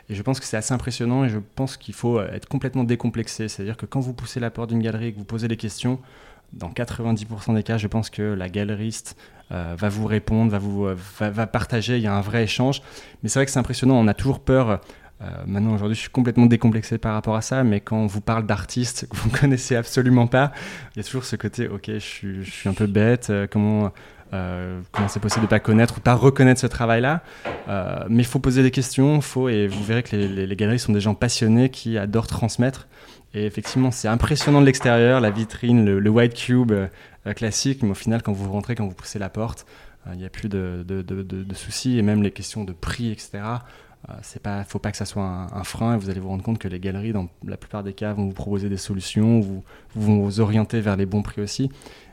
Et 0.08 0.14
je 0.14 0.22
pense 0.22 0.40
que 0.40 0.46
c'est 0.46 0.56
assez 0.56 0.72
impressionnant 0.72 1.24
et 1.24 1.28
je 1.28 1.38
pense 1.38 1.76
qu'il 1.76 1.92
faut 1.92 2.18
euh, 2.18 2.32
être 2.32 2.48
complètement 2.48 2.84
décomplexé. 2.84 3.48
C'est-à-dire 3.48 3.76
que 3.76 3.84
quand 3.84 4.00
vous 4.00 4.14
poussez 4.14 4.40
la 4.40 4.50
porte 4.50 4.70
d'une 4.70 4.80
galerie 4.80 5.08
et 5.08 5.12
que 5.12 5.18
vous 5.18 5.24
posez 5.24 5.48
des 5.48 5.58
questions, 5.58 6.00
dans 6.54 6.70
90% 6.70 7.54
des 7.54 7.62
cas, 7.62 7.76
je 7.76 7.88
pense 7.88 8.08
que 8.08 8.22
la 8.22 8.48
galeriste 8.48 9.18
euh, 9.52 9.74
va 9.76 9.90
vous 9.90 10.06
répondre, 10.06 10.50
va, 10.50 10.58
vous, 10.58 10.88
va, 11.20 11.46
partager, 11.46 11.98
il 11.98 12.02
y 12.02 12.06
a 12.06 12.14
un 12.14 12.22
vrai 12.22 12.44
échange. 12.44 12.80
Mais 13.22 13.28
c'est 13.28 13.38
vrai 13.38 13.44
que 13.44 13.52
c'est 13.52 13.58
impressionnant, 13.58 13.96
on 13.96 14.08
a 14.08 14.14
toujours 14.14 14.40
peur 14.40 14.80
euh, 15.20 15.26
maintenant, 15.46 15.74
aujourd'hui, 15.74 15.96
je 15.96 16.00
suis 16.02 16.11
complètement 16.11 16.46
décomplexé 16.46 16.98
par 16.98 17.14
rapport 17.14 17.35
à 17.35 17.42
ça, 17.42 17.64
mais 17.64 17.81
quand 17.81 17.96
on 17.96 18.07
vous 18.07 18.20
parle 18.20 18.46
d'artistes 18.46 19.09
que 19.11 19.16
vous 19.16 19.31
ne 19.31 19.37
connaissez 19.40 19.74
absolument 19.74 20.26
pas, 20.26 20.52
il 20.94 20.98
y 20.98 21.00
a 21.00 21.04
toujours 21.04 21.24
ce 21.24 21.37
côté, 21.37 21.68
ok, 21.68 21.87
je 21.87 22.42
suis, 22.42 22.68
un 22.68 22.72
peu 22.74 22.87
bête, 22.87 23.31
euh, 23.31 23.46
comment 23.50 23.92
euh, 24.35 24.81
comment 24.92 25.09
c'est 25.09 25.20
possible 25.20 25.40
de 25.40 25.46
ne 25.46 25.50
pas 25.50 25.59
connaître 25.59 25.96
ou 25.96 26.00
pas 26.00 26.12
reconnaître 26.14 26.61
ce 26.61 26.66
travail-là? 26.66 27.22
mais 28.11 28.22
il 28.22 28.26
faut 28.26 28.38
poser 28.38 28.62
des 28.62 28.70
questions, 28.70 29.20
faut, 29.20 29.48
et 29.48 29.66
vous 29.66 29.83
verrez 29.83 30.02
que 30.02 30.14
les, 30.14 30.57
galeries 30.57 30.78
sont 30.78 30.92
des 30.92 31.00
gens 31.00 31.14
passionnés 31.14 31.70
qui 31.70 31.98
adorent 31.98 32.26
transmettre. 32.26 32.88
Et 33.35 33.44
effectivement, 33.44 33.90
c'est 33.90 34.09
impressionnant 34.09 34.61
de 34.61 34.66
l'extérieur, 34.66 35.20
la 35.20 35.31
vitrine, 35.31 35.85
le, 35.85 36.11
white 36.11 36.35
cube 36.35 36.72
classique, 37.37 37.83
mais 37.83 37.90
au 37.90 37.94
final, 37.94 38.22
quand 38.22 38.33
vous 38.33 38.50
rentrez, 38.50 38.74
quand 38.74 38.87
vous 38.87 38.94
poussez 38.94 39.18
la 39.18 39.28
porte, 39.28 39.66
il 40.12 40.18
n'y 40.18 40.26
a 40.26 40.31
plus 40.31 40.48
de, 40.48 40.85
de, 40.87 41.02
de, 41.02 41.22
de, 41.22 41.54
soucis, 41.54 41.98
et 41.98 42.02
même 42.02 42.22
les 42.22 42.31
questions 42.31 42.64
de 42.64 42.72
prix, 42.72 43.11
etc. 43.11 43.40
Euh, 44.08 44.12
c'est 44.22 44.42
pas, 44.42 44.64
faut 44.64 44.78
pas 44.78 44.90
que 44.90 44.96
ça 44.96 45.04
soit 45.04 45.24
un, 45.24 45.64
frein 45.64 45.94
et 45.94 45.98
vous 45.98 46.08
allez 46.08 46.20
vous 46.20 46.28
rendre 46.28 46.44
compte 46.44 46.58
que 46.58 46.68
les 46.68 46.78
galeries, 46.78 47.12
dans 47.12 47.28
la 47.44 47.56
plupart 47.56 47.82
des 47.82 47.92
cas, 47.92 48.12
vont 48.12 48.26
vous 48.26 48.32
proposer 48.32 48.68
des 48.68 48.76
solutions, 48.76 49.40
vous, 49.40 49.64
vont 49.96 50.22
vous 50.22 50.40
orienter 50.40 50.80
vers 50.80 50.96
les 50.96 51.06
bons 51.06 51.22
prix 51.22 51.42
aussi. 51.42 51.70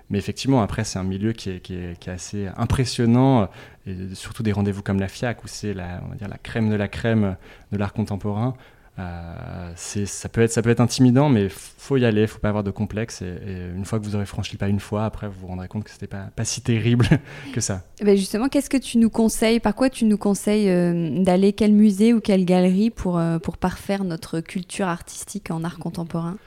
Mais 0.09 0.17
effectivement, 0.17 0.61
après, 0.61 0.83
c'est 0.83 0.99
un 0.99 1.03
milieu 1.03 1.31
qui 1.33 1.49
est, 1.49 1.59
qui, 1.59 1.75
est, 1.75 2.07
assez 2.07 2.47
impressionnant, 2.57 3.49
euh, 3.87 4.11
et 4.11 4.15
surtout 4.15 4.43
des 4.43 4.51
rendez-vous 4.51 4.81
comme 4.81 4.99
la 4.99 5.07
FIAC, 5.07 5.43
où 5.43 5.47
c'est 5.47 5.73
la, 5.73 6.01
on 6.05 6.09
va 6.09 6.15
dire, 6.15 6.27
la 6.27 6.37
crème 6.37 6.69
de 6.69 6.75
la 6.75 6.87
crème 6.87 7.35
de 7.71 7.77
l'art 7.77 7.93
contemporain. 7.93 8.55
Euh, 8.97 9.71
ça, 9.75 10.29
peut 10.29 10.41
être, 10.41 10.51
ça 10.51 10.61
peut 10.61 10.69
être 10.69 10.79
intimidant, 10.79 11.27
mais 11.27 11.49
faut 11.49 11.97
y 11.97 12.05
aller, 12.05 12.27
faut 12.27 12.39
pas 12.39 12.49
avoir 12.49 12.63
de 12.63 12.71
complexe. 12.71 13.21
Et, 13.21 13.35
une 13.75 13.83
fois 13.85 13.99
que 13.99 14.05
vous 14.05 14.15
aurez 14.15 14.25
franchi 14.25 14.55
pas 14.57 14.67
une 14.67 14.79
fois, 14.79 15.05
après, 15.05 15.27
vous 15.27 15.41
vous 15.41 15.47
rendrez 15.47 15.67
compte 15.67 15.83
que 15.83 15.89
c'était 15.89 16.07
pas, 16.07 16.29
pas 16.35 16.45
si 16.45 16.61
terrible 16.61 17.07
que 17.53 17.61
ça. 17.61 17.83
Eh 17.99 18.05
ben 18.05 18.15
justement, 18.15 18.47
qu'est-ce 18.47 18.69
que 18.69 18.77
tu 18.77 18.97
nous 18.97 19.09
conseilles 19.09 19.59
Par 19.59 19.75
quoi 19.75 19.89
tu 19.89 20.05
nous 20.05 20.17
conseilles 20.17 20.69
euh, 20.69 21.23
d'aller 21.23 21.53
Quel 21.53 21.73
musée 21.73 22.13
ou 22.13 22.21
quelle 22.21 22.45
galerie 22.45 22.89
pour, 22.89 23.17
euh, 23.17 23.37
pour 23.39 23.57
parfaire 23.57 24.03
notre 24.03 24.39
culture 24.39 24.87
artistique 24.87 25.51
en 25.51 25.63
art 25.63 25.77
contemporain? 25.77 26.37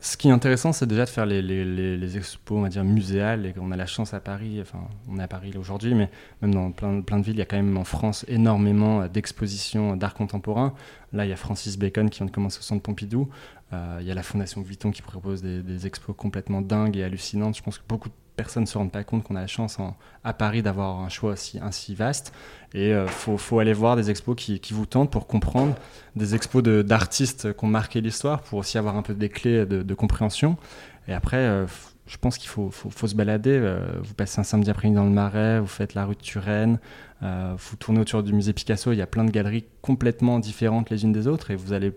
Ce 0.00 0.16
qui 0.16 0.28
est 0.28 0.32
intéressant, 0.32 0.72
c'est 0.72 0.86
déjà 0.86 1.04
de 1.04 1.10
faire 1.10 1.26
les, 1.26 1.42
les, 1.42 1.96
les, 1.96 2.16
expos, 2.16 2.56
on 2.56 2.62
va 2.62 2.68
dire, 2.68 2.84
muséales. 2.84 3.46
Et 3.46 3.54
on 3.60 3.72
a 3.72 3.76
la 3.76 3.86
chance 3.86 4.14
à 4.14 4.20
Paris, 4.20 4.58
enfin, 4.60 4.78
on 5.08 5.18
est 5.18 5.22
à 5.22 5.28
Paris 5.28 5.52
aujourd'hui, 5.58 5.94
mais 5.94 6.08
même 6.40 6.54
dans 6.54 6.70
plein, 6.70 7.00
plein 7.00 7.18
de 7.18 7.24
villes, 7.24 7.34
il 7.34 7.40
y 7.40 7.42
a 7.42 7.46
quand 7.46 7.56
même 7.56 7.76
en 7.76 7.84
France 7.84 8.24
énormément 8.28 9.06
d'expositions 9.08 9.96
d'art 9.96 10.14
contemporain. 10.14 10.74
Là, 11.12 11.26
il 11.26 11.30
y 11.30 11.32
a 11.32 11.36
Francis 11.36 11.78
Bacon 11.78 12.10
qui 12.10 12.18
vient 12.18 12.26
de 12.26 12.30
commencer 12.30 12.58
au 12.60 12.62
Centre 12.62 12.82
Pompidou. 12.82 13.28
Euh, 13.72 13.98
il 14.00 14.06
y 14.06 14.10
a 14.10 14.14
la 14.14 14.22
Fondation 14.22 14.60
Vuitton 14.60 14.90
qui 14.90 15.02
propose 15.02 15.42
des, 15.42 15.86
expos 15.86 16.14
complètement 16.16 16.60
dingues 16.60 16.96
et 16.96 17.04
hallucinantes. 17.04 17.56
Je 17.56 17.62
pense 17.62 17.78
que 17.78 17.84
beaucoup 17.88 18.08
de 18.08 18.14
personnes 18.36 18.64
ne 18.64 18.68
se 18.68 18.76
rendent 18.76 18.92
pas 18.92 19.04
compte 19.04 19.24
qu'on 19.24 19.36
a 19.36 19.40
la 19.40 19.46
chance 19.46 19.78
à 20.24 20.32
Paris 20.32 20.62
d'avoir 20.62 21.00
un 21.00 21.08
choix 21.08 21.32
aussi 21.32 21.94
vaste. 21.94 22.32
Et 22.74 22.88
il 22.88 22.92
euh, 22.92 23.06
faut, 23.06 23.58
aller 23.58 23.72
voir 23.72 23.96
des 23.96 24.10
expos 24.10 24.36
qui, 24.36 24.60
vous 24.72 24.86
tentent 24.86 25.10
pour 25.10 25.26
comprendre, 25.26 25.74
des 26.16 26.34
expos 26.34 26.62
d'artistes 26.62 27.56
qui 27.56 27.64
ont 27.64 27.68
marqué 27.68 28.00
l'histoire, 28.00 28.42
pour 28.42 28.58
aussi 28.58 28.78
avoir 28.78 28.96
un 28.96 29.02
peu 29.02 29.14
des 29.14 29.28
clés 29.28 29.64
de, 29.66 29.94
compréhension. 29.94 30.56
Et 31.08 31.14
après, 31.14 31.36
euh, 31.36 31.66
je 32.06 32.16
pense 32.18 32.36
qu'il 32.36 32.48
faut, 32.48 32.70
faut, 32.70 33.06
se 33.06 33.14
balader. 33.14 33.76
vous 34.02 34.14
passez 34.14 34.40
un 34.40 34.44
samedi 34.44 34.70
après-midi 34.70 34.96
dans 34.96 35.04
le 35.04 35.10
Marais, 35.10 35.60
vous 35.60 35.66
faites 35.66 35.94
la 35.94 36.04
rue 36.04 36.14
de 36.14 36.20
Turenne, 36.20 36.78
vous 37.22 37.76
tournez 37.76 38.00
autour 38.00 38.22
du 38.22 38.32
musée 38.34 38.52
Picasso. 38.52 38.92
Il 38.92 38.98
y 38.98 39.02
a 39.02 39.06
plein 39.06 39.24
de 39.24 39.30
galeries 39.30 39.64
complètement 39.80 40.38
différentes 40.40 40.90
les 40.90 41.04
unes 41.04 41.12
des 41.12 41.26
autres 41.26 41.52
et 41.52 41.56
vous 41.56 41.72
allez 41.72 41.92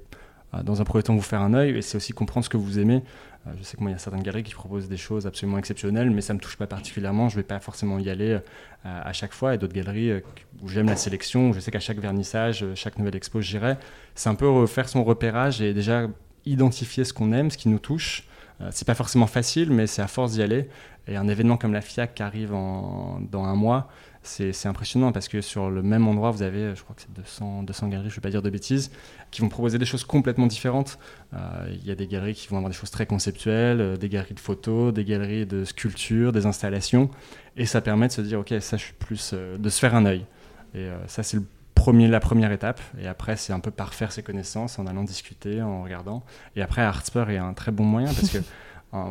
dans 0.63 0.81
un 0.81 0.85
premier 0.85 1.03
temps 1.03 1.15
vous 1.15 1.21
faire 1.21 1.41
un 1.41 1.53
œil 1.53 1.77
et 1.77 1.81
c'est 1.81 1.97
aussi 1.97 2.13
comprendre 2.13 2.45
ce 2.45 2.49
que 2.49 2.57
vous 2.57 2.79
aimez. 2.79 3.03
Euh, 3.47 3.51
je 3.57 3.63
sais 3.63 3.77
que 3.77 3.81
moi, 3.81 3.91
il 3.91 3.93
y 3.93 3.95
a 3.95 3.99
certaines 3.99 4.23
galeries 4.23 4.43
qui 4.43 4.53
proposent 4.53 4.87
des 4.87 4.97
choses 4.97 5.27
absolument 5.27 5.57
exceptionnelles, 5.57 6.09
mais 6.09 6.21
ça 6.21 6.33
ne 6.33 6.39
me 6.39 6.43
touche 6.43 6.57
pas 6.57 6.67
particulièrement. 6.67 7.29
Je 7.29 7.35
ne 7.35 7.41
vais 7.41 7.47
pas 7.47 7.59
forcément 7.59 7.99
y 7.99 8.09
aller 8.09 8.31
euh, 8.31 8.39
à 8.83 9.13
chaque 9.13 9.33
fois. 9.33 9.53
Et 9.53 9.57
d'autres 9.57 9.73
galeries 9.73 10.11
euh, 10.11 10.21
où 10.61 10.67
j'aime 10.67 10.87
la 10.87 10.95
sélection, 10.95 11.49
où 11.49 11.53
je 11.53 11.59
sais 11.59 11.71
qu'à 11.71 11.79
chaque 11.79 11.99
vernissage, 11.99 12.65
chaque 12.75 12.97
nouvelle 12.97 13.15
expo, 13.15 13.41
j'irai. 13.41 13.77
C'est 14.15 14.29
un 14.29 14.35
peu 14.35 14.65
faire 14.65 14.89
son 14.89 15.03
repérage 15.03 15.61
et 15.61 15.73
déjà 15.73 16.07
identifier 16.45 17.03
ce 17.03 17.13
qu'on 17.13 17.33
aime, 17.33 17.49
ce 17.49 17.57
qui 17.57 17.69
nous 17.69 17.79
touche. 17.79 18.23
c'est 18.69 18.85
pas 18.85 18.93
forcément 18.93 19.27
facile, 19.27 19.71
mais 19.71 19.87
c'est 19.87 20.03
à 20.03 20.07
force 20.07 20.33
d'y 20.33 20.43
aller. 20.43 20.69
Et 21.07 21.15
un 21.15 21.27
événement 21.27 21.57
comme 21.57 21.73
la 21.73 21.81
FIAC 21.81 22.13
qui 22.13 22.23
arrive 22.23 22.51
dans 22.51 23.43
un 23.43 23.55
mois, 23.55 23.89
c'est 24.25 24.67
impressionnant 24.67 25.11
parce 25.11 25.27
que 25.27 25.41
sur 25.41 25.69
le 25.69 25.83
même 25.83 26.07
endroit, 26.07 26.31
vous 26.31 26.41
avez, 26.41 26.75
je 26.75 26.83
crois 26.83 26.95
que 26.95 27.01
c'est 27.01 27.13
200, 27.13 27.63
200 27.63 27.87
galeries, 27.89 28.09
je 28.09 28.13
ne 28.13 28.15
vais 28.15 28.21
pas 28.21 28.29
dire 28.29 28.41
de 28.41 28.49
bêtises, 28.49 28.91
qui 29.31 29.41
vont 29.41 29.49
proposer 29.49 29.77
des 29.77 29.85
choses 29.85 30.03
complètement 30.03 30.47
différentes. 30.47 30.97
Euh, 31.33 31.37
il 31.71 31.85
y 31.85 31.91
a 31.91 31.95
des 31.95 32.07
galeries 32.07 32.33
qui 32.33 32.47
vont 32.47 32.57
avoir 32.57 32.69
des 32.69 32.75
choses 32.75 32.91
très 32.91 33.05
conceptuelles, 33.05 33.81
euh, 33.81 33.97
des 33.97 34.09
galeries 34.09 34.33
de 34.33 34.39
photos, 34.39 34.93
des 34.93 35.05
galeries 35.05 35.45
de 35.45 35.63
sculptures, 35.63 36.31
des 36.31 36.45
installations. 36.45 37.09
Et 37.55 37.65
ça 37.65 37.81
permet 37.81 38.07
de 38.07 38.13
se 38.13 38.21
dire, 38.21 38.39
ok, 38.39 38.53
ça, 38.59 38.77
je 38.77 38.85
suis 38.85 38.93
plus. 38.93 39.31
Euh, 39.33 39.57
de 39.57 39.69
se 39.69 39.79
faire 39.79 39.95
un 39.95 40.05
œil. 40.05 40.25
Et 40.73 40.89
ça, 41.07 41.23
c'est 41.23 41.39
premier, 41.73 42.09
la 42.09 42.19
première 42.19 42.51
étape. 42.51 42.81
Et 42.99 43.07
après, 43.07 43.37
c'est 43.37 43.53
un 43.53 43.61
peu 43.61 43.71
parfaire 43.71 44.11
ses 44.11 44.23
connaissances 44.23 44.77
en 44.77 44.87
allant 44.87 45.05
discuter, 45.05 45.61
en 45.61 45.83
regardant. 45.83 46.25
Et 46.57 46.61
après, 46.61 46.81
Artspur 46.81 47.29
est 47.29 47.37
un 47.37 47.53
très 47.53 47.71
bon 47.71 47.85
moyen 47.85 48.13
parce 48.13 48.29
que. 48.29 48.39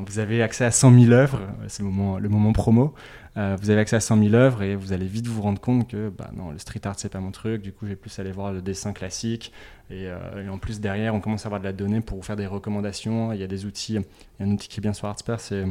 Vous 0.07 0.19
avez 0.19 0.43
accès 0.43 0.65
à 0.65 0.71
100 0.71 0.99
000 0.99 1.13
œuvres, 1.13 1.41
c'est 1.69 1.83
le 1.83 1.89
moment, 1.89 2.53
promo. 2.53 2.95
Euh, 3.37 3.57
vous 3.61 3.71
avez 3.71 3.81
accès 3.81 3.97
à 3.97 4.01
100 4.01 4.23
000 4.23 4.35
œuvres 4.35 4.63
et 4.63 4.77
vous 4.77 4.93
allez 4.93 5.07
vite 5.07 5.27
vous 5.27 5.43
rendre 5.43 5.61
compte 5.61 5.89
que 5.89 6.09
bah, 6.09 6.31
non, 6.37 6.53
le 6.53 6.59
street 6.59 6.81
art, 6.85 6.95
c'est 6.97 7.09
pas 7.09 7.19
mon 7.19 7.33
truc. 7.33 7.63
Du 7.63 7.73
coup, 7.73 7.85
je 7.85 7.91
vais 7.91 7.97
plus 7.97 8.17
aller 8.19 8.31
voir 8.31 8.53
le 8.53 8.63
dessin 8.63 8.93
classique. 8.93 9.53
Euh, 9.91 10.45
et, 10.45 10.49
en 10.49 10.59
plus, 10.59 10.81
derrière, 10.81 11.15
on 11.15 11.21
commence 11.21 11.45
à 11.45 11.49
avoir 11.49 11.61
de 11.61 11.67
la 11.67 11.73
donnée 11.73 12.01
pour 12.01 12.17
vous 12.17 12.23
faire 12.23 12.37
des 12.37 12.47
recommandations. 12.47 13.33
Il 13.33 13.41
y 13.41 13.43
a 13.43 13.49
des 13.49 13.67
outils. 13.67 13.95
Il 13.95 14.41
y 14.41 14.43
a 14.43 14.47
un 14.47 14.53
outil 14.53 14.69
qui 14.69 14.81
est 14.81 14.83
bien 14.83 14.93
sur 14.93 15.09
Artspur, 15.09 15.41
c'est 15.41 15.65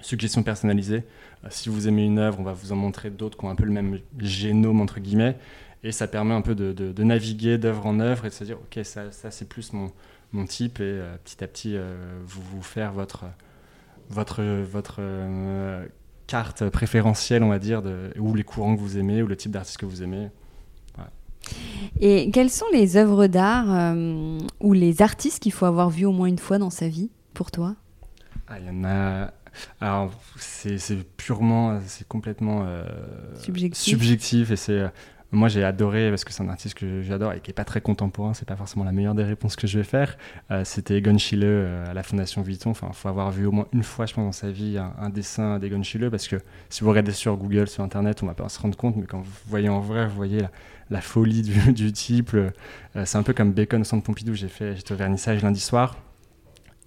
suggestion 0.00 0.42
personnalisée. 0.42 1.04
Euh, 1.44 1.48
si 1.50 1.68
vous 1.68 1.88
aimez 1.88 2.04
une 2.04 2.18
œuvre, 2.18 2.40
on 2.40 2.44
va 2.44 2.52
vous 2.52 2.72
en 2.72 2.76
montrer 2.76 3.10
d'autres 3.10 3.38
qui 3.38 3.44
ont 3.44 3.50
un 3.50 3.56
peu 3.56 3.64
le 3.64 3.72
même 3.72 3.98
génome, 4.18 4.80
entre 4.80 5.00
guillemets. 5.00 5.36
Et 5.84 5.92
ça 5.92 6.08
permet 6.08 6.34
un 6.34 6.42
peu 6.42 6.56
de, 6.56 7.02
naviguer 7.04 7.58
d'œuvre 7.58 7.86
en 7.86 8.00
œuvre 8.00 8.26
et 8.26 8.28
de 8.30 8.34
se 8.34 8.42
dire, 8.42 8.56
OK, 8.56 8.84
ça 8.84 9.30
c'est 9.30 9.48
plus 9.48 9.72
mon, 9.72 9.92
mon 10.32 10.46
type. 10.46 10.80
Et 10.80 11.00
petit 11.24 11.42
à 11.42 11.46
petit, 11.46 11.76
vous 12.24 12.42
vous 12.42 12.62
faire 12.62 12.92
votre, 12.92 13.24
votre, 14.10 14.42
votre 14.42 15.00
carte 16.26 16.68
préférentielle, 16.68 17.42
on 17.42 17.48
va 17.48 17.58
dire, 17.58 17.82
de, 17.82 18.12
ou 18.18 18.34
les 18.34 18.44
courants 18.44 18.76
que 18.76 18.80
vous 18.80 18.98
aimez, 18.98 19.22
ou 19.22 19.26
le 19.26 19.36
type 19.36 19.50
d'artiste 19.50 19.78
que 19.78 19.86
vous 19.86 20.02
aimez. 20.02 20.28
Et 22.00 22.30
quelles 22.30 22.50
sont 22.50 22.66
les 22.72 22.96
œuvres 22.96 23.26
d'art 23.26 23.66
euh, 23.74 24.38
ou 24.60 24.72
les 24.72 25.02
artistes 25.02 25.42
qu'il 25.42 25.52
faut 25.52 25.66
avoir 25.66 25.90
vus 25.90 26.04
au 26.04 26.12
moins 26.12 26.28
une 26.28 26.38
fois 26.38 26.58
dans 26.58 26.70
sa 26.70 26.88
vie, 26.88 27.10
pour 27.34 27.50
toi? 27.50 27.74
Ah, 28.46 28.58
Il 28.58 28.66
y 28.66 28.70
en 28.70 28.84
a. 28.84 29.32
Alors, 29.80 30.12
c'est 30.36 30.78
purement, 31.16 31.80
c'est 31.86 32.06
complètement 32.06 32.64
euh, 32.66 32.84
subjectif. 33.42 33.92
subjectif. 33.92 34.50
et 34.50 34.56
c'est 34.56 34.84
moi, 35.30 35.48
j'ai 35.48 35.62
adoré, 35.62 36.08
parce 36.08 36.24
que 36.24 36.32
c'est 36.32 36.42
un 36.42 36.48
artiste 36.48 36.74
que 36.74 37.02
j'adore 37.02 37.34
et 37.34 37.40
qui 37.40 37.50
n'est 37.50 37.54
pas 37.54 37.66
très 37.66 37.82
contemporain, 37.82 38.32
c'est 38.32 38.48
pas 38.48 38.56
forcément 38.56 38.84
la 38.84 38.92
meilleure 38.92 39.14
des 39.14 39.24
réponses 39.24 39.56
que 39.56 39.66
je 39.66 39.76
vais 39.76 39.84
faire. 39.84 40.16
Euh, 40.50 40.64
c'était 40.64 40.96
Egon 40.96 41.18
Schiele 41.18 41.44
euh, 41.44 41.90
à 41.90 41.92
la 41.92 42.02
Fondation 42.02 42.40
Vuitton. 42.40 42.70
Enfin, 42.70 42.88
il 42.90 42.96
faut 42.96 43.08
avoir 43.08 43.30
vu 43.30 43.44
au 43.44 43.52
moins 43.52 43.66
une 43.74 43.82
fois, 43.82 44.06
je 44.06 44.14
pense, 44.14 44.24
dans 44.24 44.32
sa 44.32 44.50
vie, 44.50 44.78
un, 44.78 45.10
dessin 45.10 45.58
d'Egon 45.58 45.82
Schiele, 45.82 46.10
parce 46.10 46.28
que 46.28 46.36
si 46.70 46.82
vous 46.82 46.88
regardez 46.88 47.12
sur 47.12 47.36
Google, 47.36 47.68
sur 47.68 47.84
Internet, 47.84 48.22
on 48.22 48.26
va 48.26 48.32
pas 48.32 48.48
se 48.48 48.58
rendre 48.58 48.76
compte, 48.76 48.96
mais 48.96 49.04
quand 49.04 49.20
vous 49.20 49.30
voyez 49.46 49.68
en 49.68 49.80
vrai, 49.80 50.06
vous 50.06 50.16
voyez 50.16 50.40
la, 50.88 51.00
folie 51.02 51.42
du, 51.42 51.92
type. 51.92 52.32
Euh, 52.32 52.50
c'est 53.04 53.18
un 53.18 53.22
peu 53.22 53.34
comme 53.34 53.52
Bacon 53.52 53.82
au 53.82 53.84
centre 53.84 54.04
Pompidou. 54.04 54.32
J'ai 54.32 54.48
fait, 54.48 54.76
j'étais 54.76 54.92
au 54.92 54.96
vernissage 54.96 55.42
lundi 55.42 55.60
soir, 55.60 55.98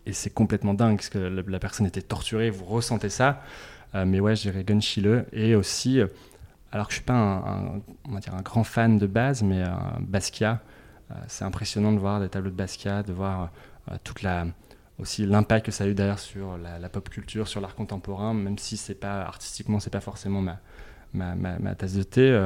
et 0.07 0.13
c'est 0.13 0.31
complètement 0.31 0.73
dingue, 0.73 0.95
parce 0.95 1.09
que 1.09 1.19
la, 1.19 1.59
personne 1.59 1.85
était 1.85 2.01
torturée, 2.01 2.49
vous 2.49 2.65
ressentez 2.65 3.09
ça. 3.09 3.43
mais 3.93 4.19
ouais, 4.19 4.35
je 4.35 4.41
dirais 4.41 4.61
Egon 4.61 4.81
Schiele, 4.81 5.25
et 5.31 5.53
aussi 5.53 6.01
alors 6.71 6.87
que 6.87 6.93
je 6.93 6.97
suis 6.97 7.05
pas 7.05 7.13
un, 7.13 7.81
on 8.07 8.13
va 8.13 8.19
dire 8.19 8.33
un 8.33 8.41
grand 8.41 8.63
fan 8.63 8.97
de 8.97 9.07
base, 9.07 9.43
mais 9.43 9.61
euh, 9.63 9.69
Basquiat, 9.99 10.61
euh, 11.11 11.15
c'est 11.27 11.43
impressionnant 11.43 11.91
de 11.91 11.99
voir 11.99 12.19
des 12.19 12.29
tableaux 12.29 12.51
de 12.51 12.55
Basquiat, 12.55 13.03
de 13.03 13.13
voir 13.13 13.51
euh, 13.89 13.95
toute 14.03 14.21
la 14.21 14.47
aussi 14.99 15.25
l'impact 15.25 15.65
que 15.65 15.71
ça 15.71 15.85
a 15.85 15.87
eu 15.87 15.95
d'ailleurs 15.95 16.19
sur 16.19 16.57
la, 16.57 16.87
pop 16.87 17.09
culture, 17.09 17.47
sur 17.47 17.59
l'art 17.59 17.73
contemporain, 17.73 18.35
même 18.35 18.59
si 18.59 18.77
c'est 18.77 18.93
pas 18.93 19.21
artistiquement, 19.21 19.79
c'est 19.79 19.89
pas 19.89 19.99
forcément 19.99 20.41
ma, 20.41 20.59
ma, 21.13 21.35
ma, 21.35 21.73
tasse 21.73 21.95
de 21.95 22.03
thé. 22.03 22.39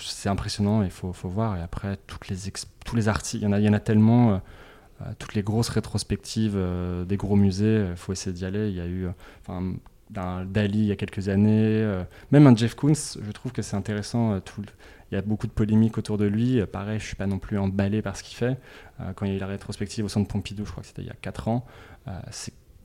c'est 0.00 0.28
impressionnant, 0.28 0.82
il 0.82 0.90
faut, 0.90 1.12
faut, 1.12 1.28
voir. 1.28 1.56
Et 1.56 1.62
après, 1.62 1.98
toutes 2.08 2.26
les 2.26 2.36
tous 2.84 2.96
les 2.96 3.08
artistes, 3.08 3.34
il 3.34 3.42
y 3.42 3.68
en 3.68 3.72
a, 3.72 3.78
tellement. 3.78 4.42
toutes 5.20 5.34
les 5.34 5.44
grosses 5.44 5.68
rétrospectives 5.68 6.58
des 7.06 7.16
gros 7.16 7.36
musées, 7.36 7.86
il 7.90 7.96
faut 7.96 8.12
essayer 8.12 8.34
d'y 8.34 8.46
aller. 8.46 8.68
Il 8.68 8.74
y 8.74 8.80
a 8.80 8.86
eu, 8.86 9.06
d'un 10.12 10.44
Dali 10.44 10.80
il 10.80 10.86
y 10.86 10.92
a 10.92 10.96
quelques 10.96 11.28
années, 11.28 11.80
euh, 11.82 12.04
même 12.30 12.46
un 12.46 12.54
Jeff 12.54 12.74
Koons, 12.74 12.92
je 12.94 13.32
trouve 13.32 13.52
que 13.52 13.62
c'est 13.62 13.76
intéressant. 13.76 14.34
Euh, 14.34 14.40
tout 14.40 14.62
il 15.10 15.16
y 15.16 15.18
a 15.18 15.22
beaucoup 15.22 15.46
de 15.46 15.52
polémiques 15.52 15.98
autour 15.98 16.16
de 16.16 16.24
lui. 16.24 16.58
Euh, 16.58 16.66
pareil, 16.66 16.98
je 16.98 17.04
suis 17.04 17.16
pas 17.16 17.26
non 17.26 17.38
plus 17.38 17.58
emballé 17.58 18.00
par 18.00 18.16
ce 18.16 18.22
qu'il 18.22 18.36
fait. 18.36 18.58
quand 19.16 19.26
il 19.26 19.32
y 19.32 19.34
a 19.34 19.36
eu 19.36 19.40
la 19.40 19.46
rétrospective 19.46 20.04
au 20.04 20.08
centre 20.08 20.28
Pompidou, 20.28 20.64
je 20.64 20.70
crois 20.70 20.82
que 20.82 20.86
c'était 20.86 21.02
il 21.02 21.08
y 21.08 21.10
a 21.10 21.16
4 21.20 21.48
ans, 21.48 21.66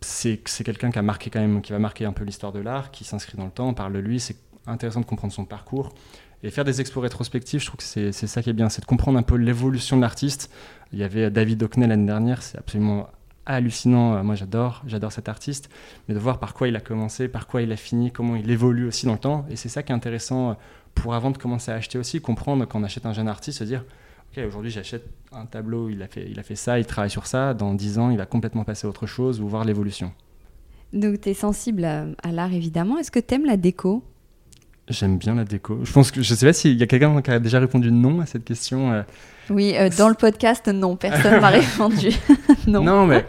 c'est 0.02 0.64
quelqu'un 0.64 0.92
qui 0.92 1.00
a 1.00 1.02
marqué 1.02 1.30
quand 1.30 1.40
même, 1.40 1.62
qui 1.62 1.72
va 1.72 1.80
marquer 1.80 2.06
un 2.06 2.12
peu 2.12 2.24
l'histoire 2.24 2.52
de 2.52 2.60
l'art, 2.60 2.92
qui 2.92 3.04
s'inscrit 3.04 3.38
dans 3.38 3.46
le 3.46 3.52
temps. 3.52 3.68
On 3.68 3.74
parle 3.74 3.94
de 3.94 4.00
lui, 4.00 4.20
c'est 4.20 4.38
intéressant 4.66 5.02
de 5.02 5.06
comprendre 5.06 5.34
son 5.34 5.46
parcours. 5.46 5.94
Et 6.44 6.52
faire 6.52 6.66
des 6.66 6.82
expos 6.82 7.02
rétrospectives, 7.02 7.62
je 7.62 7.66
trouve 7.66 7.78
que 7.78 7.84
c'est 7.84 8.12
ça 8.12 8.44
qui 8.44 8.50
est 8.50 8.54
bien, 8.54 8.70
c'est 8.70 8.82
de 8.82 8.86
comprendre 8.86 9.18
un 9.18 9.24
peu 9.24 9.36
l'évolution 9.36 9.96
de 9.96 10.02
l'artiste. 10.02 10.52
Il 10.94 11.00
y 11.00 11.04
avait 11.04 11.32
David 11.32 11.64
Hockney 11.64 11.88
l'année 11.88 12.06
dernière, 12.06 12.44
c'est 12.44 12.58
absolument 12.58 13.08
hallucinant. 13.56 14.16
Euh, 14.16 14.24
moi, 14.24 14.36
j'adore, 14.36 14.84
j'adore 14.86 15.12
cet 15.12 15.30
artiste, 15.30 15.70
mais 16.08 16.14
de 16.14 16.20
voir 16.20 16.40
par 16.40 16.54
quoi 16.54 16.68
il 16.68 16.76
a 16.76 16.80
commencé, 16.80 17.28
par 17.28 17.48
quoi 17.48 17.62
il 17.62 17.72
a 17.72 17.76
fini, 17.76 18.12
comment 18.12 18.36
il 18.36 18.50
évolue 18.52 18.88
aussi 18.88 19.06
dans 19.06 19.14
le 19.14 19.20
temps. 19.20 19.46
Et 19.50 19.56
c'est 19.56 19.70
ça 19.70 19.84
qui 19.84 19.92
est 19.92 19.96
intéressant 19.96 20.52
euh, 20.52 20.54
pour 20.94 21.14
avant 21.14 21.32
de 21.32 21.38
commencer 21.38 21.72
à 21.72 21.76
acheter 21.76 21.98
aussi, 21.98 22.22
comprendre 22.22 22.66
quand 22.66 22.80
on 22.80 22.84
achète 22.84 23.06
un 23.06 23.14
jeune 23.14 23.28
artiste, 23.28 23.60
se 23.60 23.64
dire 23.64 23.84
ok, 24.32 24.44
aujourd'hui 24.46 24.72
j'achète 24.72 25.06
un 25.32 25.46
tableau, 25.46 25.90
il 25.90 26.02
a 26.02 26.08
fait, 26.08 26.28
il 26.30 26.40
a 26.40 26.44
fait 26.44 26.56
ça, 26.56 26.80
il 26.80 26.86
travaille 26.86 27.10
sur 27.10 27.28
ça. 27.28 27.54
Dans 27.54 27.74
10 27.74 28.00
ans, 28.00 28.10
il 28.10 28.18
va 28.18 28.26
complètement 28.26 28.64
passer 28.64 28.88
à 28.88 28.90
autre 28.90 29.06
chose 29.06 29.42
ou 29.42 29.48
voir 29.48 29.64
l'évolution. 29.64 30.12
Donc, 30.94 31.22
tu 31.22 31.30
es 31.30 31.34
sensible 31.34 31.84
à, 31.84 32.06
à 32.24 32.32
l'art 32.32 32.54
évidemment. 32.54 32.98
Est-ce 32.98 33.12
que 33.12 33.20
tu 33.20 33.36
aimes 33.36 33.46
la 33.46 33.58
déco? 33.58 34.04
J'aime 34.90 35.18
bien 35.18 35.36
la 35.36 35.44
déco. 35.44 35.80
Je 35.84 35.92
pense 35.92 36.12
que 36.12 36.22
je 36.22 36.34
sais 36.34 36.46
pas 36.46 36.54
s'il 36.54 36.78
y 36.78 36.84
a 36.84 36.88
quelqu'un 36.88 37.22
qui 37.22 37.32
a 37.32 37.40
déjà 37.40 37.60
répondu 37.60 37.92
non 37.92 38.22
à 38.22 38.26
cette 38.26 38.46
question. 38.46 38.94
Euh. 38.94 39.04
Oui, 39.50 39.74
euh, 39.76 39.90
dans 39.98 40.08
le 40.08 40.16
podcast, 40.16 40.68
non, 40.68 40.96
personne 40.96 41.42
m'a 41.42 41.50
répondu. 41.50 42.10
non. 42.68 42.84
non, 42.84 43.06
mais 43.06 43.26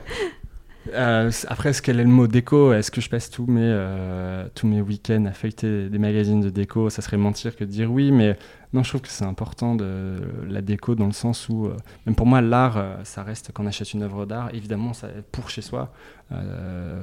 euh, 0.94 1.32
après, 1.48 1.70
est-ce 1.70 1.82
quel 1.82 1.98
est 1.98 2.04
le 2.04 2.08
mot 2.08 2.28
déco? 2.28 2.72
Est-ce 2.72 2.92
que 2.92 3.00
je 3.00 3.10
passe 3.10 3.28
tous 3.28 3.46
mes, 3.46 3.76
tous 4.54 4.68
mes 4.68 4.80
week-ends 4.80 5.24
à 5.24 5.32
feuilleter 5.32 5.88
des 5.88 5.98
magazines 5.98 6.40
de 6.40 6.48
déco? 6.48 6.90
Ça 6.90 7.02
serait 7.02 7.16
mentir 7.16 7.56
que 7.56 7.64
de 7.64 7.70
dire 7.70 7.90
oui, 7.90 8.12
mais 8.12 8.38
non, 8.72 8.84
je 8.84 8.90
trouve 8.90 9.00
que 9.00 9.08
c'est 9.08 9.24
important 9.24 9.74
de 9.74 10.16
la 10.48 10.62
déco 10.62 10.94
dans 10.94 11.06
le 11.06 11.12
sens 11.12 11.48
où, 11.48 11.68
même 12.06 12.14
pour 12.14 12.26
moi, 12.26 12.40
l'art, 12.40 12.98
ça 13.02 13.24
reste 13.24 13.50
quand 13.52 13.64
on 13.64 13.66
achète 13.66 13.92
une 13.94 14.04
œuvre 14.04 14.26
d'art, 14.26 14.50
évidemment, 14.54 14.92
ça 14.92 15.08
pour 15.32 15.50
chez 15.50 15.62
soi. 15.62 15.92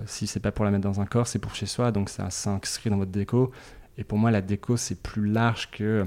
si 0.05 0.27
c'est 0.27 0.39
pas 0.39 0.53
pour 0.53 0.63
la 0.63 0.71
mettre 0.71 0.85
dans 0.85 1.01
un 1.01 1.05
corps, 1.05 1.27
c'est 1.27 1.39
pour 1.39 1.55
chez 1.55 1.65
soi, 1.65 1.91
donc 1.91 2.09
ça 2.09 2.29
s'inscrit 2.29 2.89
dans 2.89 2.97
votre 2.97 3.11
déco. 3.11 3.51
Et 3.97 4.03
pour 4.03 4.17
moi, 4.17 4.31
la 4.31 4.41
déco, 4.41 4.77
c'est 4.77 5.01
plus 5.01 5.27
large 5.27 5.69
que, 5.71 6.05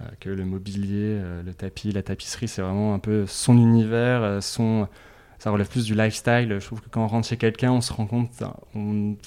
euh, 0.00 0.04
que 0.20 0.30
le 0.30 0.44
mobilier, 0.44 1.18
euh, 1.18 1.42
le 1.42 1.54
tapis, 1.54 1.92
la 1.92 2.02
tapisserie. 2.02 2.48
C'est 2.48 2.62
vraiment 2.62 2.94
un 2.94 2.98
peu 2.98 3.26
son 3.26 3.56
univers, 3.56 4.22
euh, 4.22 4.40
son, 4.40 4.88
ça 5.38 5.50
relève 5.50 5.68
plus 5.68 5.84
du 5.84 5.94
lifestyle. 5.94 6.56
Je 6.58 6.64
trouve 6.64 6.80
que 6.80 6.88
quand 6.88 7.04
on 7.04 7.08
rentre 7.08 7.26
chez 7.26 7.36
quelqu'un, 7.36 7.72
on 7.72 7.80
se 7.80 7.92
rend 7.92 8.06
compte, 8.06 8.30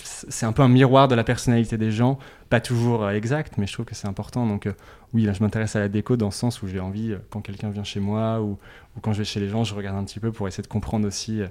c'est 0.04 0.46
un 0.46 0.54
peu 0.54 0.62
un 0.62 0.70
miroir 0.70 1.08
de 1.08 1.16
la 1.16 1.24
personnalité 1.24 1.78
des 1.78 1.92
gens, 1.92 2.18
pas 2.50 2.62
toujours 2.62 3.10
exact, 3.10 3.58
mais 3.58 3.68
je 3.68 3.74
trouve 3.74 3.86
que 3.86 3.96
c'est 3.96 4.08
important. 4.08 4.48
Donc 4.48 4.68
oui, 5.14 5.24
là, 5.24 5.34
je 5.34 5.44
m'intéresse 5.44 5.76
à 5.76 5.80
la 5.80 5.90
déco 5.90 6.18
dans 6.18 6.28
le 6.28 6.32
sens 6.32 6.62
où 6.62 6.68
j'ai 6.68 6.80
envie, 6.80 7.14
quand 7.30 7.42
quelqu'un 7.42 7.70
vient 7.70 7.84
chez 7.84 8.00
moi 8.00 8.42
ou, 8.42 8.58
quand 9.02 9.14
je 9.14 9.20
vais 9.20 9.26
chez 9.26 9.40
les 9.40 9.50
gens, 9.50 9.64
je 9.64 9.76
regarde 9.76 9.98
un 9.98 10.06
petit 10.06 10.20
peu 10.20 10.32
pour 10.32 10.48
essayer 10.48 10.64
de 10.64 10.68
comprendre 10.68 11.06
aussi 11.08 11.42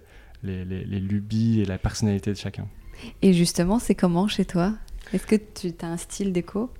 les 0.42 0.64
lubies 1.00 1.60
et 1.60 1.64
la 1.64 1.78
personnalité 1.78 2.32
de 2.32 2.38
chacun. 2.38 2.66
Et 3.22 3.32
justement, 3.32 3.78
c'est 3.78 3.94
comment 3.94 4.28
chez 4.28 4.44
toi? 4.44 4.72
Est-ce 5.12 5.26
que 5.26 5.36
tu 5.36 5.72
as 5.82 5.86
un 5.86 5.96
style 5.96 6.32
déco? 6.32 6.70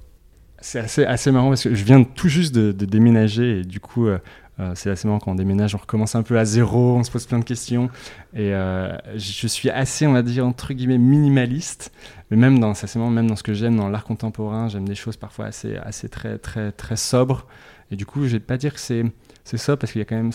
C'est 0.61 0.81
assez, 0.81 1.05
assez 1.05 1.31
marrant 1.31 1.49
parce 1.49 1.65
que 1.65 1.75
je 1.75 1.85
viens 1.85 2.03
tout 2.03 2.29
juste 2.29 2.55
de, 2.55 2.73
déménager 2.73 3.61
et 3.61 3.63
du 3.63 3.79
coup, 3.79 4.07
euh, 4.07 4.19
euh, 4.59 4.73
c'est 4.75 4.91
assez 4.91 5.07
marrant 5.07 5.21
quand 5.21 5.33
on 5.33 5.35
déménage, 5.35 5.75
on 5.75 5.79
recommence 5.79 6.15
un 6.15 6.23
peu 6.23 6.39
à 6.39 6.45
zéro, 6.45 6.97
on 6.97 7.05
se 7.05 7.11
pose 7.11 7.27
plein 7.27 7.39
de 7.39 7.45
questions. 7.45 7.91
Et 8.33 8.55
euh, 8.55 8.97
je 9.17 9.47
suis 9.47 9.69
assez, 9.69 10.07
on 10.07 10.13
va 10.13 10.23
dire, 10.23 10.47
entre 10.47 10.73
guillemets, 10.73 10.99
minimaliste. 10.99 11.93
Mais 12.31 12.37
même 12.37 12.59
dans, 12.59 12.73
c'est 12.75 12.95
même 12.97 13.27
dans 13.27 13.37
ce 13.37 13.43
que 13.43 13.53
j'aime, 13.53 13.77
dans 13.77 13.89
l'art 13.89 14.05
contemporain, 14.05 14.69
j'aime 14.69 14.89
des 14.89 14.95
choses 14.95 15.17
parfois 15.17 15.47
assez, 15.47 15.77
assez 15.77 16.09
très, 16.09 16.39
très, 16.39 16.73
très 16.73 16.97
sobres. 16.97 17.47
Et 17.91 17.97
du 17.97 18.07
coup, 18.07 18.25
je 18.25 18.33
vais 18.33 18.41
pas 18.41 18.57
dire 18.57 18.75
que 18.75 18.81
c'est, 18.81 19.05
c'est 19.45 19.59
sobre 19.59 19.79
parce 19.79 19.93
qu'il 19.93 20.01
y 20.01 20.03
a 20.03 20.07
quand 20.07 20.17
même, 20.17 20.33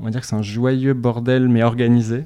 on 0.00 0.04
va 0.04 0.10
dire 0.10 0.20
que 0.20 0.26
c'est 0.26 0.36
un 0.36 0.42
joyeux 0.42 0.94
bordel 0.94 1.48
mais 1.48 1.62
organisé. 1.62 2.24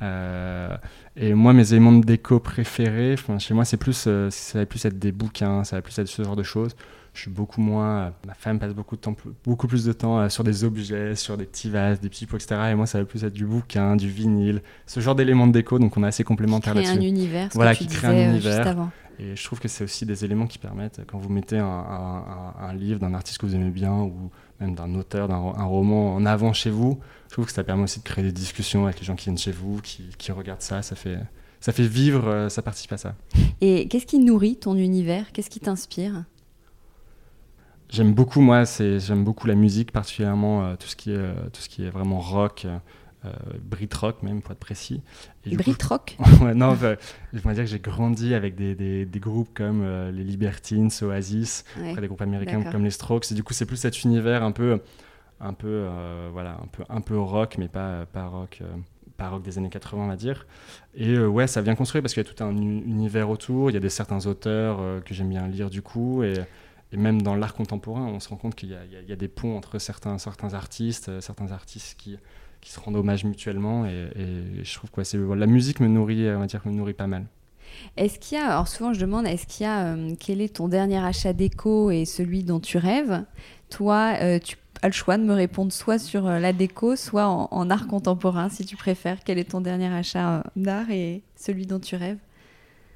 Et 0.00 1.34
moi, 1.34 1.52
mes 1.52 1.72
éléments 1.72 1.92
de 1.92 2.04
déco 2.04 2.40
préférés, 2.40 3.16
chez 3.38 3.54
moi, 3.54 3.64
c'est 3.64 3.76
plus, 3.76 4.08
ça 4.30 4.58
va 4.58 4.66
plus 4.66 4.84
être 4.84 4.98
des 4.98 5.12
bouquins, 5.12 5.64
ça 5.64 5.76
va 5.76 5.82
plus 5.82 5.98
être 5.98 6.08
ce 6.08 6.22
genre 6.22 6.36
de 6.36 6.42
choses 6.42 6.74
je 7.14 7.20
suis 7.20 7.30
beaucoup 7.30 7.60
moins. 7.60 8.12
ma 8.26 8.34
femme 8.34 8.58
passe 8.58 8.74
beaucoup, 8.74 8.96
de 8.96 9.00
temps, 9.00 9.16
beaucoup 9.44 9.68
plus 9.68 9.84
de 9.84 9.92
temps 9.92 10.18
euh, 10.18 10.28
sur 10.28 10.42
des 10.42 10.64
objets, 10.64 11.14
sur 11.14 11.36
des 11.36 11.44
petits 11.44 11.70
vases, 11.70 12.00
des 12.00 12.08
petits 12.08 12.26
pots, 12.26 12.36
etc. 12.36 12.60
Et 12.72 12.74
moi, 12.74 12.86
ça 12.86 12.98
va 12.98 13.04
plus 13.04 13.24
être 13.24 13.32
du 13.32 13.46
bouquin, 13.46 13.94
du 13.96 14.08
vinyle, 14.08 14.62
ce 14.86 14.98
genre 14.98 15.14
d'éléments 15.14 15.46
de 15.46 15.52
déco. 15.52 15.78
Donc, 15.78 15.96
on 15.96 16.02
est 16.02 16.08
assez 16.08 16.24
complémentaires 16.24 16.74
là-dessus. 16.74 16.98
un 16.98 17.00
univers. 17.00 17.48
voilà, 17.54 17.74
qui 17.74 17.86
crée 17.86 18.08
un 18.08 18.12
euh, 18.12 18.30
univers. 18.30 18.76
Et 19.20 19.36
je 19.36 19.44
trouve 19.44 19.60
que 19.60 19.68
c'est 19.68 19.84
aussi 19.84 20.04
des 20.06 20.24
éléments 20.24 20.48
qui 20.48 20.58
permettent, 20.58 21.02
quand 21.06 21.18
vous 21.18 21.28
mettez 21.28 21.58
un, 21.58 21.64
un, 22.60 22.74
livre 22.74 22.98
d'un 22.98 23.14
artiste 23.14 23.38
que 23.38 23.46
vous 23.46 23.54
aimez 23.54 23.70
bien 23.70 23.92
ou 23.92 24.32
même 24.60 24.74
d'un 24.74 24.94
auteur, 24.94 25.28
d'un 25.28 25.36
roman 25.36 26.14
en 26.14 26.26
avant 26.26 26.52
chez 26.52 26.70
vous, 26.70 27.00
je 27.28 27.32
trouve 27.32 27.46
que 27.46 27.52
ça 27.52 27.64
permet 27.64 27.84
aussi 27.84 27.98
de 27.98 28.04
créer 28.04 28.24
des 28.24 28.32
discussions 28.32 28.84
avec 28.84 29.00
les 29.00 29.06
gens 29.06 29.16
qui 29.16 29.24
viennent 29.24 29.38
chez 29.38 29.52
vous, 29.52 29.80
qui, 29.82 30.04
qui 30.18 30.30
regardent 30.32 30.62
ça. 30.62 30.82
Ça 30.82 30.94
fait, 30.94 31.18
ça 31.60 31.72
fait 31.72 31.86
vivre, 31.86 32.28
euh, 32.28 32.48
ça 32.48 32.62
participe 32.62 32.92
à 32.92 32.96
ça. 32.96 33.14
Et 33.60 33.88
qu'est-ce 33.88 34.06
qui 34.06 34.18
nourrit 34.18 34.56
ton 34.56 34.76
univers? 34.76 35.32
Qu'est-ce 35.32 35.50
qui 35.50 35.60
t'inspire? 35.60 36.24
J'aime 37.90 38.12
beaucoup, 38.12 38.40
moi, 38.40 38.64
j'aime 38.78 39.24
beaucoup 39.24 39.46
la 39.46 39.54
musique, 39.54 39.92
particulièrement 39.92 40.64
euh, 40.64 40.76
tout, 40.76 40.88
ce 40.88 40.96
qui 40.96 41.10
est, 41.10 41.16
euh, 41.16 41.34
tout 41.52 41.60
ce 41.60 41.68
qui 41.68 41.84
est 41.84 41.90
vraiment 41.90 42.20
rock, 42.20 42.66
euh, 43.24 43.30
Brit 43.62 43.88
rock 43.94 44.22
même, 44.22 44.42
pour 44.42 44.52
être 44.52 44.58
précis. 44.58 45.02
Brit 45.46 45.76
rock 45.88 46.16
Non, 46.54 46.74
bah, 46.74 46.96
je 47.32 47.38
voudrais 47.38 47.54
dire 47.54 47.64
que 47.64 47.70
j'ai 47.70 47.78
grandi 47.78 48.34
avec 48.34 48.54
des, 48.54 48.74
des, 48.74 49.06
des 49.06 49.20
groupes 49.20 49.50
comme 49.54 49.84
les 50.10 50.24
Libertines, 50.24 50.90
Oasis, 51.02 51.64
après 51.76 52.00
des 52.00 52.06
groupes 52.06 52.22
américains 52.22 52.62
comme 52.64 52.84
les 52.84 52.90
Strokes. 52.90 53.30
Et 53.32 53.34
du 53.34 53.42
coup, 53.42 53.52
c'est 53.52 53.66
plus 53.66 53.76
cet 53.76 54.04
univers 54.04 54.42
un 54.42 54.52
peu, 54.52 54.80
un 55.40 55.52
peu, 55.52 55.88
voilà, 56.32 56.58
un 56.62 56.66
peu, 56.66 56.84
un 56.88 57.00
peu 57.00 57.18
rock, 57.18 57.56
mais 57.58 57.68
pas, 57.68 58.06
pas 58.06 58.26
rock 58.26 58.62
pas 59.16 59.28
rock 59.28 59.44
des 59.44 59.58
années 59.58 59.70
80, 59.70 60.02
on 60.02 60.08
va 60.08 60.16
dire. 60.16 60.44
Et 60.96 61.16
ouais, 61.16 61.46
ça 61.46 61.62
vient 61.62 61.76
construire 61.76 62.02
parce 62.02 62.14
qu'il 62.14 62.24
y 62.24 62.26
a 62.26 62.32
tout 62.32 62.42
un 62.42 62.50
univers 62.56 63.30
autour. 63.30 63.70
Il 63.70 63.74
y 63.74 63.76
a 63.76 63.80
des 63.80 63.88
certains 63.88 64.26
auteurs 64.26 64.80
que 65.04 65.14
j'aime 65.14 65.28
bien 65.28 65.46
lire 65.46 65.70
du 65.70 65.82
coup. 65.82 66.24
Et, 66.24 66.34
et 66.94 66.96
même 66.96 67.22
dans 67.22 67.34
l'art 67.34 67.54
contemporain, 67.54 68.06
on 68.06 68.20
se 68.20 68.28
rend 68.28 68.36
compte 68.36 68.54
qu'il 68.54 68.70
y, 68.70 69.12
a 69.12 69.16
des 69.16 69.26
ponts 69.26 69.56
entre 69.56 69.80
certains, 69.80 70.16
certains 70.18 70.54
artistes, 70.54 71.08
euh, 71.08 71.20
certains 71.20 71.50
artistes 71.50 71.98
qui, 71.98 72.16
qui 72.64 72.72
se 72.72 72.80
rendent 72.80 72.96
hommage 72.96 73.24
mutuellement. 73.24 73.86
Et, 73.86 74.08
je 74.62 74.74
trouve 74.74 74.90
que 74.90 75.04
c'est, 75.04 75.18
la 75.18 75.46
musique 75.46 75.80
me 75.80 75.86
nourrit, 75.86 76.28
on 76.30 76.40
va 76.40 76.46
dire, 76.46 76.62
me 76.64 76.72
nourrit 76.72 76.94
pas 76.94 77.06
mal. 77.06 77.26
Est-ce 77.96 78.18
qu'il 78.18 78.38
y 78.38 78.40
a, 78.40 78.52
alors 78.52 78.68
souvent 78.68 78.92
je 78.92 79.00
demande, 79.00 79.26
est-ce 79.26 79.46
qu'il 79.46 79.64
y 79.64 79.68
a, 79.68 79.94
euh, 79.94 80.14
quel 80.18 80.40
est 80.40 80.56
ton 80.56 80.68
dernier 80.68 80.98
achat 80.98 81.32
déco 81.32 81.90
et 81.90 82.04
celui 82.04 82.42
dont 82.42 82.60
tu 82.60 82.78
rêves? 82.78 83.24
Toi, 83.68 84.14
euh, 84.20 84.38
tu 84.38 84.56
as 84.80 84.86
le 84.88 84.92
choix 84.92 85.18
de 85.18 85.24
me 85.24 85.34
répondre 85.34 85.72
soit 85.72 85.98
sur 85.98 86.24
la 86.24 86.52
déco, 86.52 86.96
soit 86.96 87.26
en, 87.26 87.48
en, 87.50 87.70
art 87.70 87.86
contemporain, 87.86 88.48
si 88.48 88.64
tu 88.64 88.76
préfères. 88.76 89.18
Quel 89.24 89.38
est 89.38 89.50
ton 89.50 89.60
dernier 89.60 89.92
achat 89.92 90.44
d'art 90.56 90.90
et 90.90 91.22
celui 91.36 91.66
dont 91.66 91.80
tu 91.80 91.96
rêves? 91.96 92.18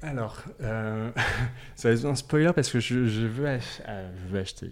Alors, 0.01 0.43
euh, 0.61 1.11
ça 1.75 1.89
va 1.89 1.95
être 1.95 2.05
un 2.05 2.15
spoiler 2.15 2.51
parce 2.53 2.69
que 2.69 2.79
je, 2.79 2.95
veux, 2.95 3.47
euh, 3.47 3.59
je 4.27 4.31
veux, 4.31 4.39
acheter. 4.39 4.71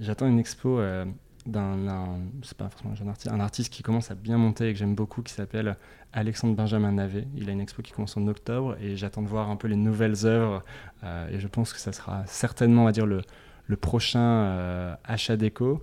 J'attends 0.00 0.26
une 0.26 0.38
expo 0.38 0.78
euh, 0.78 1.06
d'un, 1.46 2.18
c'est 2.42 2.56
pas 2.56 2.68
un 2.84 3.08
artiste, 3.08 3.32
un 3.32 3.40
artiste 3.40 3.72
qui 3.72 3.82
commence 3.82 4.10
à 4.10 4.14
bien 4.14 4.38
monter 4.38 4.68
et 4.68 4.72
que 4.72 4.78
j'aime 4.78 4.94
beaucoup, 4.94 5.22
qui 5.22 5.32
s'appelle 5.32 5.76
Alexandre 6.12 6.54
Benjamin 6.54 6.92
Navet. 6.92 7.26
Il 7.36 7.48
a 7.48 7.52
une 7.52 7.60
expo 7.60 7.82
qui 7.82 7.92
commence 7.92 8.16
en 8.16 8.26
octobre 8.26 8.76
et 8.80 8.96
j'attends 8.96 9.22
de 9.22 9.28
voir 9.28 9.50
un 9.50 9.56
peu 9.56 9.68
les 9.68 9.76
nouvelles 9.76 10.26
œuvres. 10.26 10.62
et 11.02 11.38
je 11.38 11.46
pense 11.46 11.72
que 11.72 11.78
ça 11.78 11.92
sera 11.92 12.24
certainement, 12.26 12.82
on 12.82 12.86
va 12.86 12.92
dire, 12.92 13.06
le, 13.06 13.22
le 13.66 13.76
prochain 13.76 14.96
achat 15.04 15.36
déco. 15.36 15.82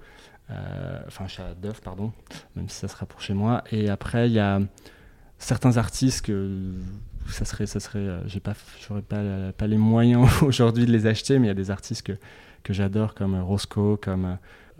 enfin, 0.49 1.25
achat 1.25 1.53
d'œuvres, 1.53 1.81
pardon, 1.81 2.11
même 2.55 2.69
si 2.69 2.77
ça 2.77 2.87
sera 2.87 3.05
pour 3.05 3.21
chez 3.21 3.33
moi. 3.33 3.63
Et 3.71 3.89
après, 3.89 4.27
il 4.27 4.33
y 4.33 4.39
a 4.39 4.59
certains 5.41 5.77
artistes 5.77 6.25
que 6.25 6.73
ça 7.27 7.45
serait, 7.45 7.65
ça 7.65 7.79
serait, 7.79 7.99
euh, 7.99 8.27
j'ai 8.27 8.39
pas, 8.39 8.53
j'aurais 8.87 9.01
pas, 9.01 9.51
pas 9.57 9.67
les 9.67 9.77
moyens 9.77 10.27
aujourd'hui 10.43 10.85
de 10.85 10.91
les 10.91 11.07
acheter, 11.07 11.39
mais 11.39 11.47
il 11.47 11.49
y 11.49 11.51
a 11.51 11.55
des 11.55 11.71
artistes 11.71 12.05
que, 12.05 12.13
que 12.63 12.73
j'adore 12.73 13.13
comme 13.15 13.39
Roscoe, 13.41 13.97
comme 14.01 14.25
euh, 14.25 14.35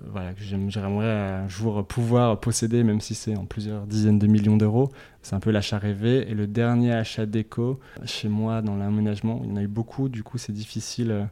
voilà, 0.10 0.34
que 0.34 0.42
j'aimerais 0.42 1.06
un 1.06 1.48
jour 1.48 1.86
pouvoir 1.86 2.40
posséder, 2.40 2.84
même 2.84 3.02
si 3.02 3.16
c'est 3.16 3.36
en 3.36 3.46
plusieurs 3.46 3.86
dizaines 3.86 4.20
de 4.20 4.28
millions 4.28 4.58
d'euros. 4.58 4.92
C'est 5.22 5.36
un 5.36 5.40
peu 5.40 5.52
l'achat 5.52 5.78
rêvé. 5.78 6.30
Et 6.30 6.34
le 6.34 6.48
dernier 6.48 6.94
achat 6.94 7.26
déco, 7.26 7.80
chez 8.06 8.28
moi, 8.28 8.62
dans 8.62 8.76
l'aménagement, 8.76 9.42
il 9.44 9.50
y 9.50 9.54
en 9.54 9.58
a 9.58 9.62
eu 9.62 9.68
beaucoup, 9.68 10.10
du 10.10 10.24
coup, 10.24 10.38
c'est 10.38 10.52
difficile, 10.52 11.12
euh, 11.12 11.26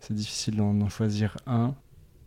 c'est 0.00 0.14
difficile 0.14 0.56
d'en 0.56 0.88
choisir 0.88 1.36
un. 1.46 1.74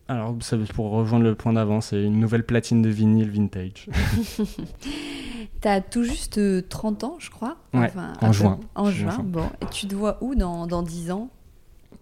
Alors, 0.08 0.36
pour 0.74 0.89
rejoindre 0.89 1.26
le 1.26 1.36
point 1.36 1.54
d'avant, 1.54 1.82
c'est 1.82 2.04
une 2.04 2.20
nouvelle 2.20 2.43
platine 2.43 2.82
de 2.82 2.89
vinyle 2.89 3.30
vintage. 3.30 3.88
T'as 5.62 5.82
tout 5.82 6.04
juste 6.04 6.39
30 6.68 7.04
ans, 7.04 7.16
je 7.20 7.30
crois. 7.30 7.58
en 7.74 8.32
juin. 8.32 8.60
En 8.74 8.89
juin, 8.89 9.20
bon. 9.24 9.45
Et 9.62 9.66
tu 9.68 9.88
te 9.88 9.93
vois 9.93 10.18
où 10.22 10.34
dans, 10.34 10.66
dans 10.66 10.82
10 10.82 11.12
ans? 11.12 11.30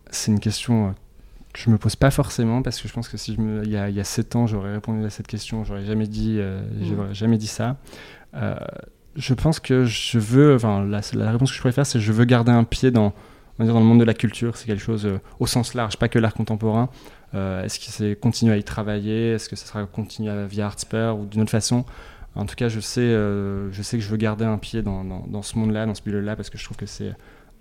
C'est 0.09 0.31
une 0.31 0.39
question 0.39 0.87
euh, 0.87 0.91
que 1.57 1.63
je 1.65 1.69
me 1.69 1.77
pose 1.77 1.95
pas 1.95 2.11
forcément 2.11 2.61
parce 2.61 2.81
que 2.81 2.87
je 2.87 2.93
pense 2.93 3.09
que 3.09 3.17
si 3.17 3.35
je 3.35 3.41
me, 3.41 3.63
il, 3.63 3.71
y 3.71 3.77
a, 3.77 3.89
il 3.89 3.95
y 3.95 3.99
a 3.99 4.03
7 4.03 4.35
ans, 4.35 4.47
j'aurais 4.47 4.73
répondu 4.73 5.05
à 5.05 5.09
cette 5.09 5.27
question, 5.27 5.63
j'aurais 5.63 5.85
jamais 5.85 6.07
dit, 6.07 6.37
euh, 6.39 6.61
mm. 6.79 7.13
jamais 7.13 7.37
dit 7.37 7.47
ça. 7.47 7.77
Euh, 8.35 8.55
je 9.15 9.33
pense 9.33 9.59
que 9.59 9.85
je 9.85 10.19
veux, 10.19 10.55
enfin, 10.55 10.85
la, 10.85 11.01
la, 11.13 11.31
réponse 11.31 11.51
que 11.51 11.55
je 11.55 11.61
préfère, 11.61 11.85
c'est 11.85 11.99
je 11.99 12.11
veux 12.11 12.25
garder 12.25 12.51
un 12.51 12.63
pied 12.63 12.91
dans, 12.91 13.13
on 13.57 13.63
dire 13.63 13.73
dans 13.73 13.79
le 13.79 13.85
monde 13.85 13.99
de 13.99 14.05
la 14.05 14.13
culture. 14.13 14.57
C'est 14.57 14.67
quelque 14.67 14.83
chose 14.83 15.07
au 15.39 15.47
sens 15.47 15.73
large, 15.73 15.97
pas 15.97 16.07
que 16.07 16.19
l'art 16.19 16.33
contemporain. 16.33 16.89
Est-ce 17.33 17.79
que 17.79 17.85
c'est 17.87 18.15
continuer 18.19 18.53
à 18.53 18.57
y 18.57 18.63
travailler? 18.63 19.31
Est-ce 19.31 19.49
que 19.49 19.55
ça 19.55 19.65
sera 19.65 19.85
continuer 19.85 20.31
via 20.47 20.67
Artsper 20.67 21.13
ou 21.19 21.25
d'une 21.25 21.41
autre 21.41 21.51
façon? 21.51 21.85
En 22.37 22.45
tout 22.45 22.55
cas, 22.55 22.69
je 22.69 22.79
sais, 22.79 23.01
euh, 23.01 23.71
je 23.71 23.81
sais 23.81 23.97
que 23.97 24.03
je 24.03 24.09
veux 24.09 24.17
garder 24.17 24.45
un 24.45 24.59
pied 24.59 24.83
dans, 24.83 25.03
dans, 25.03 25.41
ce 25.41 25.57
monde-là, 25.57 25.87
dans 25.87 25.95
ce 25.95 26.01
milieu-là, 26.05 26.35
parce 26.35 26.51
que 26.51 26.57
je 26.57 26.63
trouve 26.63 26.77
que 26.77 26.85
c'est 26.85 27.13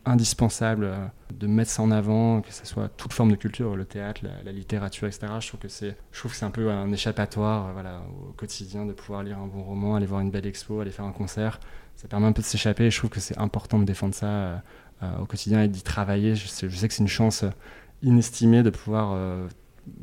indispensable 0.06 0.84
euh, 0.84 1.06
de 1.34 1.46
mettre 1.46 1.70
ça 1.70 1.82
en 1.82 1.90
avant, 1.90 2.40
que 2.40 2.52
ce 2.52 2.64
soit 2.64 2.88
toute 2.88 3.12
forme 3.12 3.30
de 3.30 3.36
culture, 3.36 3.76
le 3.76 3.84
théâtre, 3.84 4.22
la, 4.44 4.52
littérature, 4.52 5.06
etc. 5.06 5.26
Je 5.40 5.48
trouve 5.48 5.60
que 5.60 5.68
c'est, 5.68 5.96
un 6.42 6.50
peu 6.50 6.70
un 6.70 6.90
échappatoire, 6.92 7.68
euh, 7.68 7.72
voilà, 7.72 8.02
au 8.28 8.32
quotidien, 8.32 8.86
de 8.86 8.92
pouvoir 8.92 9.22
lire 9.22 9.38
un 9.38 9.46
bon 9.46 9.62
roman, 9.62 9.96
aller 9.96 10.06
voir 10.06 10.20
une 10.20 10.30
belle 10.30 10.46
expo, 10.46 10.80
aller 10.80 10.92
faire 10.92 11.04
un 11.04 11.12
concert. 11.12 11.60
Ça 11.96 12.08
permet 12.08 12.26
un 12.26 12.32
peu 12.32 12.42
de 12.42 12.46
s'échapper. 12.46 12.90
Je 12.90 12.98
trouve 12.98 13.10
que 13.10 13.20
c'est 13.20 13.38
important 13.38 13.78
de 13.78 13.84
défendre 13.84 14.14
ça 14.14 14.62
au 15.18 15.24
quotidien 15.24 15.62
et 15.62 15.68
d'y 15.68 15.82
travailler. 15.82 16.34
Je 16.34 16.46
sais, 16.46 16.68
que 16.68 16.94
c'est 16.94 16.98
une 16.98 17.08
chance 17.08 17.42
inestimée 18.02 18.62
de 18.62 18.68
pouvoir 18.68 19.16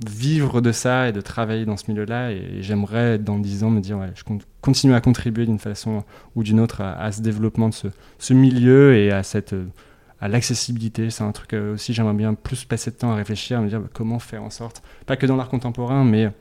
vivre 0.07 0.61
de 0.61 0.71
ça 0.71 1.09
et 1.09 1.11
de 1.11 1.21
travailler 1.21 1.65
dans 1.65 1.77
ce 1.77 1.89
milieu-là. 1.89 2.31
Et, 2.31 2.61
j'aimerais, 2.61 3.19
dans 3.19 3.37
10 3.37 3.63
ans, 3.63 3.69
me 3.69 3.81
dire, 3.81 3.97
ouais, 3.97 4.11
je 4.15 4.23
continue 4.61 4.93
à 4.93 5.01
contribuer 5.01 5.45
d'une 5.45 5.59
façon 5.59 6.03
ou 6.35 6.43
d'une 6.43 6.59
autre 6.59 6.81
à, 6.81 7.11
ce 7.11 7.21
développement 7.21 7.69
de 7.69 7.75
ce, 8.17 8.33
milieu 8.33 8.95
et 8.95 9.11
à 9.11 9.23
cette 9.23 9.53
l'accessibilité. 10.27 11.09
C'est 11.09 11.23
un 11.23 11.31
truc 11.31 11.53
euh, 11.53 11.73
aussi, 11.73 11.93
j'aimerais 11.93 12.13
bien 12.13 12.33
plus 12.33 12.65
passer 12.65 12.91
de 12.91 12.95
temps 12.95 13.11
à 13.11 13.15
réfléchir, 13.15 13.59
à 13.59 13.61
me 13.61 13.69
dire 13.69 13.79
bah, 13.79 13.89
comment 13.93 14.19
faire 14.19 14.43
en 14.43 14.49
sorte, 14.49 14.83
pas 15.05 15.15
que 15.15 15.25
dans 15.25 15.35
l'art 15.35 15.49
contemporain, 15.49 16.03
mais 16.03 16.31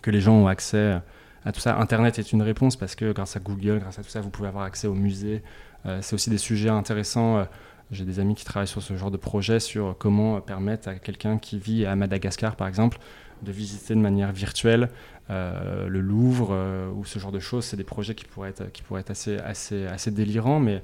que 0.00 0.10
les 0.10 0.20
gens 0.20 0.34
ont 0.34 0.46
accès 0.46 1.00
à 1.44 1.52
tout 1.52 1.60
ça. 1.60 1.76
Internet 1.78 2.18
est 2.18 2.32
une 2.32 2.42
réponse 2.42 2.76
parce 2.76 2.94
que 2.94 3.12
grâce 3.12 3.36
à 3.36 3.40
Google, 3.40 3.78
grâce 3.80 3.98
à 3.98 4.02
tout 4.02 4.08
ça, 4.08 4.20
vous 4.20 4.30
pouvez 4.30 4.48
avoir 4.48 4.64
accès 4.64 4.86
aux 4.86 4.94
musées. 4.94 5.42
Euh, 5.86 5.98
c'est 6.00 6.14
aussi 6.14 6.30
des 6.30 6.38
sujets 6.38 6.70
intéressants. 6.70 7.38
Euh, 7.38 7.44
j'ai 7.90 8.04
des 8.04 8.20
amis 8.20 8.34
qui 8.34 8.44
travaillent 8.44 8.68
sur 8.68 8.82
ce 8.82 8.96
genre 8.96 9.10
de 9.10 9.18
projet, 9.18 9.60
sur 9.60 9.96
comment 9.98 10.40
permettre 10.40 10.88
à 10.88 10.94
quelqu'un 10.94 11.36
qui 11.36 11.58
vit 11.58 11.84
à 11.84 11.94
Madagascar, 11.94 12.56
par 12.56 12.66
exemple, 12.66 12.98
de 13.42 13.52
visiter 13.52 13.94
de 13.94 14.00
manière 14.00 14.32
virtuelle 14.32 14.88
le 15.28 16.00
Louvre 16.00 16.54
ou 16.94 17.04
ce 17.04 17.18
genre 17.18 17.32
de 17.32 17.38
choses. 17.38 17.64
C'est 17.64 17.76
des 17.76 17.84
projets 17.84 18.14
qui 18.14 18.24
pourraient 18.24 18.50
être, 18.50 18.70
qui 18.72 18.82
pourraient 18.82 19.00
être 19.00 19.10
assez, 19.10 19.38
assez, 19.38 19.86
assez 19.86 20.10
délirants, 20.10 20.60
mais 20.60 20.82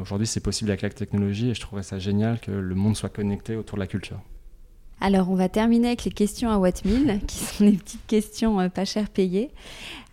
aujourd'hui 0.00 0.26
c'est 0.26 0.40
possible 0.40 0.70
avec 0.70 0.82
la 0.82 0.90
technologie 0.90 1.50
et 1.50 1.54
je 1.54 1.60
trouverais 1.60 1.82
ça 1.82 1.98
génial 1.98 2.40
que 2.40 2.50
le 2.50 2.74
monde 2.74 2.96
soit 2.96 3.08
connecté 3.08 3.56
autour 3.56 3.76
de 3.76 3.80
la 3.80 3.86
culture. 3.86 4.20
Alors, 5.00 5.30
on 5.30 5.36
va 5.36 5.48
terminer 5.48 5.88
avec 5.88 6.04
les 6.04 6.10
questions 6.10 6.50
à 6.50 6.58
Watt 6.58 6.82
qui 7.28 7.36
sont 7.36 7.64
les 7.64 7.76
petites 7.76 8.06
questions 8.06 8.60
euh, 8.60 8.68
pas 8.68 8.84
cher 8.84 9.08
payées. 9.08 9.50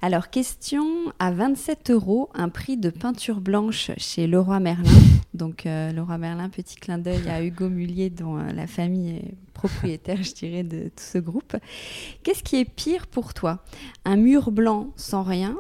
Alors, 0.04 0.30
question 0.30 0.86
à 1.18 1.32
27 1.32 1.90
euros, 1.90 2.30
un 2.36 2.50
prix 2.50 2.78
de 2.78 2.92
peinture 2.92 3.42
blanche 3.42 3.90
chez 3.98 4.28
Leroy 4.28 4.60
Merlin. 4.60 4.92
Donc, 5.34 5.66
euh, 5.66 5.92
Leroy 5.92 6.20
Merlin, 6.20 6.50
petit 6.50 6.76
clin 6.76 7.00
d'œil 7.00 7.28
à 7.28 7.44
Hugo 7.44 7.68
Mullier, 7.68 8.12
dont 8.12 8.38
euh, 8.38 8.52
la 8.54 8.68
famille 8.68 9.10
est 9.10 9.34
propriétaire, 9.56 10.22
je 10.22 10.34
dirais, 10.34 10.64
de 10.64 10.84
tout 10.84 11.04
ce 11.04 11.18
groupe. 11.18 11.56
Qu'est-ce 12.22 12.44
qui 12.44 12.58
est 12.58 12.66
pire 12.66 13.08
pour 13.08 13.34
toi? 13.34 13.64
Un 14.06 14.18
mur 14.18 14.52
blanc 14.52 14.92
sans 14.98 15.24
rien 15.24 15.58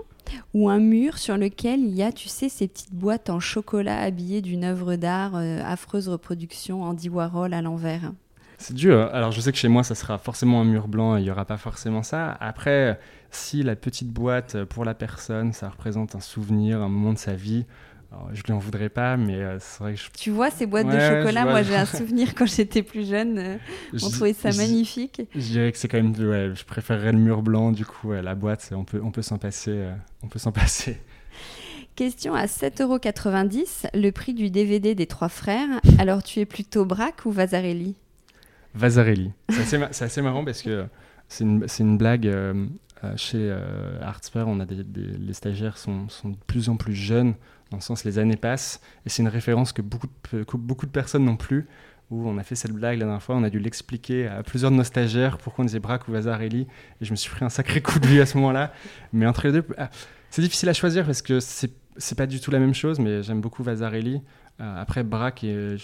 ou 0.54 0.70
un 0.70 0.80
mur 0.80 1.18
sur 1.18 1.38
lequel 1.38 1.80
il 1.80 1.94
y 1.94 2.04
a, 2.04 2.12
tu 2.12 2.30
sais, 2.30 2.50
ces 2.50 2.68
petites 2.68 2.94
boîtes 2.94 3.30
en 3.30 3.40
chocolat 3.40 4.00
habillées 4.00 4.42
d'une 4.42 4.64
œuvre 4.64 4.96
d'art, 4.96 5.36
affreuse 5.36 6.10
reproduction 6.10 6.84
Andy 6.84 7.10
Warhol 7.10 7.54
à 7.54 7.62
l'envers 7.62 8.12
c'est 8.58 8.74
dur. 8.74 9.10
Alors, 9.14 9.32
je 9.32 9.42
sais 9.42 9.52
que 9.52 9.58
chez 9.58 9.68
moi, 9.68 9.84
ça 9.84 9.96
sera 9.96 10.18
forcément 10.18 10.62
un 10.62 10.64
mur 10.64 10.88
blanc 10.88 11.18
il 11.18 11.24
n'y 11.24 11.32
aura 11.32 11.46
pas 11.46 11.58
forcément 11.58 12.04
ça. 12.04 12.38
Après, 12.40 13.00
si 13.30 13.64
la 13.64 13.76
petite 13.76 14.10
boîte, 14.10 14.64
pour 14.66 14.86
la 14.86 14.94
personne, 14.94 15.54
ça 15.54 15.70
représente 15.70 16.16
un 16.16 16.20
souvenir, 16.20 16.82
un 16.82 16.90
moment 16.90 17.14
de 17.14 17.18
sa 17.18 17.34
vie, 17.34 17.66
je 18.34 18.42
ne 18.42 18.46
lui 18.46 18.54
en 18.54 18.60
voudrais 18.60 18.90
pas, 18.90 19.18
mais 19.18 19.36
euh, 19.36 19.58
c'est 19.60 19.80
vrai 19.80 19.94
que 19.94 20.00
je... 20.00 20.10
Tu 20.18 20.32
vois, 20.32 20.50
ces 20.50 20.66
boîtes 20.66 20.88
de 20.88 21.00
chocolat, 21.00 21.46
moi 21.46 21.64
j'ai 21.64 21.76
un 21.76 21.86
souvenir 21.86 22.36
quand 22.36 22.46
j'étais 22.46 22.84
plus 22.84 23.08
jeune. 23.08 23.38
Euh, 23.38 23.58
on 24.04 24.10
trouvait 24.10 24.34
ça 24.34 24.52
magnifique. 24.52 25.22
Je 25.34 25.40
dirais 25.40 25.72
que 25.72 25.78
c'est 25.78 25.88
quand 25.88 26.02
même... 26.02 26.14
Ouais, 26.14 26.52
je 26.54 26.66
préférerais 26.66 27.12
le 27.12 27.20
mur 27.20 27.42
blanc, 27.42 27.72
du 27.72 27.86
coup, 27.86 28.12
la 28.12 28.36
boîte, 28.36 28.70
on 28.74 28.84
peut, 28.84 29.02
on 29.04 29.12
peut 29.12 29.22
s'en 29.22 29.38
passer. 29.38 29.72
Euh, 29.72 29.94
on 30.24 30.28
peut 30.28 30.40
s'en 30.40 30.52
passer. 30.54 30.98
Question 31.96 32.34
à 32.36 32.46
7,90€, 32.46 33.88
le 33.94 34.12
prix 34.12 34.34
du 34.34 34.50
DVD 34.50 34.96
des 34.96 35.08
trois 35.08 35.30
frères. 35.30 35.70
Alors 35.98 36.24
tu 36.24 36.42
es 36.42 36.46
plutôt 36.46 36.84
Braque 36.84 37.26
ou 37.26 37.32
Vasarelli 37.32 37.96
Vasarelli. 38.74 39.32
C'est 39.50 39.82
assez, 40.02 40.22
marrant 40.22 40.44
parce 40.44 40.62
que 40.62 40.86
c'est 41.30 41.46
une, 41.46 41.98
blague. 41.98 42.28
Euh, 42.28 42.66
euh, 43.06 43.14
chez 43.16 43.56
Artsper, 44.02 44.44
on 44.46 44.60
a 44.60 44.66
des, 44.66 44.84
les 44.94 45.34
stagiaires 45.34 45.78
sont, 45.78 46.10
sont, 46.10 46.30
de 46.30 46.38
plus 46.48 46.68
en 46.68 46.76
plus 46.76 46.96
jeunes, 46.96 47.36
sens 47.80 48.04
les 48.04 48.20
années 48.20 48.38
passent, 48.38 48.82
et 49.06 49.10
c'est 49.10 49.22
une 49.22 49.30
référence 49.30 49.74
que 49.74 49.82
beaucoup 49.82 50.08
de, 50.86 50.92
personnes 50.92 51.26
n'ont 51.26 51.38
plus, 51.38 51.68
où 52.12 52.28
on 52.28 52.38
a 52.38 52.44
fait 52.44 52.56
cette 52.56 52.72
blague 52.72 53.00
la 53.00 53.06
dernière 53.06 53.24
fois, 53.24 53.36
on 53.36 53.44
a 53.44 53.50
dû 53.50 53.60
l'expliquer 53.60 54.28
à 54.28 54.44
plusieurs 54.44 54.72
de 54.72 54.76
nos 54.76 54.84
stagiaires 54.84 55.38
pourquoi 55.38 55.64
on 55.64 55.66
disait 55.66 55.80
Braque 55.80 56.08
ou 56.08 56.12
Vasarelli, 56.12 56.68
et 57.02 57.06
je 57.06 57.12
me 57.12 57.16
suis 57.16 57.30
pris 57.30 57.44
un 57.46 57.50
sacré 57.50 57.82
coup 57.82 58.00
de 58.00 58.08
vue 58.08 58.22
à 58.22 58.26
ce 58.26 58.38
moment-là. 58.38 58.74
Mais 59.14 59.26
entre 59.26 59.48
les 59.48 59.54
deux, 59.54 59.66
ah, 59.78 59.90
c'est 60.30 60.42
difficile 60.42 60.70
à 60.70 60.74
choisir 60.74 61.06
parce 61.06 61.22
que 61.22 61.40
c'est 61.40 62.16
pas 62.16 62.28
du 62.28 62.40
tout 62.40 62.52
la 62.52 62.60
même 62.60 62.74
chose, 62.74 63.00
mais 63.00 63.24
j'aime 63.24 63.42
beaucoup 63.42 63.64
Vasarelli. 63.64 64.22
Euh, 64.62 64.82
après, 64.82 65.04
Braque 65.04 65.44
est, 65.44 65.56
euh, 65.56 65.78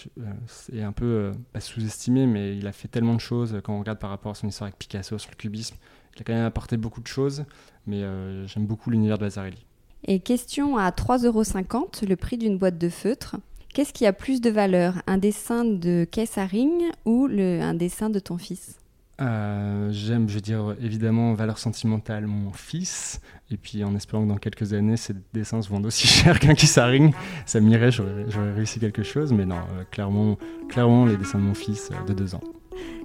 est 0.71 0.81
un 0.81 0.93
peu 0.93 1.31
sous-estimé, 1.59 2.25
mais 2.25 2.57
il 2.57 2.67
a 2.67 2.71
fait 2.71 2.87
tellement 2.87 3.15
de 3.15 3.19
choses 3.19 3.59
quand 3.63 3.73
on 3.73 3.79
regarde 3.79 3.99
par 3.99 4.09
rapport 4.09 4.31
à 4.31 4.35
son 4.35 4.47
histoire 4.47 4.67
avec 4.67 4.77
Picasso 4.77 5.17
sur 5.17 5.31
le 5.31 5.35
cubisme. 5.35 5.75
Il 6.15 6.21
a 6.21 6.23
quand 6.23 6.33
même 6.33 6.45
apporté 6.45 6.77
beaucoup 6.77 7.01
de 7.01 7.07
choses, 7.07 7.45
mais 7.87 8.03
euh, 8.03 8.45
j'aime 8.47 8.65
beaucoup 8.65 8.89
l'univers 8.89 9.17
de 9.17 9.23
Vasarelli. 9.23 9.65
Et 10.05 10.19
question 10.19 10.77
à 10.77 10.89
3,50€, 10.89 12.07
le 12.07 12.15
prix 12.15 12.37
d'une 12.37 12.57
boîte 12.57 12.77
de 12.77 12.89
feutre. 12.89 13.37
Qu'est-ce 13.73 13.93
qui 13.93 14.05
a 14.05 14.13
plus 14.13 14.41
de 14.41 14.49
valeur, 14.49 15.01
un 15.07 15.17
dessin 15.17 15.63
de 15.63 16.05
Kessaring 16.09 16.71
ou 17.05 17.27
le, 17.27 17.61
un 17.61 17.73
dessin 17.73 18.09
de 18.09 18.19
ton 18.19 18.37
fils? 18.37 18.77
Euh, 19.21 19.89
J'aime, 19.91 20.27
je 20.27 20.35
veux 20.35 20.41
dire, 20.41 20.75
évidemment, 20.81 21.33
valeur 21.33 21.57
sentimentale, 21.57 22.25
mon 22.25 22.51
fils. 22.51 23.21
Et 23.49 23.57
puis 23.57 23.83
en 23.83 23.95
espérant 23.95 24.23
que 24.23 24.29
dans 24.29 24.37
quelques 24.37 24.73
années, 24.73 24.97
ces 24.97 25.13
dessins 25.33 25.61
se 25.61 25.69
vendent 25.69 25.85
aussi 25.85 26.07
cher 26.07 26.39
qu'un 26.39 26.55
Kessaring. 26.55 27.13
Ça 27.45 27.59
m'irait, 27.59 27.91
j'aurais 27.91 28.53
réussi 28.53 28.79
quelque 28.79 29.03
chose. 29.03 29.31
Mais 29.31 29.45
non, 29.45 29.55
euh, 29.55 29.83
clairement, 29.89 30.37
clairement, 30.67 31.05
les 31.05 31.17
dessins 31.17 31.39
de 31.39 31.43
mon 31.43 31.53
fils 31.53 31.91
de 32.07 32.13
deux 32.13 32.35
ans. 32.35 32.41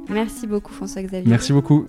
Merci 0.09 0.47
beaucoup, 0.47 0.72
François-Xavier. 0.72 1.28
Merci 1.28 1.53
beaucoup. 1.53 1.88